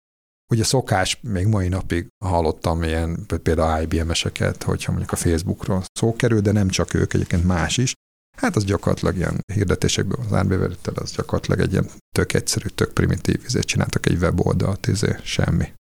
Ugye 0.53 0.63
szokás, 0.63 1.19
még 1.21 1.47
mai 1.47 1.67
napig 1.67 2.07
hallottam 2.25 2.83
ilyen 2.83 3.25
például 3.43 3.81
IBM-eseket, 3.81 4.63
hogyha 4.63 4.91
mondjuk 4.91 5.11
a 5.11 5.15
Facebookról 5.15 5.83
szó 5.99 6.15
kerül, 6.15 6.39
de 6.39 6.51
nem 6.51 6.67
csak 6.67 6.93
ők, 6.93 7.13
egyébként 7.13 7.45
más 7.45 7.77
is. 7.77 7.93
Hát 8.37 8.55
az 8.55 8.63
gyakorlatilag 8.63 9.15
ilyen 9.15 9.39
hirdetésekből 9.53 10.25
az 10.25 10.33
árbevétel, 10.33 10.93
az 10.93 11.11
gyakorlatilag 11.11 11.59
egy 11.59 11.71
ilyen 11.71 11.89
tök 12.15 12.33
egyszerű, 12.33 12.67
tök 12.67 12.93
primitív, 12.93 13.41
ezért 13.45 13.67
csináltak 13.67 14.05
egy 14.05 14.17
weboldalt, 14.17 14.87
izé, 14.87 15.15
semmi. 15.23 15.73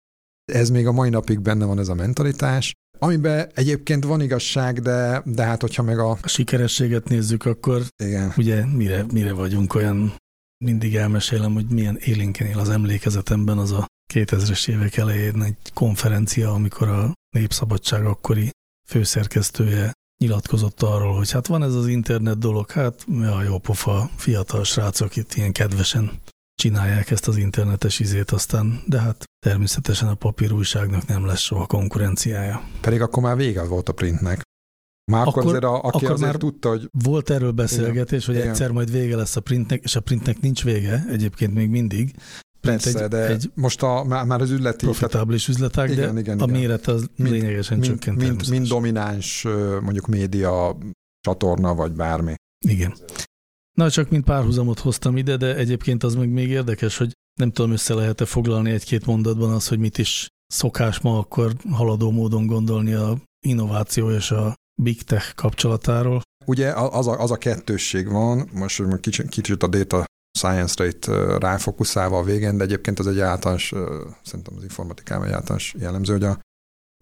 Ez 0.52 0.70
még 0.70 0.86
a 0.86 0.92
mai 0.92 1.10
napig 1.10 1.40
benne 1.40 1.64
van 1.64 1.78
ez 1.78 1.88
a 1.88 1.94
mentalitás, 1.94 2.72
amiben 3.02 3.50
egyébként 3.54 4.04
van 4.04 4.20
igazság, 4.20 4.80
de, 4.80 5.22
de 5.24 5.42
hát 5.42 5.60
hogyha 5.60 5.82
meg 5.82 5.98
a... 5.98 6.10
A 6.22 6.28
sikerességet 6.28 7.08
nézzük, 7.08 7.44
akkor 7.44 7.82
Igen. 8.04 8.32
ugye 8.36 8.66
mire, 8.66 9.04
mire 9.12 9.32
vagyunk 9.32 9.74
olyan, 9.74 10.14
mindig 10.64 10.96
elmesélem, 10.96 11.52
hogy 11.52 11.66
milyen 11.66 11.98
élénken 12.00 12.46
él 12.46 12.58
az 12.58 12.68
emlékezetemben 12.68 13.58
az 13.58 13.72
a 13.72 13.86
2000-es 14.14 14.68
évek 14.68 14.96
elején 14.96 15.42
egy 15.42 15.56
konferencia, 15.74 16.52
amikor 16.52 16.88
a 16.88 17.12
Népszabadság 17.36 18.04
akkori 18.04 18.50
főszerkesztője 18.88 19.92
nyilatkozott 20.18 20.82
arról, 20.82 21.16
hogy 21.16 21.30
hát 21.30 21.46
van 21.46 21.62
ez 21.62 21.74
az 21.74 21.86
internet 21.86 22.38
dolog, 22.38 22.70
hát 22.70 23.04
a 23.38 23.42
jó 23.42 23.58
pofa 23.58 24.10
fiatal 24.16 24.64
srácok 24.64 25.16
itt 25.16 25.34
ilyen 25.34 25.52
kedvesen 25.52 26.20
csinálják 26.54 27.10
ezt 27.10 27.28
az 27.28 27.36
internetes 27.36 27.98
izét, 28.00 28.30
aztán, 28.30 28.82
de 28.86 29.00
hát 29.00 29.24
természetesen 29.46 30.08
a 30.08 30.14
papírújságnak 30.14 31.06
nem 31.06 31.26
lesz 31.26 31.40
soha 31.40 31.66
konkurenciája. 31.66 32.62
Pedig 32.80 33.00
akkor 33.00 33.22
már 33.22 33.36
vége 33.36 33.62
volt 33.64 33.88
a 33.88 33.92
printnek. 33.92 34.42
Már 35.12 35.20
akkor, 35.26 35.32
Akkor- 35.38 35.46
azért, 35.50 35.64
a, 35.64 35.76
aki 35.76 35.96
akkor 35.96 36.10
azért 36.10 36.30
már- 36.30 36.38
tudta, 36.38 36.68
hogy 36.68 36.88
Volt 37.04 37.30
erről 37.30 37.50
beszélgetés, 37.50 38.26
hogy 38.26 38.34
Igen. 38.34 38.48
egyszer 38.48 38.70
majd 38.70 38.90
vége 38.90 39.16
lesz 39.16 39.36
a 39.36 39.40
printnek, 39.40 39.82
és 39.82 39.96
a 39.96 40.00
printnek 40.00 40.40
nincs 40.40 40.64
vége, 40.64 41.04
egyébként 41.08 41.54
még 41.54 41.68
mindig. 41.68 42.14
Print 42.60 42.82
persze, 42.82 43.02
egy, 43.02 43.08
de 43.08 43.26
egy 43.28 43.50
most 43.54 43.82
a, 43.82 44.04
már, 44.04 44.24
már 44.24 44.40
az 44.40 44.50
üzleti, 44.50 44.84
profitábilis 44.84 45.48
üzletág, 45.48 45.86
de 45.88 45.92
Igen, 45.94 46.18
igen, 46.18 46.40
a 46.40 46.44
igen. 46.44 46.58
méret 46.60 46.86
az 46.86 47.08
Mind- 47.16 47.30
lényegesen 47.30 47.78
mind, 47.78 47.90
csökkent. 47.92 48.18
mind, 48.18 48.48
mind 48.48 48.66
domináns 48.66 49.42
mondjuk 49.82 50.06
média 50.06 50.76
csatorna, 51.20 51.74
vagy 51.74 51.92
bármi. 51.92 52.34
Igen. 52.66 52.94
Na, 53.78 53.90
csak 53.90 54.10
mint 54.10 54.24
párhuzamot 54.24 54.78
hoztam 54.78 55.16
ide, 55.16 55.36
de 55.36 55.56
egyébként 55.56 56.02
az 56.02 56.14
meg 56.14 56.28
még 56.28 56.48
érdekes, 56.48 56.96
hogy 56.96 57.12
nem 57.40 57.50
tudom, 57.50 57.72
össze 57.72 57.94
lehet-e 57.94 58.24
foglalni 58.24 58.70
egy-két 58.70 59.06
mondatban 59.06 59.50
az, 59.50 59.68
hogy 59.68 59.78
mit 59.78 59.98
is 59.98 60.28
szokás 60.46 61.00
ma 61.00 61.18
akkor 61.18 61.52
haladó 61.70 62.10
módon 62.10 62.46
gondolni 62.46 62.92
a 62.92 63.18
innováció 63.46 64.10
és 64.10 64.30
a 64.30 64.54
big 64.82 65.02
tech 65.02 65.34
kapcsolatáról. 65.34 66.22
Ugye 66.46 66.72
az 66.72 67.06
a, 67.06 67.20
az 67.20 67.30
a 67.30 67.36
kettősség 67.36 68.08
van, 68.08 68.48
most 68.52 68.76
hogy 68.76 69.00
kicsit, 69.00 69.28
kicsit 69.28 69.62
a 69.62 69.66
data 69.66 70.04
science-re 70.38 70.88
itt 70.88 71.06
ö, 71.06 71.38
ráfokuszálva 71.38 72.18
a 72.18 72.22
végén, 72.22 72.56
de 72.56 72.64
egyébként 72.64 72.98
az 72.98 73.06
egy 73.06 73.20
általános, 73.20 73.72
szerintem 74.22 74.54
az 74.56 74.62
informatikában 74.62 75.26
egy 75.26 75.32
általános 75.32 75.74
jellemző, 75.78 76.12
hogy 76.12 76.24
a 76.24 76.38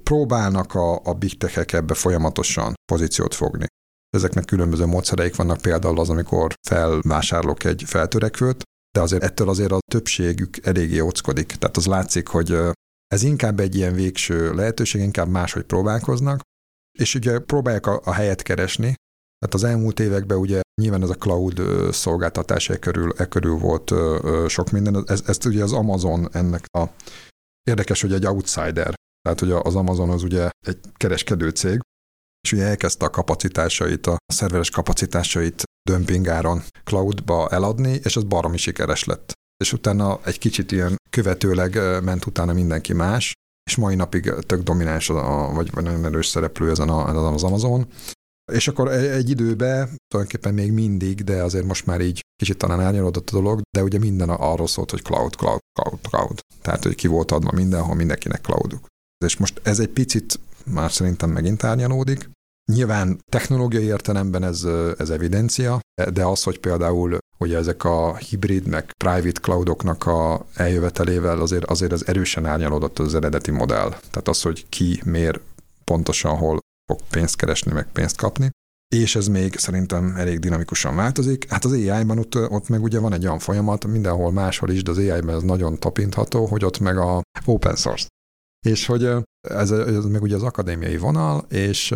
próbálnak 0.03 0.75
a, 0.75 1.01
a 1.05 1.15
big 1.15 1.39
tech 1.39 1.75
ebbe 1.75 1.95
folyamatosan 1.95 2.75
pozíciót 2.93 3.35
fogni. 3.35 3.67
Ezeknek 4.11 4.45
különböző 4.45 4.87
módszereik 4.87 5.37
vannak, 5.37 5.61
például 5.61 6.01
az, 6.01 6.11
amikor 6.11 6.55
felvásárolok 6.69 7.65
egy 7.65 7.83
feltörekvőt, 7.87 8.63
de 8.91 9.01
azért 9.01 9.23
ettől 9.23 9.49
azért 9.49 9.73
a 9.73 9.79
többségük 9.91 10.67
eléggé 10.67 10.99
óckodik. 10.99 11.47
Tehát 11.47 11.77
az 11.77 11.87
látszik, 11.87 12.29
hogy 12.29 12.59
ez 13.07 13.23
inkább 13.23 13.61
egy 13.61 13.75
ilyen 13.75 13.95
végső 13.95 14.55
lehetőség, 14.55 15.01
inkább 15.01 15.29
máshogy 15.29 15.65
próbálkoznak, 15.65 16.41
és 16.99 17.15
ugye 17.15 17.39
próbálják 17.39 17.87
a, 17.87 18.01
a 18.05 18.13
helyet 18.13 18.43
keresni, 18.43 18.95
tehát 19.39 19.55
az 19.55 19.65
elmúlt 19.65 20.01
években 20.01 20.39
ugye 20.39 20.61
nyilván 20.83 21.03
ez 21.03 21.11
a 21.11 21.15
cloud 21.15 21.63
szolgáltatás 21.93 22.69
e 22.69 22.79
körül, 22.79 23.13
e 23.17 23.27
körül 23.27 23.59
volt 23.59 23.93
sok 24.49 24.71
minden. 24.71 25.05
Ez, 25.07 25.23
ezt 25.27 25.45
ugye 25.45 25.63
az 25.63 25.73
Amazon 25.73 26.29
ennek 26.33 26.65
a 26.79 26.85
érdekes, 27.63 28.01
hogy 28.01 28.13
egy 28.13 28.27
outsider. 28.27 28.95
Tehát 29.23 29.41
ugye 29.41 29.55
az 29.55 29.75
Amazon 29.75 30.11
az 30.11 30.23
ugye 30.23 30.49
egy 30.67 30.79
kereskedő 30.95 31.49
cég, 31.49 31.81
és 32.41 32.53
ugye 32.53 32.65
elkezdte 32.65 33.05
a 33.05 33.11
kapacitásait, 33.11 34.07
a 34.07 34.17
szerveres 34.27 34.71
kapacitásait 34.71 35.63
dömpingáron 35.91 36.63
cloudba 36.85 37.49
eladni, 37.49 38.01
és 38.03 38.17
ez 38.17 38.23
baromi 38.23 38.57
sikeres 38.57 39.05
lett. 39.05 39.33
És 39.65 39.73
utána 39.73 40.21
egy 40.25 40.39
kicsit 40.39 40.73
ilyen 40.73 40.97
követőleg 41.11 41.75
ment 42.03 42.27
utána 42.27 42.53
mindenki 42.53 42.93
más, 42.93 43.33
és 43.71 43.77
mai 43.77 43.95
napig 43.95 44.35
tök 44.47 44.63
domináns, 44.63 45.11
a, 45.11 45.51
vagy, 45.55 45.71
vagy 45.71 45.85
nagyon 45.85 46.05
erős 46.05 46.27
szereplő 46.27 46.71
ezen, 46.71 46.89
a, 46.89 47.33
az 47.35 47.43
Amazon. 47.43 47.87
És 48.53 48.69
akkor 48.69 48.93
egy, 48.93 49.05
egy 49.05 49.31
időben, 49.31 49.97
tulajdonképpen 50.09 50.55
még 50.55 50.73
mindig, 50.73 51.25
de 51.25 51.43
azért 51.43 51.65
most 51.65 51.87
már 51.87 52.01
így 52.01 52.21
kicsit 52.37 52.57
talán 52.57 52.81
árnyalódott 52.81 53.31
a 53.31 53.33
dolog, 53.33 53.61
de 53.77 53.83
ugye 53.83 53.99
minden 53.99 54.29
arról 54.29 54.67
szólt, 54.67 54.91
hogy 54.91 55.03
cloud, 55.03 55.35
cloud, 55.35 55.61
cloud, 55.81 56.01
cloud. 56.09 56.41
Tehát, 56.63 56.83
hogy 56.83 56.95
ki 56.95 57.07
volt 57.07 57.31
adva 57.31 57.53
mindenhol, 57.53 57.95
mindenkinek 57.95 58.41
clouduk. 58.41 58.87
És 59.25 59.37
most 59.37 59.61
ez 59.63 59.79
egy 59.79 59.89
picit 59.89 60.41
már 60.65 60.93
szerintem 60.93 61.31
megint 61.31 61.65
árnyalódik. 61.65 62.31
Nyilván 62.73 63.21
technológiai 63.29 63.85
értelemben 63.85 64.43
ez, 64.43 64.65
ez 64.99 65.11
evidencia, 65.11 65.81
de 66.13 66.25
az, 66.25 66.43
hogy 66.43 66.59
például 66.59 67.19
hogy 67.41 67.55
ezek 67.55 67.85
a 67.85 68.17
hibrid, 68.17 68.67
meg 68.67 68.93
private 68.97 69.41
cloudoknak 69.41 70.07
a 70.07 70.47
eljövetelével 70.55 71.41
azért, 71.41 71.65
azért 71.65 71.93
ez 71.93 72.03
erősen 72.07 72.47
árnyalódott 72.47 72.99
az 72.99 73.15
eredeti 73.15 73.51
modell. 73.51 73.89
Tehát 73.89 74.29
az, 74.29 74.43
hogy 74.43 74.69
ki, 74.69 75.03
miért, 75.05 75.41
pontosan 75.85 76.37
hol 76.37 76.59
fog 76.87 77.01
pénzt 77.11 77.37
keresni, 77.37 77.73
meg 77.73 77.93
pénzt 77.93 78.17
kapni. 78.17 78.51
És 78.95 79.17
ez 79.17 79.29
még 79.29 79.57
szerintem 79.57 80.15
elég 80.17 80.39
dinamikusan 80.39 80.97
változik. 80.97 81.51
Hát 81.51 81.65
az 81.65 81.73
AI-ban 81.73 82.19
ott, 82.19 82.51
ott 82.51 82.69
meg 82.69 82.83
ugye 82.83 82.99
van 82.99 83.13
egy 83.13 83.25
olyan 83.25 83.39
folyamat, 83.39 83.87
mindenhol 83.87 84.33
máshol 84.33 84.71
is, 84.71 84.83
de 84.83 84.91
az 84.91 84.99
AI-ban 84.99 85.35
ez 85.35 85.43
nagyon 85.43 85.79
tapintható, 85.79 86.47
hogy 86.47 86.65
ott 86.65 86.79
meg 86.79 86.99
a 86.99 87.23
open 87.45 87.77
source. 87.77 88.07
És 88.67 88.87
hogy 88.87 89.09
ez, 89.49 89.71
ez 89.71 90.05
meg 90.05 90.23
ugye 90.23 90.35
az 90.35 90.43
akadémiai 90.43 90.97
vonal, 90.97 91.45
és 91.49 91.95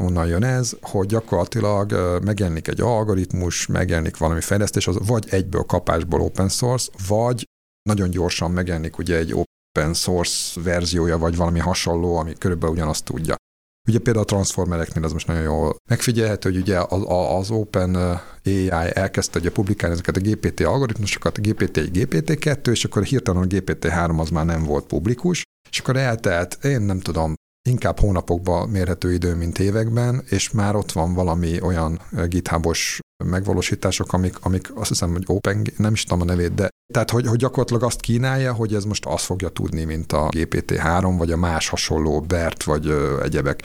onnan 0.00 0.26
jön 0.26 0.42
ez, 0.42 0.76
hogy 0.80 1.06
gyakorlatilag 1.06 1.92
megjelenik 2.24 2.68
egy 2.68 2.80
algoritmus, 2.80 3.66
megjelenik 3.66 4.16
valami 4.16 4.40
fejlesztés, 4.40 4.86
az 4.86 5.06
vagy 5.06 5.26
egyből 5.30 5.62
kapásból 5.62 6.20
open 6.20 6.48
source, 6.48 6.90
vagy 7.08 7.44
nagyon 7.82 8.10
gyorsan 8.10 8.50
megjelenik 8.50 8.98
ugye 8.98 9.16
egy 9.16 9.32
open 9.32 9.94
source 9.94 10.60
verziója, 10.60 11.18
vagy 11.18 11.36
valami 11.36 11.58
hasonló, 11.58 12.16
ami 12.16 12.34
körülbelül 12.38 12.74
ugyanazt 12.74 13.04
tudja. 13.04 13.36
Ugye 13.88 13.98
például 13.98 14.24
a 14.24 14.28
transformereknél 14.28 15.04
az 15.04 15.12
most 15.12 15.26
nagyon 15.26 15.42
jól 15.42 15.76
megfigyelhető, 15.88 16.50
hogy 16.50 16.60
ugye 16.60 16.78
az, 16.88 17.02
az 17.38 17.50
Open 17.50 17.94
AI 18.44 18.70
elkezdte 18.72 19.38
ugye 19.38 19.50
publikálni 19.50 19.94
ezeket 19.94 20.16
a 20.16 20.20
GPT 20.20 20.60
algoritmusokat, 20.60 21.38
a 21.38 21.40
GPT1, 21.40 21.88
GPT2, 21.92 22.70
és 22.70 22.84
akkor 22.84 23.02
hirtelen 23.02 23.42
a 23.42 23.46
GPT3 23.46 24.18
az 24.18 24.30
már 24.30 24.44
nem 24.44 24.64
volt 24.64 24.86
publikus, 24.86 25.42
és 25.70 25.78
akkor 25.78 25.96
eltelt, 25.96 26.64
én 26.64 26.80
nem 26.80 27.00
tudom, 27.00 27.34
inkább 27.68 27.98
hónapokban 27.98 28.68
mérhető 28.68 29.12
idő, 29.12 29.34
mint 29.34 29.58
években, 29.58 30.22
és 30.28 30.50
már 30.50 30.76
ott 30.76 30.92
van 30.92 31.14
valami 31.14 31.60
olyan 31.60 32.00
githubos 32.26 33.00
megvalósítások, 33.24 34.12
amik, 34.12 34.36
amik 34.40 34.76
azt 34.76 34.88
hiszem, 34.88 35.12
hogy 35.12 35.24
Open, 35.26 35.66
nem 35.76 35.92
is 35.92 36.02
tudom 36.02 36.20
a 36.20 36.24
nevét, 36.24 36.54
de 36.54 36.68
tehát, 36.92 37.10
hogy, 37.10 37.26
hogy 37.26 37.38
gyakorlatilag 37.38 37.82
azt 37.82 38.00
kínálja, 38.00 38.52
hogy 38.52 38.74
ez 38.74 38.84
most 38.84 39.06
azt 39.06 39.24
fogja 39.24 39.48
tudni, 39.48 39.84
mint 39.84 40.12
a 40.12 40.28
GPT-3, 40.28 41.14
vagy 41.18 41.32
a 41.32 41.36
más 41.36 41.68
hasonló 41.68 42.20
BERT, 42.20 42.62
vagy 42.62 42.86
ö, 42.86 43.22
egyebek. 43.22 43.62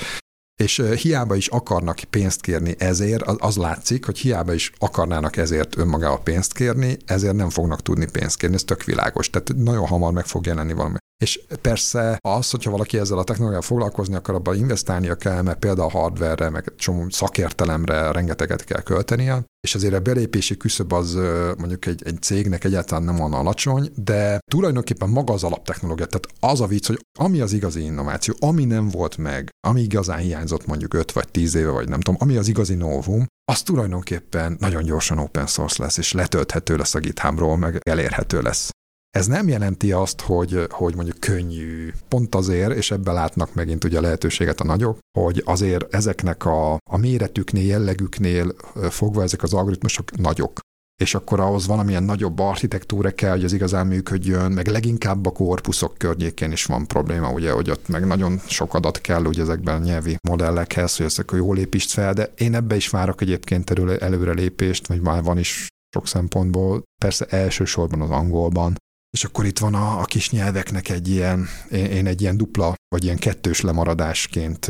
És 0.61 0.77
ö, 0.77 0.93
hiába 0.93 1.35
is 1.35 1.47
akarnak 1.47 1.99
pénzt 2.09 2.41
kérni 2.41 2.75
ezért, 2.77 3.21
az, 3.21 3.35
az 3.39 3.55
látszik, 3.55 4.05
hogy 4.05 4.17
hiába 4.17 4.53
is 4.53 4.71
akarnának 4.77 5.37
ezért 5.37 5.77
önmagával 5.77 6.21
pénzt 6.21 6.53
kérni, 6.53 6.97
ezért 7.05 7.35
nem 7.35 7.49
fognak 7.49 7.81
tudni 7.81 8.11
pénzt 8.11 8.37
kérni, 8.37 8.55
ez 8.55 8.63
tök 8.63 8.83
világos. 8.83 9.29
Tehát 9.29 9.53
nagyon 9.55 9.87
hamar 9.87 10.11
meg 10.11 10.25
fog 10.25 10.45
jelenni 10.45 10.73
valami. 10.73 10.97
És 11.21 11.39
persze 11.61 12.17
az, 12.21 12.49
hogyha 12.49 12.71
valaki 12.71 12.97
ezzel 12.97 13.17
a 13.17 13.23
technológiával 13.23 13.67
foglalkozni 13.67 14.15
akar, 14.15 14.35
abban 14.35 14.55
investálnia 14.55 15.15
kell, 15.15 15.41
mert 15.41 15.59
például 15.59 15.87
a 15.87 15.91
hardware-re, 15.91 16.49
meg 16.49 16.75
csomó 16.75 17.09
szakértelemre 17.09 18.11
rengeteget 18.11 18.63
kell 18.63 18.81
költenie, 18.81 19.43
és 19.67 19.75
azért 19.75 19.93
a 19.93 19.99
belépési 19.99 20.57
küszöb 20.57 20.93
az 20.93 21.13
mondjuk 21.57 21.85
egy, 21.85 22.01
egy 22.05 22.21
cégnek 22.21 22.63
egyáltalán 22.63 23.03
nem 23.03 23.15
van 23.15 23.33
alacsony, 23.33 23.91
de 23.95 24.39
tulajdonképpen 24.51 25.09
maga 25.09 25.33
az 25.33 25.43
alaptechnológia, 25.43 26.05
tehát 26.05 26.27
az 26.39 26.61
a 26.61 26.67
vicc, 26.67 26.87
hogy 26.87 27.05
ami 27.19 27.39
az 27.39 27.53
igazi 27.53 27.81
innováció, 27.81 28.35
ami 28.39 28.65
nem 28.65 28.89
volt 28.89 29.17
meg, 29.17 29.49
ami 29.67 29.81
igazán 29.81 30.19
hiányzott 30.19 30.65
mondjuk 30.65 30.93
5 30.93 31.11
vagy 31.11 31.27
10 31.31 31.55
éve, 31.55 31.69
vagy 31.69 31.89
nem 31.89 31.99
tudom, 31.99 32.19
ami 32.21 32.37
az 32.37 32.47
igazi 32.47 32.75
novum, 32.75 33.25
az 33.51 33.61
tulajdonképpen 33.61 34.55
nagyon 34.59 34.83
gyorsan 34.83 35.17
open 35.17 35.47
source 35.47 35.83
lesz, 35.83 35.97
és 35.97 36.11
letölthető 36.11 36.75
lesz 36.75 36.95
a 36.95 36.99
GitHubról, 36.99 37.57
meg 37.57 37.79
elérhető 37.83 38.41
lesz. 38.41 38.69
Ez 39.17 39.27
nem 39.27 39.47
jelenti 39.47 39.91
azt, 39.91 40.21
hogy, 40.21 40.65
hogy 40.69 40.95
mondjuk 40.95 41.19
könnyű, 41.19 41.91
pont 42.07 42.35
azért, 42.35 42.75
és 42.75 42.91
ebben 42.91 43.13
látnak 43.13 43.53
megint 43.53 43.83
ugye 43.83 44.01
lehetőséget 44.01 44.59
a 44.59 44.63
nagyok, 44.63 44.97
hogy 45.19 45.41
azért 45.45 45.93
ezeknek 45.93 46.45
a, 46.45 46.73
a 46.73 46.97
méretüknél, 46.97 47.65
jellegüknél 47.65 48.53
fogva 48.89 49.21
ezek 49.21 49.43
az 49.43 49.53
algoritmusok 49.53 50.17
nagyok. 50.17 50.59
és 51.01 51.15
akkor 51.15 51.39
ahhoz 51.39 51.67
valamilyen 51.67 52.03
nagyobb 52.03 52.39
architektúra 52.39 53.11
kell, 53.11 53.31
hogy 53.31 53.43
az 53.43 53.53
igazán 53.53 53.87
működjön, 53.87 54.51
meg 54.51 54.67
leginkább 54.67 55.25
a 55.25 55.31
korpuszok 55.31 55.97
környékén 55.97 56.51
is 56.51 56.65
van 56.65 56.87
probléma, 56.87 57.31
ugye, 57.31 57.51
hogy 57.51 57.69
ott 57.69 57.87
meg 57.87 58.05
nagyon 58.05 58.39
sok 58.47 58.73
adat 58.73 59.01
kell 59.01 59.25
ugye 59.25 59.41
ezekben 59.41 59.81
a 59.81 59.83
nyelvi 59.83 60.17
modellekhez, 60.29 60.97
hogy 60.97 61.05
ezek 61.05 61.31
jól 61.33 61.57
építsd 61.57 61.89
fel, 61.89 62.13
de 62.13 62.33
én 62.37 62.55
ebbe 62.55 62.75
is 62.75 62.89
várok 62.89 63.21
egyébként 63.21 63.69
előre, 63.69 63.97
előrelépést, 63.97 64.87
vagy 64.87 65.01
már 65.01 65.23
van 65.23 65.37
is 65.37 65.67
sok 65.95 66.07
szempontból, 66.07 66.83
persze 67.01 67.25
elsősorban 67.25 68.01
az 68.01 68.09
angolban, 68.09 68.75
és 69.11 69.23
akkor 69.23 69.45
itt 69.45 69.59
van 69.59 69.73
a, 69.73 69.99
a 69.99 70.03
kis 70.03 70.29
nyelveknek 70.29 70.89
egy 70.89 71.07
ilyen, 71.07 71.47
én, 71.71 71.85
én 71.85 72.07
egy 72.07 72.21
ilyen 72.21 72.37
dupla, 72.37 72.73
vagy 72.87 73.03
ilyen 73.03 73.17
kettős 73.17 73.61
lemaradásként 73.61 74.67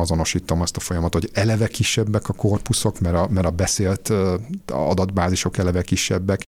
azonosítom 0.00 0.60
azt 0.60 0.76
a 0.76 0.80
folyamatot, 0.80 1.22
hogy 1.22 1.30
eleve 1.34 1.66
kisebbek 1.66 2.28
a 2.28 2.32
korpuszok, 2.32 3.00
mert 3.00 3.16
a, 3.16 3.28
mert 3.28 3.46
a 3.46 3.50
beszélt 3.50 4.12
adatbázisok 4.66 5.56
eleve 5.56 5.82
kisebbek, 5.82 6.42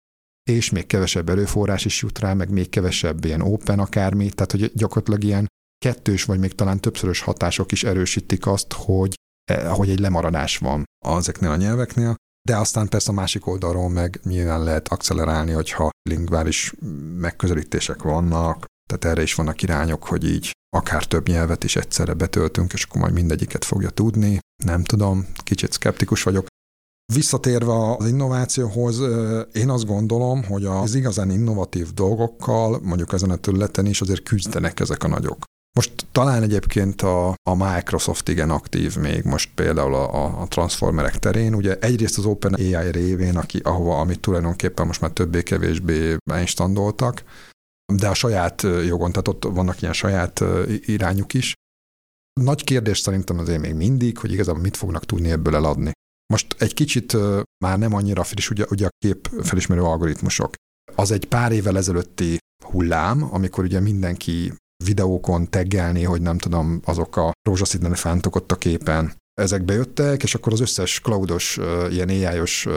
és 0.50 0.70
még 0.70 0.86
kevesebb 0.86 1.28
erőforrás 1.28 1.84
is 1.84 2.02
jut 2.02 2.18
rá, 2.18 2.32
meg 2.32 2.50
még 2.50 2.68
kevesebb 2.68 3.24
ilyen 3.24 3.40
open 3.40 3.78
akármi, 3.78 4.30
tehát 4.30 4.50
hogy 4.50 4.72
gyakorlatilag 4.74 5.24
ilyen 5.24 5.46
kettős, 5.78 6.24
vagy 6.24 6.38
még 6.38 6.54
talán 6.54 6.80
többszörös 6.80 7.20
hatások 7.20 7.72
is 7.72 7.84
erősítik 7.84 8.46
azt, 8.46 8.72
hogy, 8.72 9.14
e, 9.50 9.68
hogy 9.68 9.90
egy 9.90 9.98
lemaradás 9.98 10.58
van. 10.58 10.84
Ezeknél 11.06 11.50
a 11.50 11.56
nyelveknél, 11.56 12.14
de 12.42 12.56
aztán 12.56 12.88
persze 12.88 13.10
a 13.10 13.14
másik 13.14 13.46
oldalról 13.46 13.88
meg 13.88 14.20
nyilván 14.24 14.62
lehet 14.62 14.88
accelerálni, 14.88 15.52
hogyha 15.52 15.90
lingvális 16.10 16.74
megközelítések 17.16 18.02
vannak, 18.02 18.64
tehát 18.88 19.04
erre 19.04 19.22
is 19.22 19.34
vannak 19.34 19.62
irányok, 19.62 20.04
hogy 20.04 20.24
így 20.24 20.50
akár 20.76 21.04
több 21.04 21.28
nyelvet 21.28 21.64
is 21.64 21.76
egyszerre 21.76 22.14
betöltünk, 22.14 22.72
és 22.72 22.84
akkor 22.84 23.00
majd 23.00 23.12
mindegyiket 23.12 23.64
fogja 23.64 23.90
tudni. 23.90 24.38
Nem 24.64 24.82
tudom, 24.82 25.26
kicsit 25.44 25.72
szkeptikus 25.72 26.22
vagyok. 26.22 26.46
Visszatérve 27.12 27.94
az 27.96 28.06
innovációhoz, 28.06 29.00
én 29.52 29.70
azt 29.70 29.86
gondolom, 29.86 30.44
hogy 30.44 30.64
az 30.64 30.94
igazán 30.94 31.30
innovatív 31.30 31.94
dolgokkal, 31.94 32.80
mondjuk 32.82 33.12
ezen 33.12 33.30
a 33.30 33.36
területen 33.36 33.86
is 33.86 34.00
azért 34.00 34.22
küzdenek 34.22 34.80
ezek 34.80 35.02
a 35.04 35.08
nagyok. 35.08 35.44
Most 35.74 36.06
talán 36.12 36.42
egyébként 36.42 37.02
a, 37.02 37.28
a 37.50 37.54
Microsoft 37.54 38.28
igen 38.28 38.50
aktív 38.50 38.96
még 38.96 39.24
most 39.24 39.50
például 39.54 39.94
a, 39.94 40.40
a 40.40 40.46
transformerek 40.48 41.18
terén. 41.18 41.54
Ugye 41.54 41.78
egyrészt 41.78 42.18
az 42.18 42.24
OpenAI 42.24 42.90
révén, 42.90 43.36
aki, 43.36 43.58
ahova, 43.58 43.98
amit 44.00 44.20
tulajdonképpen 44.20 44.86
most 44.86 45.00
már 45.00 45.10
többé-kevésbé 45.10 46.16
instandoltak, 46.40 47.24
de 47.92 48.08
a 48.08 48.14
saját 48.14 48.62
jogon, 48.62 49.10
tehát 49.10 49.28
ott 49.28 49.44
vannak 49.44 49.82
ilyen 49.82 49.94
saját 49.94 50.44
irányuk 50.66 51.34
is. 51.34 51.52
Nagy 52.40 52.64
kérdés 52.64 52.98
szerintem 52.98 53.38
azért 53.38 53.60
még 53.60 53.74
mindig, 53.74 54.18
hogy 54.18 54.32
igazából 54.32 54.62
mit 54.62 54.76
fognak 54.76 55.04
tudni 55.04 55.30
ebből 55.30 55.54
eladni. 55.54 55.92
Most 56.32 56.56
egy 56.58 56.74
kicsit 56.74 57.16
már 57.64 57.78
nem 57.78 57.94
annyira 57.94 58.24
friss, 58.24 58.50
ugye, 58.50 58.64
ugye 58.70 58.86
a 58.86 58.90
kép 58.98 59.30
felismerő 59.42 59.82
algoritmusok. 59.82 60.54
Az 60.94 61.10
egy 61.10 61.26
pár 61.26 61.52
évvel 61.52 61.76
ezelőtti 61.76 62.38
hullám, 62.64 63.34
amikor 63.34 63.64
ugye 63.64 63.80
mindenki 63.80 64.52
videókon 64.84 65.50
teggelni, 65.50 66.02
hogy 66.02 66.22
nem 66.22 66.38
tudom, 66.38 66.80
azok 66.84 67.16
a 67.16 67.32
rózsaszín 67.48 67.84
elefántok 67.84 68.36
ott 68.36 68.52
a 68.52 68.56
képen, 68.56 69.12
ezek 69.34 69.64
bejöttek, 69.64 70.22
és 70.22 70.34
akkor 70.34 70.52
az 70.52 70.60
összes 70.60 71.00
cloudos, 71.00 71.58
ilyen 71.90 72.08
AI-os 72.08 72.68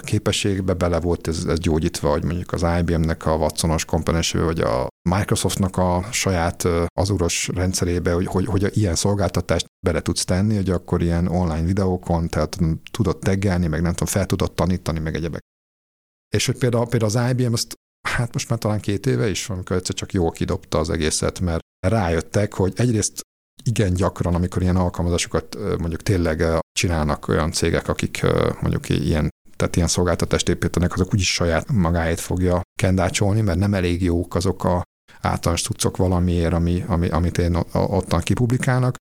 képességbe 0.00 0.74
bele 0.74 1.00
volt 1.00 1.28
ez, 1.28 1.44
ez 1.44 1.58
gyógyítva, 1.58 2.10
hogy 2.10 2.24
mondjuk 2.24 2.52
az 2.52 2.66
IBM-nek 2.78 3.26
a 3.26 3.34
Watsonos 3.34 3.84
komponenső, 3.84 4.44
vagy 4.44 4.60
a 4.60 4.88
Microsoftnak 5.08 5.76
a 5.76 6.04
saját 6.10 6.68
azuros 6.94 7.48
rendszerébe, 7.54 8.12
hogy, 8.12 8.26
hogy, 8.26 8.46
hogy 8.46 8.76
ilyen 8.76 8.94
szolgáltatást 8.94 9.66
bele 9.86 10.00
tudsz 10.00 10.24
tenni, 10.24 10.54
hogy 10.54 10.70
akkor 10.70 11.02
ilyen 11.02 11.26
online 11.26 11.64
videókon, 11.64 12.28
tehát 12.28 12.58
tudod 12.90 13.18
teggelni, 13.18 13.66
meg 13.66 13.82
nem 13.82 13.92
tudom, 13.92 14.08
fel 14.08 14.26
tudod 14.26 14.52
tanítani, 14.52 14.98
meg 14.98 15.14
egyebek. 15.14 15.40
És 16.34 16.46
hogy 16.46 16.58
például, 16.58 16.86
például 16.86 17.16
az 17.16 17.30
IBM 17.30 17.52
azt 17.52 17.74
hát 18.08 18.32
most 18.32 18.48
már 18.48 18.58
talán 18.58 18.80
két 18.80 19.06
éve 19.06 19.28
is, 19.28 19.48
amikor 19.48 19.76
egyszer 19.76 19.94
csak 19.94 20.12
jól 20.12 20.30
kidobta 20.30 20.78
az 20.78 20.90
egészet, 20.90 21.40
mert 21.40 21.60
rájöttek, 21.86 22.54
hogy 22.54 22.72
egyrészt 22.76 23.20
igen 23.64 23.94
gyakran, 23.94 24.34
amikor 24.34 24.62
ilyen 24.62 24.76
alkalmazásokat 24.76 25.56
mondjuk 25.78 26.02
tényleg 26.02 26.44
csinálnak 26.72 27.28
olyan 27.28 27.52
cégek, 27.52 27.88
akik 27.88 28.26
mondjuk 28.60 28.88
ilyen 28.88 29.28
tehát 29.56 29.76
ilyen 29.76 29.88
szolgáltatást 29.88 30.48
építenek, 30.48 30.92
azok 30.92 31.14
úgyis 31.14 31.32
saját 31.32 31.72
magáét 31.72 32.20
fogja 32.20 32.62
kendácsolni, 32.80 33.40
mert 33.40 33.58
nem 33.58 33.74
elég 33.74 34.02
jók 34.02 34.34
azok 34.34 34.64
a 34.64 34.82
általános 35.20 35.62
tudszok 35.62 35.96
valamiért, 35.96 36.52
ami, 36.52 36.84
ami, 36.86 37.08
amit 37.08 37.38
én 37.38 37.56
ottan 37.72 38.20
kipublikálnak, 38.20 38.94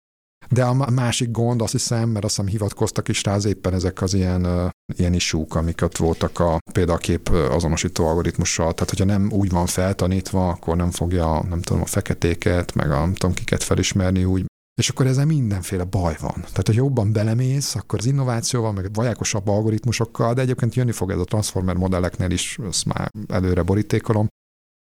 de 0.49 0.63
a 0.63 0.89
másik 0.91 1.31
gond, 1.31 1.61
azt 1.61 1.71
hiszem, 1.71 2.09
mert 2.09 2.25
azt 2.25 2.35
hiszem 2.35 2.51
hivatkoztak 2.51 3.07
is 3.07 3.23
rá, 3.23 3.33
az 3.33 3.45
éppen 3.45 3.73
ezek 3.73 4.01
az 4.01 4.13
ilyen, 4.13 4.71
ilyen 4.95 5.13
isúk, 5.13 5.55
ott 5.81 5.97
voltak 5.97 6.39
a 6.39 6.57
példakép 6.71 7.29
azonosító 7.29 8.07
algoritmussal. 8.07 8.73
Tehát, 8.73 8.89
hogyha 8.89 9.05
nem 9.05 9.31
úgy 9.31 9.49
van 9.49 9.65
feltanítva, 9.65 10.49
akkor 10.49 10.75
nem 10.75 10.91
fogja, 10.91 11.43
nem 11.49 11.61
tudom, 11.61 11.81
a 11.81 11.85
feketéket, 11.85 12.75
meg 12.75 12.91
a 12.91 12.99
nem 12.99 13.13
tudom, 13.13 13.35
kiket 13.35 13.63
felismerni 13.63 14.23
úgy, 14.23 14.45
és 14.79 14.89
akkor 14.89 15.07
ezzel 15.07 15.25
mindenféle 15.25 15.83
baj 15.83 16.15
van. 16.19 16.33
Tehát, 16.33 16.65
hogy 16.65 16.75
jobban 16.75 17.11
belemész, 17.11 17.75
akkor 17.75 17.99
az 17.99 18.05
innovációval, 18.05 18.71
meg 18.71 18.93
vajákosabb 18.93 19.47
algoritmusokkal, 19.47 20.33
de 20.33 20.41
egyébként 20.41 20.75
jönni 20.75 20.91
fog 20.91 21.11
ez 21.11 21.19
a 21.19 21.23
transformer 21.23 21.75
modelleknél 21.75 22.31
is, 22.31 22.57
ezt 22.69 22.85
már 22.85 23.09
előre 23.27 23.61
borítékolom, 23.61 24.27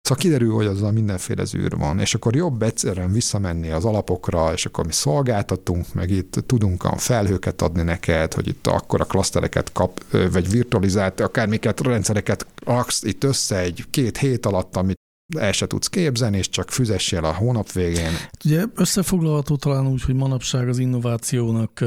Szóval 0.01 0.23
kiderül, 0.23 0.53
hogy 0.53 0.67
azzal 0.67 0.93
mindenféle 0.93 1.45
zűr 1.45 1.77
van, 1.77 1.99
és 1.99 2.15
akkor 2.15 2.37
jobb 2.37 2.63
egyszerűen 2.63 3.13
visszamenni 3.13 3.71
az 3.71 3.85
alapokra, 3.85 4.53
és 4.53 4.67
akkor 4.67 4.87
mi 4.87 4.93
szolgáltatunk, 4.93 5.95
meg 5.95 6.11
itt 6.11 6.33
tudunk 6.47 6.85
a 6.85 6.97
felhőket 6.97 7.63
adni 7.63 7.83
neked, 7.83 8.35
hogy 8.35 8.49
itt 8.49 8.67
akkor 8.67 9.01
a 9.01 9.05
klasztereket 9.05 9.73
kap, 9.73 10.05
vagy 10.33 10.51
virtualizált, 10.51 11.21
akármiket, 11.21 11.81
rendszereket 11.81 12.47
raksz 12.65 13.03
itt 13.03 13.25
össze 13.25 13.59
egy 13.59 13.85
két 13.91 14.19
hét 14.19 14.47
alatt, 14.47 14.77
amit 14.77 14.97
el 15.37 15.53
se 15.53 15.67
tudsz 15.67 15.89
képzelni, 15.89 16.37
és 16.39 16.49
csak 16.49 16.71
füzessél 16.71 17.25
a 17.25 17.35
hónap 17.35 17.73
végén. 17.73 18.13
Ugye 18.45 18.65
összefoglalható 18.75 19.57
talán 19.57 19.87
úgy, 19.87 20.03
hogy 20.03 20.15
manapság 20.15 20.69
az 20.69 20.79
innovációnak 20.79 21.85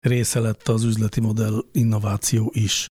része 0.00 0.40
lett 0.40 0.68
az 0.68 0.84
üzleti 0.84 1.20
modell 1.20 1.64
innováció 1.72 2.50
is. 2.54 2.86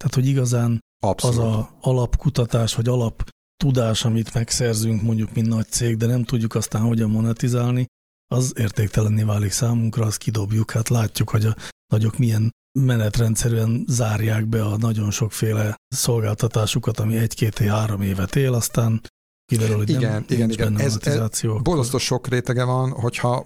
Tehát, 0.00 0.14
hogy 0.14 0.26
igazán 0.26 0.78
Abszolút. 1.02 1.38
az 1.38 1.44
a 1.44 1.78
alapkutatás, 1.80 2.74
vagy 2.74 2.88
alap 2.88 3.28
tudás, 3.64 4.04
amit 4.04 4.34
megszerzünk 4.34 5.02
mondjuk, 5.02 5.34
mint 5.34 5.46
nagy 5.46 5.68
cég, 5.68 5.96
de 5.96 6.06
nem 6.06 6.24
tudjuk 6.24 6.54
aztán 6.54 6.82
hogyan 6.82 7.10
monetizálni, 7.10 7.86
az 8.30 8.52
értéktelenné 8.56 9.22
válik 9.22 9.50
számunkra, 9.50 10.04
azt 10.04 10.18
kidobjuk. 10.18 10.70
Hát 10.70 10.88
látjuk, 10.88 11.30
hogy 11.30 11.44
a 11.44 11.56
nagyok 11.92 12.18
milyen 12.18 12.50
menetrendszerűen 12.78 13.84
zárják 13.88 14.46
be 14.46 14.64
a 14.64 14.76
nagyon 14.76 15.10
sokféle 15.10 15.76
szolgáltatásukat, 15.88 16.98
ami 16.98 17.16
egy-két, 17.16 17.58
három 17.58 18.02
évet 18.02 18.36
él, 18.36 18.54
aztán 18.54 19.00
kiderül, 19.44 19.76
hogy 19.76 19.90
igen, 19.90 20.12
nem, 20.12 20.24
igen, 20.28 20.50
igen. 20.50 20.78
Ez, 20.78 20.98
ez 21.02 21.40
borzasztó 21.62 21.98
sok 21.98 22.28
rétege 22.28 22.64
van, 22.64 22.90
hogyha 22.90 23.44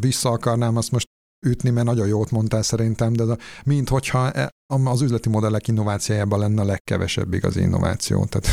vissza 0.00 0.30
akarnám 0.30 0.76
azt 0.76 0.90
most 0.90 1.06
ütni, 1.46 1.70
mert 1.70 1.86
nagyon 1.86 2.06
jót 2.06 2.30
mondtál 2.30 2.62
szerintem, 2.62 3.12
de 3.12 3.36
mint 3.64 3.88
hogyha 3.88 4.30
e, 4.30 4.50
az 4.84 5.00
üzleti 5.00 5.28
modellek 5.28 5.68
innovációjában 5.68 6.38
lenne 6.38 6.60
a 6.60 6.64
legkevesebb 6.64 7.34
igazi 7.34 7.60
innováció. 7.60 8.24
Tehát... 8.24 8.48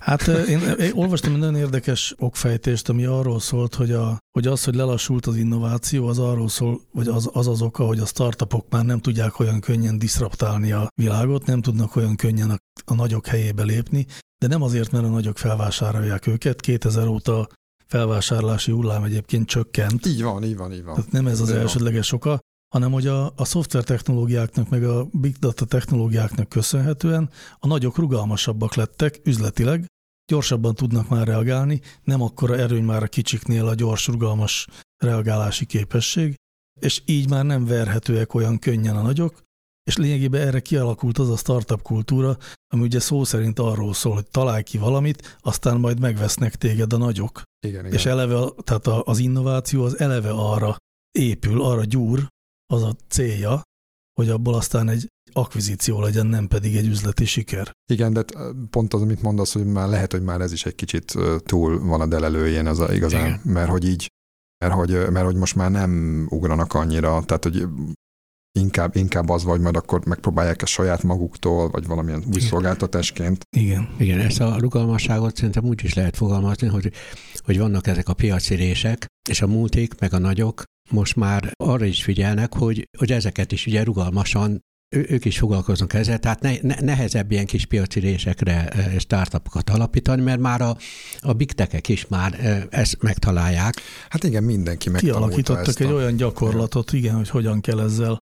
Hát 0.00 0.26
én, 0.26 0.58
én 0.86 0.92
olvastam 0.94 1.32
egy 1.32 1.38
nagyon 1.38 1.56
érdekes 1.56 2.14
okfejtést, 2.18 2.88
ami 2.88 3.04
arról 3.04 3.40
szólt, 3.40 3.74
hogy, 3.74 3.92
a, 3.92 4.18
hogy 4.38 4.46
az, 4.46 4.64
hogy 4.64 4.74
lelassult 4.74 5.26
az 5.26 5.36
innováció, 5.36 6.06
az 6.06 6.18
arról 6.18 6.48
szól, 6.48 6.80
hogy 6.92 7.08
az, 7.08 7.30
az 7.32 7.48
az 7.48 7.62
oka, 7.62 7.84
hogy 7.84 7.98
a 7.98 8.06
startupok 8.06 8.66
már 8.70 8.84
nem 8.84 8.98
tudják 8.98 9.38
olyan 9.38 9.60
könnyen 9.60 9.98
diszraptálni 9.98 10.72
a 10.72 10.88
világot, 10.94 11.46
nem 11.46 11.62
tudnak 11.62 11.96
olyan 11.96 12.16
könnyen 12.16 12.50
a, 12.50 12.56
a 12.84 12.94
nagyok 12.94 13.26
helyébe 13.26 13.62
lépni, 13.62 14.06
de 14.38 14.46
nem 14.46 14.62
azért, 14.62 14.90
mert 14.90 15.04
a 15.04 15.08
nagyok 15.08 15.38
felvásárolják 15.38 16.26
őket. 16.26 16.60
2000 16.60 17.06
óta 17.06 17.48
felvásárlási 17.92 18.70
hullám 18.70 19.02
egyébként 19.02 19.46
csökkent. 19.46 20.06
Így 20.06 20.22
van, 20.22 20.44
így 20.44 20.56
van, 20.56 20.72
így 20.72 20.84
van. 20.84 20.94
Tehát 20.94 21.10
nem 21.10 21.26
ez 21.26 21.40
az 21.40 21.50
így 21.50 21.56
elsődleges 21.56 22.12
oka, 22.12 22.38
hanem 22.74 22.92
hogy 22.92 23.06
a, 23.06 23.32
a 23.36 23.44
szoftver 23.44 23.84
technológiáknak, 23.84 24.68
meg 24.68 24.84
a 24.84 25.06
big 25.12 25.36
data 25.36 25.64
technológiáknak 25.64 26.48
köszönhetően 26.48 27.30
a 27.58 27.66
nagyok 27.66 27.96
rugalmasabbak 27.96 28.74
lettek 28.74 29.20
üzletileg, 29.24 29.86
gyorsabban 30.32 30.74
tudnak 30.74 31.08
már 31.08 31.26
reagálni, 31.26 31.80
nem 32.02 32.22
akkora 32.22 32.56
erőny 32.56 32.84
már 32.84 33.02
a 33.02 33.06
kicsiknél 33.06 33.66
a 33.66 33.74
gyors, 33.74 34.06
rugalmas 34.06 34.66
reagálási 34.96 35.66
képesség, 35.66 36.34
és 36.80 37.02
így 37.04 37.28
már 37.28 37.44
nem 37.44 37.64
verhetőek 37.64 38.34
olyan 38.34 38.58
könnyen 38.58 38.96
a 38.96 39.02
nagyok, 39.02 39.42
és 39.84 39.96
lényegében 39.96 40.46
erre 40.46 40.60
kialakult 40.60 41.18
az 41.18 41.30
a 41.30 41.36
startup 41.36 41.82
kultúra, 41.82 42.36
ami 42.74 42.82
ugye 42.82 43.00
szó 43.00 43.24
szerint 43.24 43.58
arról 43.58 43.94
szól, 43.94 44.14
hogy 44.14 44.26
találj 44.26 44.62
ki 44.62 44.78
valamit, 44.78 45.38
aztán 45.40 45.80
majd 45.80 46.00
megvesznek 46.00 46.54
téged 46.54 46.92
a 46.92 46.96
nagyok. 46.96 47.42
Igen, 47.66 47.80
igen. 47.80 47.92
És 47.92 48.06
eleve, 48.06 48.48
tehát 48.64 48.86
az 48.86 49.18
innováció 49.18 49.84
az 49.84 49.98
eleve 49.98 50.30
arra 50.30 50.76
épül, 51.18 51.62
arra 51.62 51.84
gyúr, 51.84 52.26
az 52.66 52.82
a 52.82 52.96
célja, 53.08 53.62
hogy 54.20 54.28
abból 54.28 54.54
aztán 54.54 54.88
egy 54.88 55.08
akvizíció 55.32 56.00
legyen, 56.00 56.26
nem 56.26 56.48
pedig 56.48 56.76
egy 56.76 56.86
üzleti 56.86 57.24
siker. 57.24 57.70
Igen, 57.92 58.12
de 58.12 58.24
pont 58.70 58.94
az, 58.94 59.00
amit 59.00 59.22
mondasz, 59.22 59.52
hogy 59.52 59.66
már 59.66 59.88
lehet, 59.88 60.12
hogy 60.12 60.22
már 60.22 60.40
ez 60.40 60.52
is 60.52 60.66
egy 60.66 60.74
kicsit 60.74 61.14
túl 61.44 61.84
van 61.84 62.00
a 62.00 62.06
delelőjén 62.06 62.66
az 62.66 62.78
a 62.78 62.92
igazán, 62.92 63.26
Igen. 63.26 63.40
mert 63.44 63.70
hogy 63.70 63.84
így, 63.84 64.06
mert 64.64 64.74
hogy, 64.74 64.90
mert 65.10 65.24
hogy 65.24 65.36
most 65.36 65.54
már 65.54 65.70
nem 65.70 66.26
ugranak 66.30 66.74
annyira, 66.74 67.22
tehát 67.24 67.44
hogy 67.44 67.66
inkább, 68.58 68.96
inkább 68.96 69.28
az 69.28 69.44
vagy, 69.44 69.60
majd 69.60 69.76
akkor 69.76 70.06
megpróbálják 70.06 70.62
ezt 70.62 70.72
saját 70.72 71.02
maguktól, 71.02 71.70
vagy 71.70 71.86
valamilyen 71.86 72.24
új 72.34 72.40
szolgáltatásként. 72.40 73.44
Igen. 73.56 73.88
Igen, 73.98 74.20
ezt 74.20 74.40
a 74.40 74.56
rugalmasságot 74.58 75.36
szerintem 75.36 75.64
úgy 75.64 75.84
is 75.84 75.94
lehet 75.94 76.16
fogalmazni, 76.16 76.68
hogy, 76.68 76.92
hogy 77.44 77.58
vannak 77.58 77.86
ezek 77.86 78.08
a 78.08 78.14
piaci 78.14 78.54
rések, 78.54 79.06
és 79.28 79.42
a 79.42 79.46
multik, 79.46 80.00
meg 80.00 80.12
a 80.12 80.18
nagyok 80.18 80.62
most 80.90 81.16
már 81.16 81.52
arra 81.56 81.84
is 81.84 82.02
figyelnek, 82.02 82.54
hogy, 82.54 82.88
hogy 82.98 83.12
ezeket 83.12 83.52
is 83.52 83.66
ugye 83.66 83.82
rugalmasan 83.82 84.60
ő, 84.94 85.06
ők 85.08 85.24
is 85.24 85.38
foglalkoznak 85.38 85.92
ezzel, 85.94 86.18
tehát 86.18 86.40
ne, 86.40 86.52
ne, 86.62 86.74
nehezebb 86.80 87.30
ilyen 87.30 87.46
kis 87.46 87.66
piaci 87.66 88.00
résekre 88.00 88.72
startupokat 88.98 89.70
alapítani, 89.70 90.22
mert 90.22 90.40
már 90.40 90.60
a, 90.60 90.76
a 91.20 91.32
big 91.32 91.52
tech 91.52 91.90
is 91.90 92.06
már 92.06 92.66
ezt 92.70 93.02
megtalálják. 93.02 93.74
Hát 94.08 94.24
igen, 94.24 94.42
mindenki 94.42 94.90
megtanulta 94.90 95.18
Kialakítottak 95.18 95.66
ezt 95.66 95.80
egy 95.80 95.86
a... 95.86 95.94
olyan 95.94 96.16
gyakorlatot, 96.16 96.92
igen, 96.92 97.14
hogy 97.14 97.28
hogyan 97.28 97.60
kell 97.60 97.80
ezzel 97.80 98.21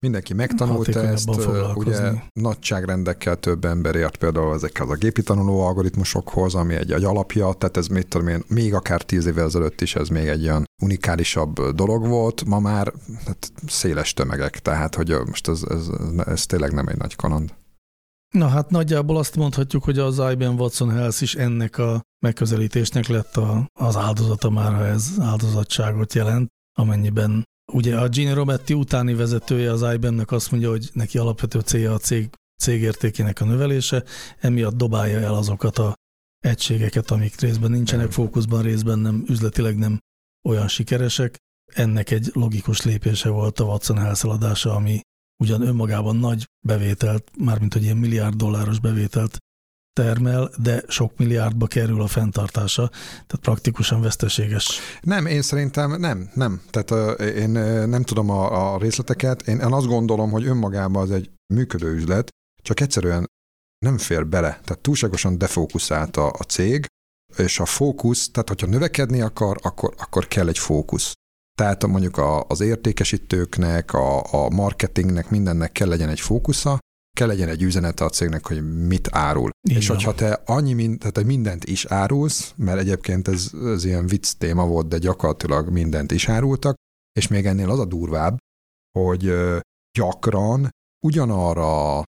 Mindenki 0.00 0.34
megtanulta 0.34 1.00
ezt, 1.00 1.28
ugye 1.74 2.12
nagyságrendekkel 2.32 3.36
több 3.36 3.64
ember 3.64 3.94
ért 3.94 4.16
például 4.16 4.54
ezekkel 4.54 4.88
a 4.88 4.94
gépi 4.94 5.22
tanuló 5.22 5.60
algoritmusokhoz, 5.60 6.54
ami 6.54 6.74
egy, 6.74 6.92
egy 6.92 7.04
alapja, 7.04 7.52
tehát 7.52 7.76
ez 7.76 7.86
mit 7.86 8.08
tudom 8.08 8.28
én, 8.28 8.42
még 8.48 8.74
akár 8.74 9.02
tíz 9.02 9.26
évvel 9.26 9.44
ezelőtt 9.44 9.80
is 9.80 9.94
ez 9.94 10.08
még 10.08 10.26
egy 10.26 10.42
olyan 10.42 10.64
unikálisabb 10.82 11.60
dolog 11.60 12.06
volt, 12.06 12.44
ma 12.44 12.58
már 12.58 12.92
hát, 13.26 13.52
széles 13.66 14.12
tömegek, 14.12 14.58
tehát 14.58 14.94
hogy 14.94 15.16
most 15.26 15.48
ez, 15.48 15.62
ez, 15.68 15.88
ez, 15.88 16.26
ez 16.26 16.46
tényleg 16.46 16.72
nem 16.72 16.88
egy 16.88 16.98
nagy 16.98 17.16
kaland. 17.16 17.54
Na 18.34 18.48
hát 18.48 18.70
nagyjából 18.70 19.16
azt 19.16 19.36
mondhatjuk, 19.36 19.84
hogy 19.84 19.98
az 19.98 20.22
IBM 20.30 20.58
Watson 20.58 20.90
Health 20.90 21.22
is 21.22 21.34
ennek 21.34 21.78
a 21.78 22.02
megközelítésnek 22.26 23.06
lett 23.06 23.36
a, 23.36 23.66
az 23.80 23.96
áldozata 23.96 24.50
már, 24.50 24.74
ha 24.74 24.86
ez 24.86 25.10
áldozatságot 25.18 26.14
jelent, 26.14 26.48
amennyiben 26.78 27.44
Ugye 27.72 27.98
a 27.98 28.08
Gene 28.08 28.34
Robetti 28.34 28.74
utáni 28.74 29.14
vezetője 29.14 29.72
az 29.72 29.94
IBM-nek 29.94 30.32
azt 30.32 30.50
mondja, 30.50 30.70
hogy 30.70 30.90
neki 30.92 31.18
alapvető 31.18 31.60
célja 31.60 31.92
a 31.92 31.98
cég, 31.98 32.30
cégértékének 32.62 33.40
a 33.40 33.44
növelése, 33.44 34.04
emiatt 34.38 34.76
dobálja 34.76 35.18
el 35.18 35.34
azokat 35.34 35.78
a 35.78 35.94
egységeket, 36.38 37.10
amik 37.10 37.40
részben 37.40 37.70
nincsenek 37.70 38.12
fókuszban, 38.12 38.62
részben 38.62 38.98
nem, 38.98 39.24
üzletileg 39.28 39.76
nem 39.76 39.98
olyan 40.48 40.68
sikeresek. 40.68 41.36
Ennek 41.72 42.10
egy 42.10 42.30
logikus 42.32 42.82
lépése 42.82 43.28
volt 43.28 43.60
a 43.60 43.64
Watson 43.64 43.98
elszaladása, 43.98 44.74
ami 44.74 45.00
ugyan 45.42 45.62
önmagában 45.62 46.16
nagy 46.16 46.46
bevételt, 46.66 47.30
mármint 47.38 47.72
hogy 47.72 47.82
ilyen 47.82 47.96
milliárd 47.96 48.34
dolláros 48.34 48.80
bevételt 48.80 49.38
termel, 49.92 50.50
de 50.62 50.82
sok 50.88 51.16
milliárdba 51.16 51.66
kerül 51.66 52.02
a 52.02 52.06
fenntartása, 52.06 52.88
tehát 53.12 53.38
praktikusan 53.40 54.00
veszteséges. 54.00 54.80
Nem, 55.00 55.26
én 55.26 55.42
szerintem 55.42 56.00
nem, 56.00 56.30
nem. 56.34 56.62
Tehát 56.70 57.20
én 57.20 57.50
nem 57.88 58.02
tudom 58.02 58.30
a, 58.30 58.72
a 58.74 58.78
részleteket. 58.78 59.48
Én, 59.48 59.58
én 59.58 59.72
azt 59.72 59.86
gondolom, 59.86 60.30
hogy 60.30 60.46
önmagában 60.46 61.02
az 61.02 61.10
egy 61.10 61.30
működő 61.54 61.94
üzlet, 61.94 62.28
csak 62.62 62.80
egyszerűen 62.80 63.26
nem 63.78 63.98
fér 63.98 64.26
bele. 64.26 64.48
Tehát 64.48 64.78
túlságosan 64.82 65.38
defókuszált 65.38 66.16
a, 66.16 66.26
a 66.26 66.42
cég, 66.42 66.86
és 67.36 67.60
a 67.60 67.64
fókusz, 67.64 68.30
tehát 68.30 68.48
hogyha 68.48 68.66
növekedni 68.66 69.20
akar, 69.20 69.58
akkor, 69.62 69.94
akkor 69.98 70.28
kell 70.28 70.48
egy 70.48 70.58
fókusz. 70.58 71.12
Tehát 71.58 71.86
mondjuk 71.86 72.20
az 72.48 72.60
értékesítőknek, 72.60 73.92
a, 73.92 74.32
a 74.32 74.48
marketingnek, 74.48 75.30
mindennek 75.30 75.72
kell 75.72 75.88
legyen 75.88 76.08
egy 76.08 76.20
fókusza, 76.20 76.78
kell 77.12 77.26
legyen 77.26 77.48
egy 77.48 77.62
üzenete 77.62 78.04
a 78.04 78.08
cégnek, 78.08 78.46
hogy 78.46 78.86
mit 78.86 79.08
árul. 79.12 79.50
Igen. 79.68 79.78
És 79.80 79.88
hogyha 79.88 80.14
te 80.14 80.42
annyi 80.46 80.72
mind, 80.72 80.98
tehát 80.98 81.14
te 81.14 81.24
mindent 81.24 81.64
is 81.64 81.84
árulsz, 81.84 82.52
mert 82.56 82.78
egyébként 82.78 83.28
ez, 83.28 83.50
ez 83.64 83.84
ilyen 83.84 84.06
vicc 84.06 84.32
téma 84.32 84.66
volt, 84.66 84.88
de 84.88 84.98
gyakorlatilag 84.98 85.68
mindent 85.68 86.12
is 86.12 86.28
árultak, 86.28 86.74
és 87.12 87.28
még 87.28 87.46
ennél 87.46 87.70
az 87.70 87.78
a 87.78 87.84
durvább, 87.84 88.36
hogy 88.98 89.34
gyakran 89.98 90.68
ugyanarra 91.06 92.02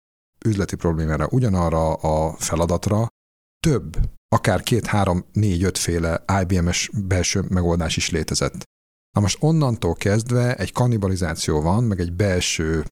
üzleti 0.46 0.76
problémára, 0.76 1.28
ugyanarra 1.32 1.94
a 1.94 2.36
feladatra 2.38 3.08
több, 3.68 3.98
akár 4.36 4.62
két, 4.62 4.86
három, 4.86 5.26
négy, 5.32 5.64
ötféle 5.64 6.24
IBM-es 6.42 6.90
belső 7.08 7.46
megoldás 7.50 7.98
is 7.98 8.10
létezett. 8.10 8.64
Na 9.16 9.22
most 9.22 9.38
onnantól 9.44 9.96
kezdve 9.96 10.56
egy 10.56 10.72
kannibalizáció 10.72 11.62
van, 11.62 11.84
meg 11.84 12.00
egy 12.00 12.14
belső 12.14 12.86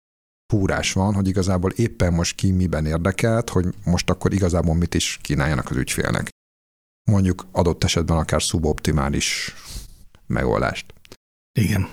húrás 0.53 0.93
van, 0.93 1.13
hogy 1.13 1.27
igazából 1.27 1.71
éppen 1.71 2.13
most 2.13 2.35
ki 2.35 2.51
miben 2.51 2.85
érdekelt, 2.85 3.49
hogy 3.49 3.65
most 3.83 4.09
akkor 4.09 4.33
igazából 4.33 4.75
mit 4.75 4.93
is 4.93 5.19
kínáljanak 5.21 5.69
az 5.69 5.75
ügyfélnek. 5.77 6.29
Mondjuk 7.11 7.47
adott 7.51 7.83
esetben 7.83 8.17
akár 8.17 8.43
szuboptimális 8.43 9.53
megoldást. 10.25 10.93
Igen. 11.59 11.89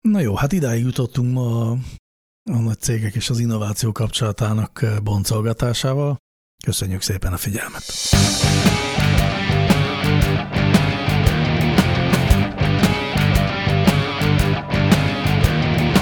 Na 0.00 0.20
jó, 0.20 0.34
hát 0.34 0.52
idáig 0.52 0.84
jutottunk 0.84 1.32
ma 1.32 1.70
a, 1.70 1.78
a 2.50 2.58
nagy 2.58 2.80
cégek 2.80 3.14
és 3.14 3.30
az 3.30 3.38
innováció 3.38 3.92
kapcsolatának 3.92 4.84
boncolgatásával. 5.02 6.16
Köszönjük 6.64 7.02
szépen 7.02 7.32
a 7.32 7.36
figyelmet! 7.36 7.84